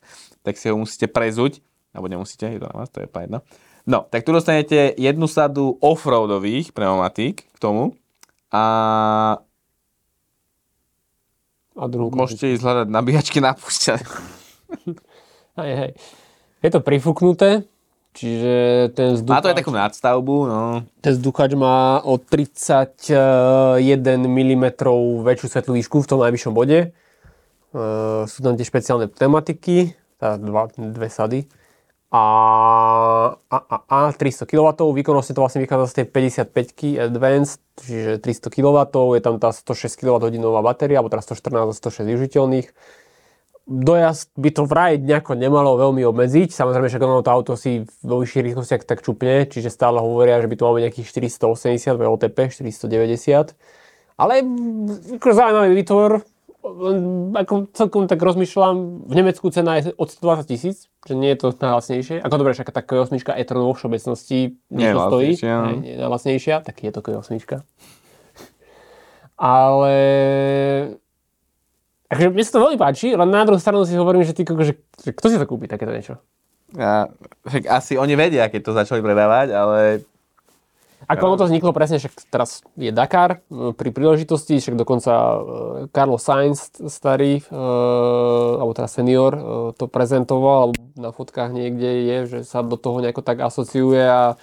tak 0.46 0.60
si 0.60 0.70
ho 0.70 0.76
musíte 0.78 1.10
prezuť, 1.10 1.64
alebo 1.96 2.12
nemusíte, 2.12 2.46
je 2.46 2.62
to 2.62 2.70
na 2.70 2.84
vás, 2.84 2.92
to 2.92 3.02
je 3.02 3.10
pa 3.10 3.26
jedno. 3.26 3.42
No, 3.86 4.06
tak 4.06 4.26
tu 4.26 4.34
dostanete 4.34 4.98
jednu 4.98 5.30
sadu 5.30 5.78
offroadových 5.82 6.74
pneumatík 6.74 7.46
k 7.46 7.58
tomu 7.58 7.94
a 8.50 8.64
A 11.76 11.92
druhú 11.92 12.08
môžete 12.08 12.56
ísť 12.56 12.64
hľadať 12.64 12.88
nabíjačky 12.88 13.40
na 13.44 13.52
púšťa. 13.52 13.96
Hej, 15.60 15.72
hej. 15.80 15.92
Je 16.60 16.70
to 16.72 16.84
prifúknuté, 16.84 17.64
čiže 18.16 18.56
ten 18.96 19.20
Má 19.28 19.44
to 19.44 19.52
aj 19.52 19.60
vzduchač, 19.60 19.60
takú 19.60 19.74
nadstavbu, 19.76 20.36
no. 20.48 20.64
ten 21.04 21.12
vzduchač 21.14 21.52
má 21.60 22.00
o 22.02 22.16
31 22.16 23.12
mm 24.24 24.66
väčšiu 25.22 25.48
svetlú 25.52 25.76
výšku 25.76 26.02
v 26.02 26.08
tom 26.08 26.24
najvyššom 26.24 26.54
bode. 26.56 26.96
Uh, 27.76 28.24
sú 28.32 28.40
tam 28.40 28.56
tie 28.56 28.64
špeciálne 28.64 29.12
pneumatiky, 29.12 30.00
teda 30.16 30.40
dva, 30.40 30.72
dve 30.72 31.12
sady. 31.12 31.44
A, 32.16 32.24
a, 33.52 33.58
a, 33.60 33.76
a 33.92 33.98
300 34.16 34.48
kW, 34.48 34.72
výkonnostne 34.96 35.36
to 35.36 35.44
vlastne 35.44 35.60
vychádza 35.60 35.92
z 35.92 35.96
tej 36.00 36.06
55 36.48 37.12
Advanced, 37.12 37.60
čiže 37.76 38.24
300 38.24 38.56
kW, 38.56 38.78
je 39.20 39.22
tam 39.26 39.36
tá 39.36 39.52
106 39.52 40.00
kWh 40.00 40.40
batéria, 40.64 41.04
alebo 41.04 41.12
teraz 41.12 41.28
114 41.28 41.68
a 41.68 41.76
106 41.76 42.08
využiteľných. 42.08 42.68
Dojazd 43.66 44.30
by 44.38 44.50
to 44.54 44.70
vraj 44.70 45.02
nejako 45.02 45.34
nemalo 45.34 45.74
veľmi 45.74 46.06
obmedziť, 46.06 46.54
samozrejme 46.54 46.86
však 46.86 47.02
ono 47.02 47.26
to 47.26 47.34
auto 47.34 47.54
si 47.58 47.82
vo 48.06 48.22
vyšších 48.22 48.46
rýchlostiach 48.54 48.86
tak 48.86 49.02
čupne, 49.02 49.50
čiže 49.50 49.74
stále 49.74 49.98
hovoria, 49.98 50.38
že 50.38 50.46
by 50.46 50.54
to 50.54 50.66
malo 50.70 50.78
nejakých 50.78 51.10
480 51.10 51.98
VLTP, 51.98 52.38
490. 52.54 53.58
Ale 54.22 54.46
ako 55.18 55.28
zaujímavý 55.34 55.74
výtvor, 55.82 56.12
ako 57.34 57.54
celkom 57.74 58.06
tak 58.06 58.22
rozmýšľam, 58.22 59.06
v 59.10 59.14
Nemecku 59.18 59.50
cena 59.50 59.82
je 59.82 59.98
od 59.98 60.14
120 60.14 60.46
tisíc, 60.46 60.86
že 61.02 61.14
nie 61.18 61.34
je 61.34 61.38
to 61.42 61.48
najlacnejšie. 61.58 62.22
Ako 62.22 62.38
dobre, 62.38 62.54
však 62.54 62.70
taká 62.70 63.02
osmička 63.02 63.34
e-tron 63.34 63.66
vo 63.66 63.74
všeobecnosti 63.74 64.62
Nie 64.70 64.94
stojí. 64.94 65.38
no. 65.42 65.82
Nie 65.82 65.98
je 65.98 66.00
najlacnejšia, 66.06 66.56
tak 66.66 66.86
je 66.86 66.92
to 66.94 67.02
osmička. 67.02 67.66
Ale 69.36 69.94
Takže 72.06 72.30
mne 72.30 72.44
sa 72.46 72.54
to 72.54 72.64
veľmi 72.64 72.78
páči, 72.78 73.18
len 73.18 73.30
na 73.30 73.46
druhú 73.46 73.58
stranu 73.58 73.82
si 73.82 73.98
hovorím, 73.98 74.22
že, 74.22 74.38
ty, 74.38 74.46
že, 74.46 74.78
že 74.78 75.12
kto 75.12 75.26
si 75.26 75.42
to 75.42 75.50
kúpi 75.50 75.66
takéto 75.66 75.90
niečo? 75.90 76.22
A, 76.78 77.10
však 77.48 77.66
asi 77.66 77.94
oni 77.98 78.14
vedia, 78.14 78.46
keď 78.52 78.62
to 78.62 78.78
začali 78.78 79.02
predávať, 79.02 79.48
ale 79.58 79.82
Ako 81.06 81.34
ono 81.34 81.38
to 81.38 81.50
vzniklo 81.50 81.74
presne, 81.74 81.98
však 82.02 82.30
teraz 82.30 82.66
je 82.78 82.94
Dakar 82.94 83.42
e, 83.46 83.74
pri 83.74 83.90
príležitosti, 83.90 84.58
však 84.58 84.78
dokonca 84.78 85.14
e, 85.14 85.38
Carlos 85.94 86.22
Sainz 86.22 86.74
starý, 86.90 87.42
e, 87.42 87.44
alebo 88.58 88.74
teda 88.74 88.90
senior, 88.90 89.34
to 89.74 89.86
prezentoval, 89.90 90.70
alebo 90.70 90.82
na 90.98 91.10
fotkách 91.10 91.54
niekde 91.54 91.90
je, 92.06 92.18
že 92.26 92.40
sa 92.46 92.62
do 92.62 92.78
toho 92.78 93.02
nejako 93.02 93.22
tak 93.26 93.42
asociuje 93.42 94.02
a 94.02 94.38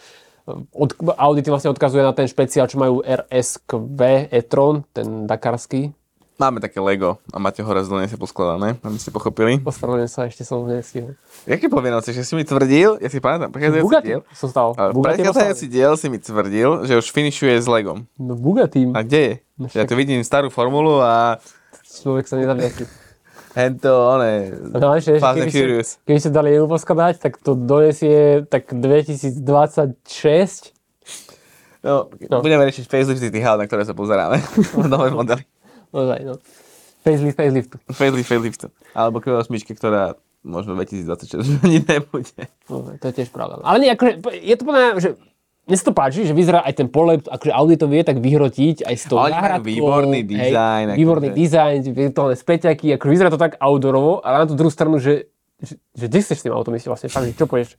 od, 0.75 0.91
Audi 1.23 1.47
vlastne 1.47 1.71
odkazuje 1.71 2.03
na 2.03 2.11
ten 2.11 2.27
špeciál, 2.27 2.67
čo 2.67 2.83
majú 2.83 2.99
RSQV 3.07 4.31
e-tron, 4.35 4.83
ten 4.91 5.31
dakarský. 5.31 5.95
Máme 6.43 6.59
také 6.59 6.77
Lego 6.77 7.17
a 7.31 7.39
máte 7.39 7.59
ho 7.59 7.67
raz 7.67 7.87
do 7.87 7.95
sa 7.95 8.17
poskladané, 8.17 8.75
aby 8.83 8.97
ste 8.97 9.09
pochopili. 9.09 9.59
Ospravedlňujem 9.63 10.11
sa, 10.11 10.27
ešte 10.27 10.43
som 10.43 10.65
nestihol. 10.65 11.15
Jaké 11.45 11.67
povinnosti, 11.67 12.11
že 12.11 12.23
si 12.23 12.35
mi 12.35 12.43
tvrdil, 12.43 12.99
ja 12.99 13.07
si 13.07 13.17
pamätám, 13.17 13.49
prechádzajúci 13.49 13.85
Bugatti 13.85 14.09
diel, 14.09 14.21
som 14.33 14.49
stal. 14.49 14.67
prechádzajúci 14.75 15.67
diel 15.67 15.93
si 15.95 16.07
mi 16.07 16.17
tvrdil, 16.19 16.83
že 16.83 16.97
už 16.97 17.07
finišuje 17.09 17.55
s 17.55 17.67
Legom. 17.67 18.05
No 18.19 18.35
Bugatti, 18.35 18.91
A 18.91 19.01
kde 19.01 19.21
je? 19.21 19.33
No 19.55 19.65
Ja 19.71 19.85
tu 19.85 19.95
vidím 19.95 20.21
starú 20.21 20.49
formulu 20.49 20.99
a 20.99 21.39
človek 21.85 22.27
sa 22.27 22.35
nezaviací. 22.35 22.83
hento, 23.53 23.93
one, 24.09 24.49
No, 24.73 24.93
ešte, 24.93 25.17
ešte, 25.17 25.39
keby, 25.39 25.51
Furious. 25.53 25.89
ste, 25.95 26.03
keby 26.03 26.19
ste 26.19 26.31
dali 26.33 26.49
jednu 26.51 26.67
poskladať, 26.67 27.13
tak 27.21 27.33
to 27.39 27.53
donesie 27.55 28.43
tak 28.49 28.67
2026. 28.67 30.73
No, 31.83 32.07
No. 32.31 32.39
budeme 32.41 32.63
riešiť 32.65 32.87
facelifty 32.87 33.29
tých 33.29 33.45
na 33.45 33.63
ktoré 33.63 33.83
sa 33.83 33.93
pozeráme. 33.93 34.39
Nové 34.89 35.11
modely. 35.11 35.43
Ozaj, 35.93 36.21
no. 36.25 36.35
Facelift, 37.03 37.37
facelift. 37.37 37.71
Facelift, 37.89 38.29
facelift. 38.29 38.61
Alebo 38.93 39.21
Q8, 39.21 39.53
ktorá 39.75 40.15
možno 40.41 40.75
2026 40.75 41.37
už 41.37 41.49
ani 41.65 41.79
nebude. 41.79 42.45
Ozaj, 42.67 42.95
to 42.99 43.05
je 43.07 43.15
tiež 43.15 43.29
pravda. 43.31 43.63
Ale 43.63 43.79
nie, 43.79 43.91
akože, 43.91 44.13
je 44.35 44.55
to 44.57 44.65
podľa 44.65 44.99
že 44.99 45.11
mne 45.63 45.77
sa 45.79 45.87
to 45.87 45.95
páči, 45.95 46.27
že 46.27 46.35
vyzerá 46.35 46.67
aj 46.67 46.75
ten 46.75 46.89
polep, 46.91 47.23
akože 47.31 47.55
Audi 47.55 47.79
to 47.79 47.87
vie 47.87 48.03
tak 48.03 48.19
vyhrotiť 48.19 48.83
aj 48.83 48.95
s 48.99 49.05
tou 49.07 49.15
náhradkou, 49.15 49.63
výborný 49.63 50.19
hej, 50.19 50.27
dizajn, 50.27 50.85
akože. 50.91 50.99
výborný 50.99 51.29
dizajn, 51.31 51.79
virtuálne 51.87 52.35
späťaky, 52.35 52.87
akože 52.99 53.11
vyzerá 53.11 53.31
to 53.31 53.39
tak 53.39 53.55
outdoorovo, 53.63 54.19
ale 54.21 54.43
na 54.43 54.47
tú 54.51 54.59
druhú 54.59 54.75
stranu, 54.75 54.99
že, 54.99 55.31
že, 55.63 55.79
že 55.95 56.05
kde 56.11 56.19
chceš 56.19 56.43
s 56.43 56.45
tým 56.45 56.55
autom 56.55 56.75
ísť 56.75 56.91
vlastne, 56.91 57.09
fakt, 57.09 57.31
čo 57.33 57.47
povieš? 57.47 57.79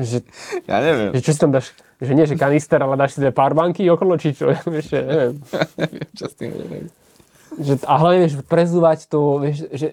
Že, 0.00 0.24
Ja 0.64 0.80
neviem. 0.80 1.12
že 1.12 1.20
čo 1.20 1.32
si 1.34 1.40
tam 1.40 1.52
dáš, 1.52 1.76
že 2.00 2.12
nie, 2.16 2.24
že 2.24 2.34
kanister, 2.34 2.80
ale 2.80 2.96
dáš 2.96 3.16
si 3.16 3.20
dve 3.20 3.30
powerbanky 3.30 3.84
okolo, 3.86 4.16
či 4.16 4.32
čo, 4.32 4.48
vieš, 4.72 4.96
že 4.96 5.00
neviem. 5.04 5.34
čo 6.16 6.24
s 6.26 6.34
tým 6.34 6.50
neviem. 6.56 6.86
Že, 7.60 7.72
a 7.84 7.94
hlavne, 8.00 8.18
vieš, 8.24 8.34
prezúvať 8.48 9.04
to, 9.06 9.20
vieš, 9.38 9.68
že 9.68 9.92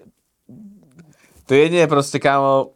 To 1.44 1.52
jedine 1.52 1.84
proste, 1.84 2.16
kámo, 2.16 2.72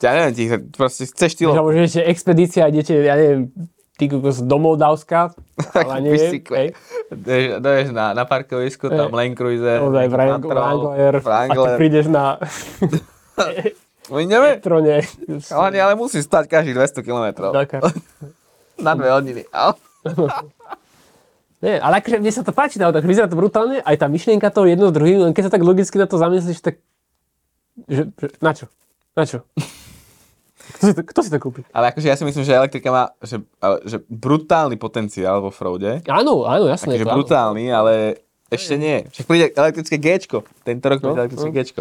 ja 0.00 0.10
neviem, 0.16 0.32
ti, 0.32 0.44
proste 0.72 1.04
chceš 1.08 1.32
Vieš, 1.48 1.56
alebo 1.56 1.72
že 1.72 1.88
ešte 1.88 2.02
expedícia, 2.04 2.68
idete, 2.68 2.96
ja 3.04 3.16
neviem, 3.16 3.52
ty 4.00 4.08
kokos 4.08 4.40
do 4.40 4.56
Moldavska, 4.56 5.36
ale 5.76 6.00
neviem, 6.00 6.40
doješ 7.60 7.92
na, 7.92 8.16
na 8.16 8.24
parkovisku, 8.24 8.88
tam 8.88 9.12
Land 9.12 9.36
Cruiser, 9.36 9.80
ozaj 9.84 10.08
nejaký 10.08 10.12
Wrang- 10.16 10.40
Patrol, 10.40 10.56
Wrangler, 10.56 11.14
a 11.14 11.20
Wrangler. 11.20 11.76
prídeš 11.76 12.06
na 12.08 12.40
My 14.10 14.26
neviem, 14.26 14.58
trone. 14.58 15.06
ale, 15.54 15.78
ale 15.78 15.94
musí 15.94 16.18
stať 16.18 16.50
každých 16.50 16.98
200 17.00 17.06
km. 17.06 17.54
Na 18.84 18.98
dve 18.98 19.14
hodiny. 19.14 19.46
Nie, 21.60 21.76
ale 21.76 22.00
akože 22.00 22.24
mne 22.24 22.32
sa 22.32 22.40
to 22.40 22.56
páči, 22.56 22.80
naozaj, 22.80 23.04
vyzerá 23.04 23.28
to 23.28 23.36
brutálne, 23.36 23.84
aj 23.84 24.00
tá 24.00 24.08
myšlienka 24.08 24.48
toho 24.48 24.64
jedno 24.64 24.88
s 24.88 24.96
druhým, 24.96 25.28
len 25.28 25.36
keď 25.36 25.52
sa 25.52 25.52
tak 25.52 25.60
logicky 25.60 26.00
na 26.00 26.08
to 26.08 26.16
zamyslíš, 26.16 26.64
tak 26.64 26.80
že, 27.84 28.08
že, 28.16 28.28
na 28.40 28.56
čo? 28.56 28.64
Na 29.12 29.28
čo? 29.28 29.44
Kto 30.70 30.86
si 30.86 30.94
to, 30.94 31.02
kto 31.02 31.20
si 31.26 31.30
to 31.34 31.38
kúpi? 31.42 31.66
Ale 31.74 31.90
akože 31.90 32.06
ja 32.06 32.14
si 32.14 32.22
myslím, 32.22 32.46
že 32.46 32.54
elektrika 32.54 32.94
má 32.94 33.10
že, 33.26 33.42
že 33.82 34.06
brutálny 34.06 34.78
potenciál 34.78 35.42
vo 35.42 35.50
Fraude. 35.50 35.98
Áno, 36.06 36.46
áno, 36.46 36.70
jasné. 36.70 36.94
Takže 36.94 37.10
áno. 37.10 37.18
brutálny, 37.18 37.74
ale 37.74 38.22
ešte 38.50 38.74
nie. 38.74 39.06
Však 39.06 39.24
príde 39.24 39.46
elektrické 39.50 39.96
Gčko. 39.96 40.42
Tento 40.60 40.84
rok 40.84 40.98
príde 40.98 41.12
No, 41.12 41.20
elektrické 41.20 41.46
no. 41.46 41.54
Gčko. 41.54 41.80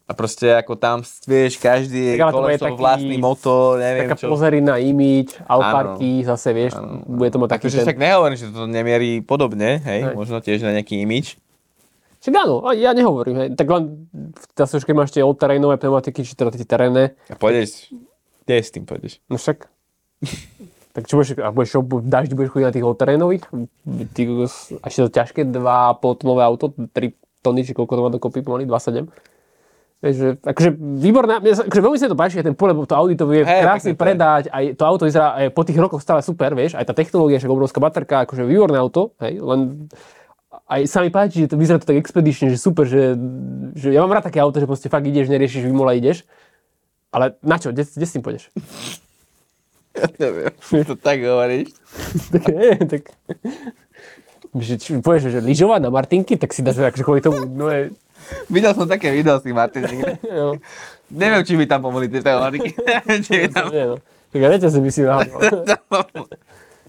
A 0.00 0.12
proste 0.12 0.46
ako 0.52 0.74
tam, 0.74 0.98
vieš, 1.22 1.58
každý 1.58 2.14
Tak 2.14 2.22
ale 2.22 2.32
koleso, 2.32 2.64
taký- 2.64 2.78
vlastný 2.78 3.16
motor, 3.16 3.76
neviem 3.76 4.06
Taká 4.06 4.16
čo. 4.16 4.26
pozerina, 4.28 4.74
image, 4.76 5.34
Alparky, 5.44 6.22
zase 6.22 6.48
vieš, 6.50 6.78
bude 7.04 7.28
to 7.28 7.36
mať 7.36 7.48
taký 7.52 7.62
Akože 7.64 7.76
ten... 7.76 7.84
však 7.84 7.98
nehovorím, 7.98 8.36
že 8.36 8.46
to 8.48 8.62
nemierí 8.64 9.10
podobne, 9.20 9.70
hej, 9.80 10.00
Hej. 10.04 10.14
možno 10.14 10.38
tiež 10.38 10.62
na 10.62 10.72
nejaký 10.72 10.98
imič. 10.98 11.34
Však 12.18 12.34
áno, 12.36 12.62
ja 12.72 12.90
nehovorím, 12.92 13.36
hej. 13.36 13.48
tak 13.52 13.66
len 13.68 14.06
zase 14.52 14.76
už 14.76 14.84
keď 14.84 14.94
máš 14.96 15.10
tie 15.10 15.20
all-terrainové 15.20 15.76
pneumatiky, 15.76 16.20
či 16.20 16.32
teda 16.32 16.50
tie 16.50 16.62
terénne, 16.62 17.18
A 17.24 17.34
pôjdeš, 17.34 17.90
kde 18.42 18.54
s 18.56 18.70
tým 18.70 18.82
pôjdeš? 18.82 19.18
no 19.26 19.34
však... 19.34 19.66
tak 20.92 21.04
čo 21.06 21.20
budeš, 21.20 21.38
a 21.38 21.50
budeš, 21.52 21.78
v 21.78 22.08
daždi 22.08 22.34
budeš 22.34 22.50
chodiť 22.54 22.66
na 22.66 22.74
tých 22.74 22.84
all-terrainových? 22.84 23.44
Ty, 24.16 24.22
až 24.82 24.92
je 24.92 25.02
to 25.06 25.10
ťažké, 25.12 25.40
2,5 25.48 26.20
tonové 26.20 26.42
auto, 26.42 26.72
3 26.72 27.44
tony, 27.44 27.62
či 27.62 27.72
koľko 27.76 27.92
to 27.94 28.02
má 28.02 28.10
dokopy 28.10 28.40
pomaly, 28.42 28.66
2,7. 28.66 29.06
Vieš, 29.98 30.14
že, 30.14 30.28
akože 30.38 30.70
výborné, 30.78 31.42
mne 31.42 31.58
akože 31.58 31.82
veľmi 31.82 31.98
sa 31.98 32.06
to 32.06 32.14
páči, 32.14 32.38
ten 32.38 32.54
pole, 32.54 32.70
to 32.86 32.94
Audi 32.94 33.18
to 33.18 33.26
vie 33.26 33.42
Hej, 33.42 33.66
krásne 33.66 33.92
predať, 33.98 34.46
aj 34.46 34.78
to 34.78 34.82
auto 34.86 35.10
vyzerá 35.10 35.34
aj 35.34 35.50
po 35.50 35.66
tých 35.66 35.74
rokoch 35.74 35.98
stále 35.98 36.22
super, 36.22 36.54
vieš, 36.54 36.78
aj 36.78 36.86
tá 36.86 36.94
technológia, 36.94 37.42
však 37.42 37.50
obrovská 37.50 37.82
baterka, 37.82 38.22
akože 38.22 38.46
výborné 38.46 38.78
auto, 38.78 39.18
hej, 39.18 39.42
len 39.42 39.90
aj 40.70 40.86
sa 40.86 41.02
mi 41.02 41.10
páči, 41.10 41.42
že 41.42 41.50
to 41.50 41.58
vyzerá 41.58 41.82
to 41.82 41.90
tak 41.90 41.98
expedične, 41.98 42.46
že 42.46 42.62
super, 42.62 42.86
že, 42.86 43.18
že 43.74 43.90
ja 43.90 43.98
mám 44.06 44.14
rád 44.14 44.30
také 44.30 44.38
auto, 44.38 44.62
že 44.62 44.70
proste 44.70 44.86
fakt 44.86 45.02
ideš, 45.02 45.26
neriešiš, 45.34 45.66
vymole 45.66 45.98
ideš, 45.98 46.22
ale 47.10 47.34
na 47.42 47.58
čo, 47.58 47.74
kde, 47.74 47.82
kde 47.82 48.06
s 48.06 48.14
tým 48.14 48.22
pôjdeš? 48.22 48.54
Ja 49.98 50.06
neviem, 50.22 50.54
to 50.86 50.94
tak 50.94 51.18
hovoríš. 51.20 51.74
tak, 52.30 52.42
nie, 52.54 52.72
tak 52.86 53.02
že, 54.56 54.74
či, 54.80 54.88
povieš, 55.02 55.34
že 55.34 55.40
lyžovať 55.44 55.80
na 55.84 55.90
Martinky, 55.92 56.40
tak 56.40 56.56
si 56.56 56.64
dáš 56.64 56.80
akože 56.80 57.04
kvôli 57.04 57.20
tomu, 57.20 57.44
no 57.44 57.68
je, 57.68 57.92
Videl 58.48 58.72
som 58.76 58.84
také 58.84 59.08
video 59.08 59.40
s 59.40 59.44
tým 59.44 59.56
Martin 59.56 59.88
niekde. 59.88 60.20
no, 60.36 60.60
Neviem, 61.08 61.40
či 61.44 61.56
by 61.56 61.64
tam 61.64 61.80
pomohli 61.80 62.12
tie 62.12 62.20
teoretiky. 62.20 62.76
či 63.24 63.32
by 63.44 63.48
tam... 63.48 63.72
nie, 63.72 63.84
no. 63.88 63.96
Tak 64.28 64.38
ja 64.44 64.48
reťaze 64.52 64.78
by 64.84 64.90
si 64.92 65.00
nahodil. 65.08 65.40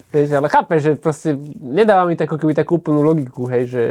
Vieš, 0.09 0.29
ale 0.35 0.47
chápeš, 0.49 0.79
že 0.81 0.91
proste 0.97 1.29
nedáva 1.61 2.03
mi 2.09 2.19
takú, 2.19 2.35
keby 2.35 2.57
takú 2.57 2.81
úplnú 2.81 3.05
logiku, 3.05 3.45
hej, 3.47 3.69
že, 3.69 3.83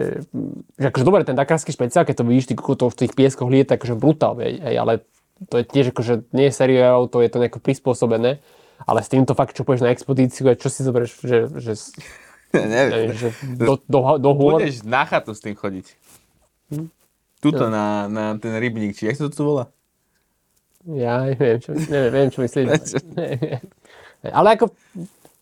že 0.76 0.86
akože 0.90 1.06
dobre, 1.06 1.22
ten 1.22 1.38
dakarský 1.38 1.70
špeciál, 1.70 2.04
keď 2.04 2.20
to 2.20 2.24
vidíš, 2.26 2.46
ty 2.50 2.54
to 2.58 2.86
v 2.90 2.98
tých 2.98 3.12
pieskoch 3.14 3.46
lieta, 3.46 3.78
akože 3.78 3.94
brutál, 3.94 4.34
hej, 4.42 4.58
ale 4.76 5.06
to 5.46 5.62
je 5.62 5.64
tiež 5.64 5.94
akože 5.94 6.26
nie 6.34 6.50
je 6.50 6.58
sériové 6.58 6.90
auto, 6.90 7.22
je 7.22 7.30
to 7.30 7.38
nejako 7.38 7.62
prispôsobené, 7.62 8.42
ale 8.84 9.00
s 9.02 9.08
týmto 9.10 9.34
fakt, 9.34 9.56
čo 9.56 9.66
pôjdeš 9.66 9.86
na 9.86 9.90
expedíciu 9.90 10.46
a 10.50 10.58
čo 10.58 10.68
si 10.70 10.86
zoberieš, 10.86 11.18
že, 11.24 11.38
že, 11.58 11.72
neviem. 12.54 13.14
že 13.16 13.34
do, 13.58 13.80
do, 13.88 13.98
do 14.20 14.30
hôr, 14.36 14.62
Budeš 14.62 14.86
na 14.86 15.02
chatu 15.08 15.34
s 15.34 15.40
tým 15.42 15.58
chodiť. 15.58 15.86
Tuto 17.38 17.70
na, 17.70 18.10
na 18.10 18.24
ten 18.36 18.54
rybník, 18.58 18.98
či 18.98 19.08
jak 19.10 19.16
sa 19.18 19.30
to 19.30 19.34
tu 19.34 19.42
volá? 19.46 19.64
Ja 20.86 21.26
neviem, 21.26 21.58
čo, 21.58 21.74
neviem, 21.74 22.10
neviem, 22.14 22.30
čo 22.30 22.40
myslíš. 22.42 22.98
Ale 24.24 24.48
ako, 24.56 24.72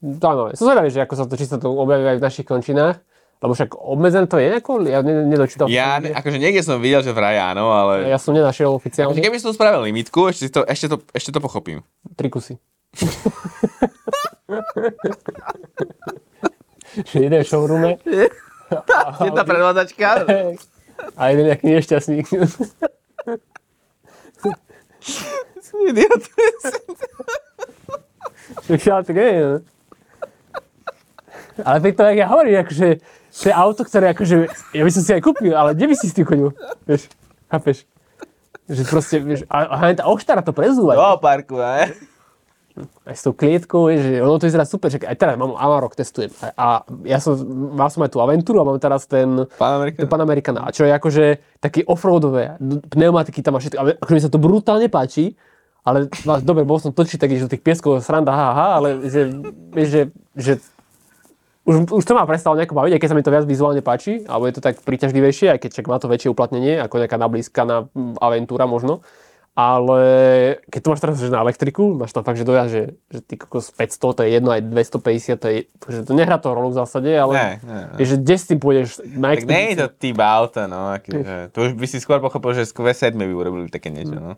zaujímavé. 0.02 0.50
Som 0.58 0.66
zvedavý, 0.68 0.88
že 0.92 1.00
ako 1.04 1.14
sa 1.16 1.24
to, 1.24 1.34
či 1.38 1.46
sa 1.48 1.56
to 1.56 1.72
objaví 1.72 2.04
aj 2.16 2.18
v 2.20 2.24
našich 2.24 2.46
končinách. 2.46 3.00
Lebo 3.36 3.52
však 3.52 3.76
obmedzené 3.76 4.24
to 4.32 4.40
je 4.40 4.48
nejako, 4.48 4.80
ja 4.88 5.04
ne- 5.04 5.28
nedočítal. 5.28 5.68
Ja, 5.68 6.00
ne, 6.00 6.08
akože 6.16 6.40
niekde 6.40 6.64
som 6.64 6.80
videl, 6.80 7.04
že 7.04 7.12
vraj 7.12 7.36
áno, 7.36 7.68
ale... 7.68 8.08
ja 8.08 8.16
som 8.16 8.32
nenašiel 8.32 8.72
Akože 8.72 8.80
oficiálne. 8.80 9.20
keby 9.20 9.36
som 9.36 9.52
spravil 9.52 9.84
limitku, 9.84 10.32
ešte 10.32 10.48
to, 10.48 10.64
ešte 10.64 10.88
to, 10.88 10.96
ešte 11.12 11.36
to 11.36 11.40
pochopím. 11.44 11.84
Tri 12.16 12.32
kusy. 12.32 12.56
že 17.06 17.20
jeden 17.20 17.42
v 17.42 17.46
showroome 17.46 17.96
Jedna 19.26 19.44
predvádačka. 19.44 20.26
a 21.14 21.22
jeden 21.30 21.46
nejaký 21.46 21.66
nešťastník. 21.70 22.26
Idiot. 25.86 26.22
Však 28.66 28.80
ja 28.82 28.98
tak 29.04 29.14
nie, 29.14 29.38
no. 29.38 29.60
Ale 31.62 31.78
tak 31.80 31.92
to, 31.94 32.02
jak 32.10 32.18
ja 32.18 32.26
hovorím, 32.26 32.58
akože, 32.66 32.88
to 33.32 33.44
je 33.48 33.54
auto, 33.54 33.82
ktoré 33.86 34.12
akože, 34.12 34.36
ja 34.74 34.82
by 34.82 34.90
som 34.92 35.02
si 35.04 35.10
aj 35.14 35.22
kúpil, 35.22 35.54
ale 35.54 35.78
kde 35.78 35.86
by 35.88 35.94
si 35.94 36.10
s 36.10 36.16
tým 36.16 36.26
chodil? 36.26 36.50
Vieš, 36.84 37.06
chápeš? 37.48 37.86
Že 38.66 38.82
proste, 38.90 39.16
vieš, 39.22 39.40
a, 39.46 39.62
a 39.62 39.74
hlavne 39.78 40.02
tá 40.02 40.10
oštara 40.10 40.42
to 40.42 40.50
prezúva. 40.50 40.98
Do 40.98 41.22
parku, 41.22 41.54
ne? 41.60 41.94
Aj 43.08 43.16
s 43.16 43.24
tou 43.24 43.32
klietkou, 43.32 43.88
vieš, 43.88 44.04
že 44.04 44.14
ono 44.20 44.36
to 44.36 44.48
vyzerá 44.48 44.68
super, 44.68 44.92
že 44.92 45.00
aj 45.00 45.16
teraz 45.16 45.34
mám 45.40 45.56
Amarok, 45.56 45.96
testujem. 45.96 46.28
A, 46.44 46.52
a 46.56 46.66
ja 47.08 47.16
som, 47.16 47.32
mal 47.72 47.88
som 47.88 48.04
aj 48.04 48.12
tú 48.12 48.20
Aventuru 48.20 48.60
a 48.60 48.68
mám 48.68 48.76
teraz 48.76 49.08
ten, 49.08 49.48
Pán 49.56 49.80
Amerika. 49.80 50.04
ten 50.04 50.08
Panamericana. 50.08 50.60
A 50.68 50.70
čo 50.70 50.84
je 50.84 50.92
akože 50.92 51.24
taký 51.64 51.88
offroadové, 51.88 52.60
pneumatiky 52.92 53.40
tam 53.40 53.56
a 53.56 53.64
všetko. 53.64 54.00
Akože 54.04 54.16
mi 54.16 54.24
sa 54.24 54.28
to 54.28 54.36
brutálne 54.36 54.92
páči, 54.92 55.34
ale 55.86 56.10
dobre, 56.44 56.66
bol 56.66 56.82
som 56.82 56.92
točiť 56.92 57.16
tak, 57.16 57.32
že 57.32 57.46
do 57.46 57.52
tých 57.52 57.62
pieskov 57.62 58.02
sranda, 58.02 58.34
ha, 58.34 58.48
ha, 58.52 58.68
ale 58.82 59.06
že, 59.06 59.30
vieš, 59.70 59.88
že, 59.88 60.02
že 60.34 60.52
už, 61.66 61.90
už 61.90 62.04
to 62.06 62.14
ma 62.14 62.22
prestalo 62.26 62.54
nejako 62.54 62.78
baviť, 62.78 62.92
aj 62.94 63.00
keď 63.02 63.08
sa 63.10 63.16
mi 63.18 63.24
to 63.26 63.34
viac 63.34 63.44
vizuálne 63.46 63.82
páči, 63.82 64.22
alebo 64.30 64.46
je 64.46 64.54
to 64.54 64.62
tak 64.62 64.78
príťažlivejšie, 64.86 65.50
aj 65.50 65.58
keď 65.62 65.70
však 65.74 65.86
má 65.90 65.98
to 65.98 66.06
väčšie 66.06 66.30
uplatnenie, 66.30 66.78
ako 66.78 67.02
nejaká 67.02 67.18
nablískaná 67.18 67.90
mm, 67.90 68.22
aventúra 68.22 68.70
možno. 68.70 69.02
Ale 69.56 70.00
keď 70.68 70.78
to 70.78 70.88
máš 70.88 71.00
teraz 71.00 71.16
že 71.16 71.32
na 71.32 71.40
elektriku, 71.40 71.96
máš 71.96 72.12
tam 72.12 72.20
fakt, 72.20 72.36
že 72.36 72.44
dojazd, 72.44 72.68
že, 72.68 72.82
že 73.08 73.18
ty 73.20 73.34
kokos 73.34 73.72
500, 73.72 73.88
to 74.12 74.20
je 74.20 74.30
jedno, 74.30 74.52
aj 74.52 74.60
250, 74.60 75.00
to 75.34 75.46
je, 75.48 75.58
že 75.88 76.00
to 76.02 76.12
nehrá 76.12 76.36
to 76.36 76.52
rolu 76.52 76.68
v 76.68 76.76
zásade, 76.76 77.08
ale 77.08 77.32
Ne, 77.32 77.48
ne, 77.64 77.80
ne. 77.90 77.96
že 77.98 78.14
kde 78.16 78.34
s 78.34 78.44
tým 78.44 78.58
pôjdeš 78.58 78.88
na 79.08 79.32
Tak 79.32 79.48
nie 79.48 79.64
je 79.66 79.76
to 79.78 79.88
typ 79.90 80.18
auta, 80.18 80.62
no. 80.66 80.92
Akože, 80.92 81.48
to 81.50 81.58
už 81.62 81.72
by 81.72 81.86
si 81.86 81.98
skôr 81.98 82.20
pochopil, 82.20 82.52
že 82.52 82.68
z 82.68 82.72
Q7 82.74 83.16
by 83.16 83.32
urobili 83.32 83.66
také 83.66 83.88
niečo, 83.88 84.12
no. 84.14 84.36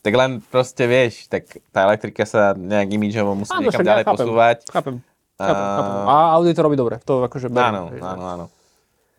Tak 0.00 0.12
len 0.12 0.40
proste 0.42 0.84
vieš, 0.84 1.28
tak 1.28 1.44
tá 1.68 1.84
elektrika 1.84 2.24
sa 2.24 2.52
nejak 2.52 2.88
imidžovo 2.90 3.36
musí 3.36 3.52
Áno, 3.52 3.68
niekam 3.68 3.84
ďalej 3.84 4.02
chápem. 4.02 4.16
posúvať. 4.16 4.58
Chápem. 4.66 4.94
A- 5.34 5.44
Chápem, 5.44 5.60
chápem. 5.66 5.94
A 6.06 6.16
Audi 6.32 6.50
to 6.50 6.62
robí 6.62 6.74
dobre, 6.74 6.96
to 7.02 7.20
akože 7.20 7.48
beriem, 7.48 7.68
Áno, 7.68 7.82
áno, 7.92 8.24
áno. 8.24 8.44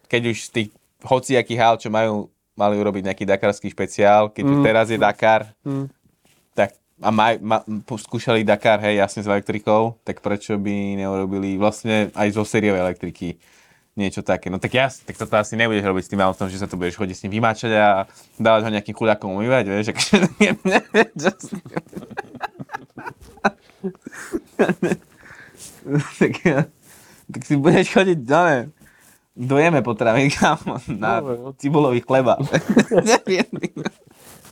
Keď 0.07 0.21
už 0.25 0.37
z 0.39 0.49
tých 0.51 0.69
hociakých 1.01 1.59
aut, 1.61 1.77
čo 1.77 1.89
majú, 1.89 2.33
mali 2.55 2.79
urobiť 2.79 3.11
nejaký 3.11 3.25
dakarský 3.27 3.67
špeciál, 3.71 4.31
keď 4.31 4.45
mm. 4.47 4.63
teraz 4.63 4.87
je 4.91 4.99
Dakar, 4.99 5.51
Mm. 5.63 5.87
tak 6.55 6.71
a 7.03 7.11
maj, 7.11 7.43
ma, 7.43 7.59
skúšali 7.91 8.47
Dakar, 8.47 8.79
hej, 8.79 9.03
jasne 9.03 9.19
s 9.19 9.27
elektrikou, 9.27 9.99
tak 10.07 10.23
prečo 10.23 10.55
by 10.55 10.95
neurobili 10.95 11.59
vlastne 11.59 12.07
aj 12.15 12.31
zo 12.31 12.47
sériovej 12.47 12.87
elektriky 12.87 13.35
niečo 13.95 14.19
také. 14.23 14.49
No 14.51 14.59
tak 14.59 14.73
jas, 14.75 14.99
tak 15.03 15.15
toto 15.15 15.37
asi 15.39 15.55
nebudeš 15.55 15.87
robiť 15.87 16.03
s 16.03 16.11
tým 16.11 16.21
autom, 16.23 16.49
že 16.51 16.59
sa 16.59 16.67
tu 16.67 16.75
budeš 16.75 16.99
chodiť 16.99 17.15
s 17.15 17.23
ním 17.27 17.39
vymáčať 17.39 17.71
a 17.75 18.07
dávať 18.35 18.63
ho 18.67 18.69
nejakým 18.75 18.95
chudákom 18.95 19.35
umývať, 19.35 19.67
vieš, 19.71 19.95
neviem, 20.39 20.59
tak, 26.19 26.33
tak 27.31 27.41
si 27.43 27.55
budeš 27.55 27.87
chodiť, 27.91 28.19
no 28.27 28.45
ne, 28.47 28.69
dojeme 29.35 29.83
potravy, 29.83 30.31
kámo, 30.31 30.79
na 30.87 31.19
Dobre, 31.19 31.35
no. 31.37 31.53
cibulový 31.59 32.01
chleba. 32.01 32.39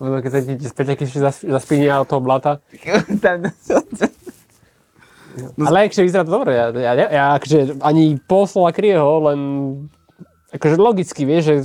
Lebo 0.04 0.20
keď 0.20 0.32
sa 0.32 0.40
ti 0.44 0.60
tie 0.60 0.70
späťaky 0.70 1.04
zaspínia 1.48 2.04
od 2.04 2.08
toho 2.12 2.20
blata. 2.20 2.60
No, 5.58 5.66
ale 5.66 5.90
akože 5.90 6.06
vyzerá 6.06 6.22
to 6.22 6.30
dobre, 6.30 6.54
ja, 6.54 6.70
ja, 6.70 6.94
ja, 6.94 7.24
akože 7.42 7.82
ani 7.82 8.22
pol 8.22 8.46
slova 8.46 8.70
kryje 8.70 9.02
ho, 9.02 9.34
len 9.34 9.40
akože 10.54 10.78
logicky, 10.78 11.26
vieš, 11.26 11.44
že 11.50 11.56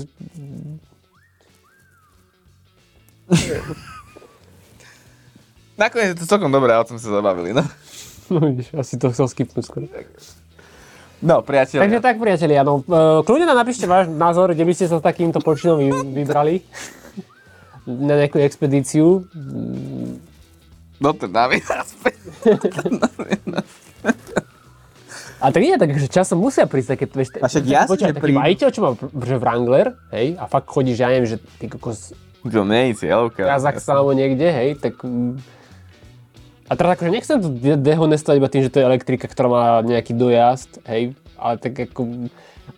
Nakoniec 5.76 6.16
je 6.16 6.24
to 6.24 6.26
celkom 6.26 6.48
dobré, 6.48 6.72
o 6.74 6.88
tom 6.88 6.96
sa 6.96 7.12
zabavili, 7.12 7.52
no. 7.52 7.62
No 8.32 8.40
vidíš, 8.40 8.72
asi 8.74 8.96
to 8.96 9.12
chcel 9.12 9.28
skipnúť 9.28 9.64
skoro. 9.64 9.86
No, 11.18 11.42
priateľ. 11.42 11.82
Takže 11.82 11.98
tak, 11.98 12.16
priatelia, 12.22 12.62
no, 12.62 12.86
e, 12.86 13.26
kľudne 13.26 13.50
nám 13.50 13.66
napíšte 13.66 13.90
váš 13.90 14.06
názor, 14.06 14.54
kde 14.54 14.62
by 14.62 14.72
ste 14.74 14.86
sa 14.86 15.02
s 15.02 15.04
takýmto 15.04 15.42
počinom 15.42 15.82
vy- 15.82 16.14
vybrali 16.14 16.62
na 17.88 18.22
nejakú 18.22 18.38
expedíciu. 18.38 19.26
No 21.02 21.10
to 21.14 21.26
dáme 21.26 21.58
naspäť. 21.66 22.18
A 25.38 25.54
tak 25.54 25.62
nie, 25.62 25.78
tak 25.78 25.94
že 25.94 26.10
časom 26.10 26.42
musia 26.42 26.66
prísť 26.66 26.98
také, 26.98 27.04
vieš, 27.06 27.38
A 27.38 27.46
však 27.46 27.62
jasne, 27.62 28.10
že 28.10 28.14
taký 28.18 28.34
majiteľ, 28.34 28.68
čo 28.74 28.80
má 28.82 28.90
že 28.98 29.36
Wrangler, 29.38 29.94
hej, 30.10 30.34
a 30.34 30.50
fakt 30.50 30.66
chodíš, 30.66 30.98
ja 30.98 31.14
neviem, 31.14 31.30
že 31.30 31.38
ty 31.62 31.70
kokos 31.70 32.10
To 32.42 32.66
nie 32.66 32.90
je 32.90 33.06
cieľovka. 33.06 33.46
Kazachstan 33.46 34.02
alebo 34.02 34.14
niekde, 34.18 34.46
hej, 34.50 34.78
tak... 34.78 34.98
mm, 36.68 36.70
A 36.70 36.72
teraz 36.76 36.90
akože 37.00 37.10
nechcem 37.10 37.40
to 37.40 37.48
de- 37.48 37.80
dehonestovať 37.80 38.36
iba 38.36 38.52
tým, 38.52 38.62
že 38.68 38.72
to 38.72 38.78
je 38.78 38.88
elektrika, 38.88 39.24
ktorá 39.24 39.48
má 39.48 39.64
nejaký 39.80 40.12
dojazd, 40.12 40.84
hej, 40.84 41.16
ale 41.40 41.54
tak 41.56 41.72
ako... 41.88 42.28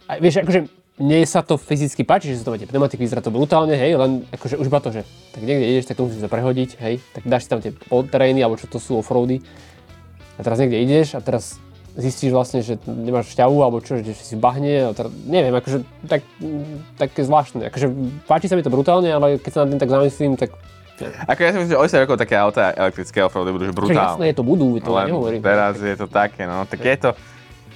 A 0.07 0.23
vieš, 0.23 0.47
akože 0.47 0.71
mne 1.01 1.25
sa 1.25 1.41
to 1.41 1.57
fyzicky 1.57 2.05
páči, 2.05 2.31
že 2.31 2.45
sa 2.45 2.53
to 2.53 2.55
máte 2.55 2.69
pneumatiky, 2.69 3.01
vyzerá 3.01 3.25
to 3.25 3.33
brutálne, 3.33 3.73
hej, 3.73 3.97
len 3.97 4.29
akože 4.37 4.61
už 4.61 4.69
iba 4.69 4.85
to, 4.85 4.93
že 4.93 5.03
tak 5.33 5.43
niekde 5.43 5.67
ideš, 5.73 5.89
tak 5.89 5.97
to 5.97 6.05
musíš 6.05 6.23
sa 6.23 6.31
prehodiť, 6.31 6.71
hej, 6.77 6.95
tak 7.17 7.23
dáš 7.25 7.49
si 7.49 7.51
tam 7.51 7.61
tie 7.65 7.73
terény, 7.89 8.45
alebo 8.45 8.61
čo 8.61 8.69
to 8.69 8.77
sú 8.77 9.01
offroady. 9.01 9.41
A 10.37 10.45
teraz 10.45 10.61
niekde 10.61 10.85
ideš 10.85 11.17
a 11.17 11.25
teraz 11.25 11.57
zistíš 11.97 12.31
vlastne, 12.31 12.63
že 12.63 12.79
nemáš 12.87 13.33
šťavu 13.35 13.57
alebo 13.61 13.83
čo, 13.83 13.99
že 13.99 14.15
si 14.15 14.39
v 14.39 14.43
bahne 14.45 14.95
teraz, 14.95 15.11
neviem, 15.27 15.51
akože 15.57 15.79
tak, 16.07 16.23
také 17.01 17.27
zvláštne. 17.27 17.67
Akože 17.67 17.87
páči 18.31 18.47
sa 18.47 18.55
mi 18.55 18.63
to 18.63 18.71
brutálne, 18.71 19.11
ale 19.11 19.43
keď 19.43 19.51
sa 19.51 19.61
nad 19.67 19.75
tým 19.75 19.81
tak 19.83 19.91
zamyslím, 19.91 20.33
tak 20.39 20.55
Ako 21.27 21.41
ja 21.41 21.51
si 21.51 21.57
myslím, 21.59 21.73
že 21.73 21.81
o 21.81 21.85
10 21.85 22.03
rokov 22.05 22.17
také 22.17 22.35
auta 22.37 22.71
elektrické 22.73 23.19
offroady 23.21 23.51
budú 23.51 23.65
že 23.67 23.73
brutálne. 23.73 24.05
jasné, 24.05 24.25
je 24.31 24.37
to 24.37 24.45
budú, 24.45 24.77
to 24.79 24.91
Len 24.91 25.07
nehovorím. 25.09 25.41
teraz 25.41 25.75
je 25.77 25.97
to 25.97 26.07
také, 26.07 26.45
no. 26.45 26.65
Tak 26.65 26.79
je 26.79 26.97
to 26.97 27.11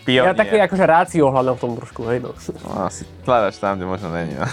pionier. 0.04 0.30
Ja 0.30 0.36
taký 0.36 0.60
akože 0.60 0.84
rácio 0.84 1.24
hľadám 1.24 1.56
v 1.56 1.60
tom 1.64 1.72
trošku, 1.80 2.04
hej 2.12 2.20
no. 2.20 2.36
No, 2.36 2.84
asi 2.84 3.08
hľadaš 3.24 3.56
tam, 3.56 3.80
kde 3.80 3.88
možno 3.88 4.12
není. 4.12 4.36
No. 4.36 4.44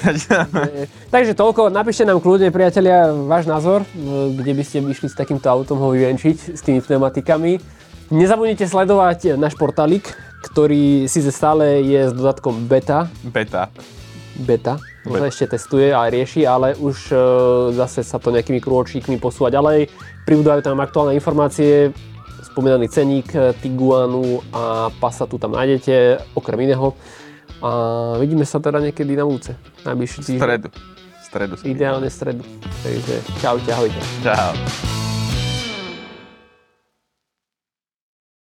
Takže 1.15 1.35
toľko, 1.35 1.67
napíšte 1.67 2.07
nám 2.07 2.23
kľudne, 2.23 2.47
priatelia, 2.55 3.11
váš 3.11 3.51
názor, 3.51 3.83
kde 4.31 4.51
by 4.55 4.63
ste 4.63 4.79
išli 4.79 5.11
s 5.11 5.15
takýmto 5.15 5.51
autom 5.51 5.75
ho 5.77 5.91
vyvenčiť, 5.91 6.55
s 6.55 6.61
tými 6.63 6.79
pneumatikami. 6.79 7.59
Nezabudnite 8.11 8.63
sledovať 8.63 9.35
náš 9.35 9.55
portálik, 9.55 10.07
ktorý 10.41 11.07
síce 11.07 11.31
stále 11.31 11.83
je 11.83 12.11
s 12.11 12.13
dodatkom 12.15 12.67
beta, 12.67 13.07
Beta. 13.23 13.67
Beta, 14.35 14.79
to 15.03 15.11
sa 15.11 15.17
Beta. 15.17 15.29
ešte 15.29 15.45
testuje 15.57 15.89
a 15.91 16.07
rieši, 16.07 16.45
ale 16.45 16.77
už 16.77 16.97
e, 17.11 17.15
zase 17.75 18.05
sa 18.05 18.21
to 18.21 18.29
nejakými 18.29 18.61
krôčikmi 18.61 19.17
posúva 19.17 19.49
ďalej. 19.49 19.89
Pribúdajú 20.23 20.61
tam 20.61 20.77
aktuálne 20.79 21.17
informácie, 21.17 21.89
spomínaný 22.45 22.87
ceník 22.87 23.33
e, 23.33 23.51
Tiguanu 23.57 24.45
a 24.53 24.93
Passatu 25.01 25.41
tam 25.41 25.57
nájdete, 25.57 26.21
okrem 26.37 26.69
iného. 26.69 26.93
A 27.61 27.69
vidíme 28.17 28.45
sa 28.45 28.57
teda 28.57 28.81
niekedy 28.81 29.13
na 29.13 29.25
úce. 29.25 29.53
Najbližší 29.85 30.19
týždeň. 30.25 30.41
Stredu. 30.41 30.69
Stredu. 31.21 31.53
Ideálne 31.63 32.09
stredu. 32.09 32.43
Takže 32.81 33.15
čaute, 33.39 33.69
ahojte. 33.69 33.99
Čau. 34.25 35.10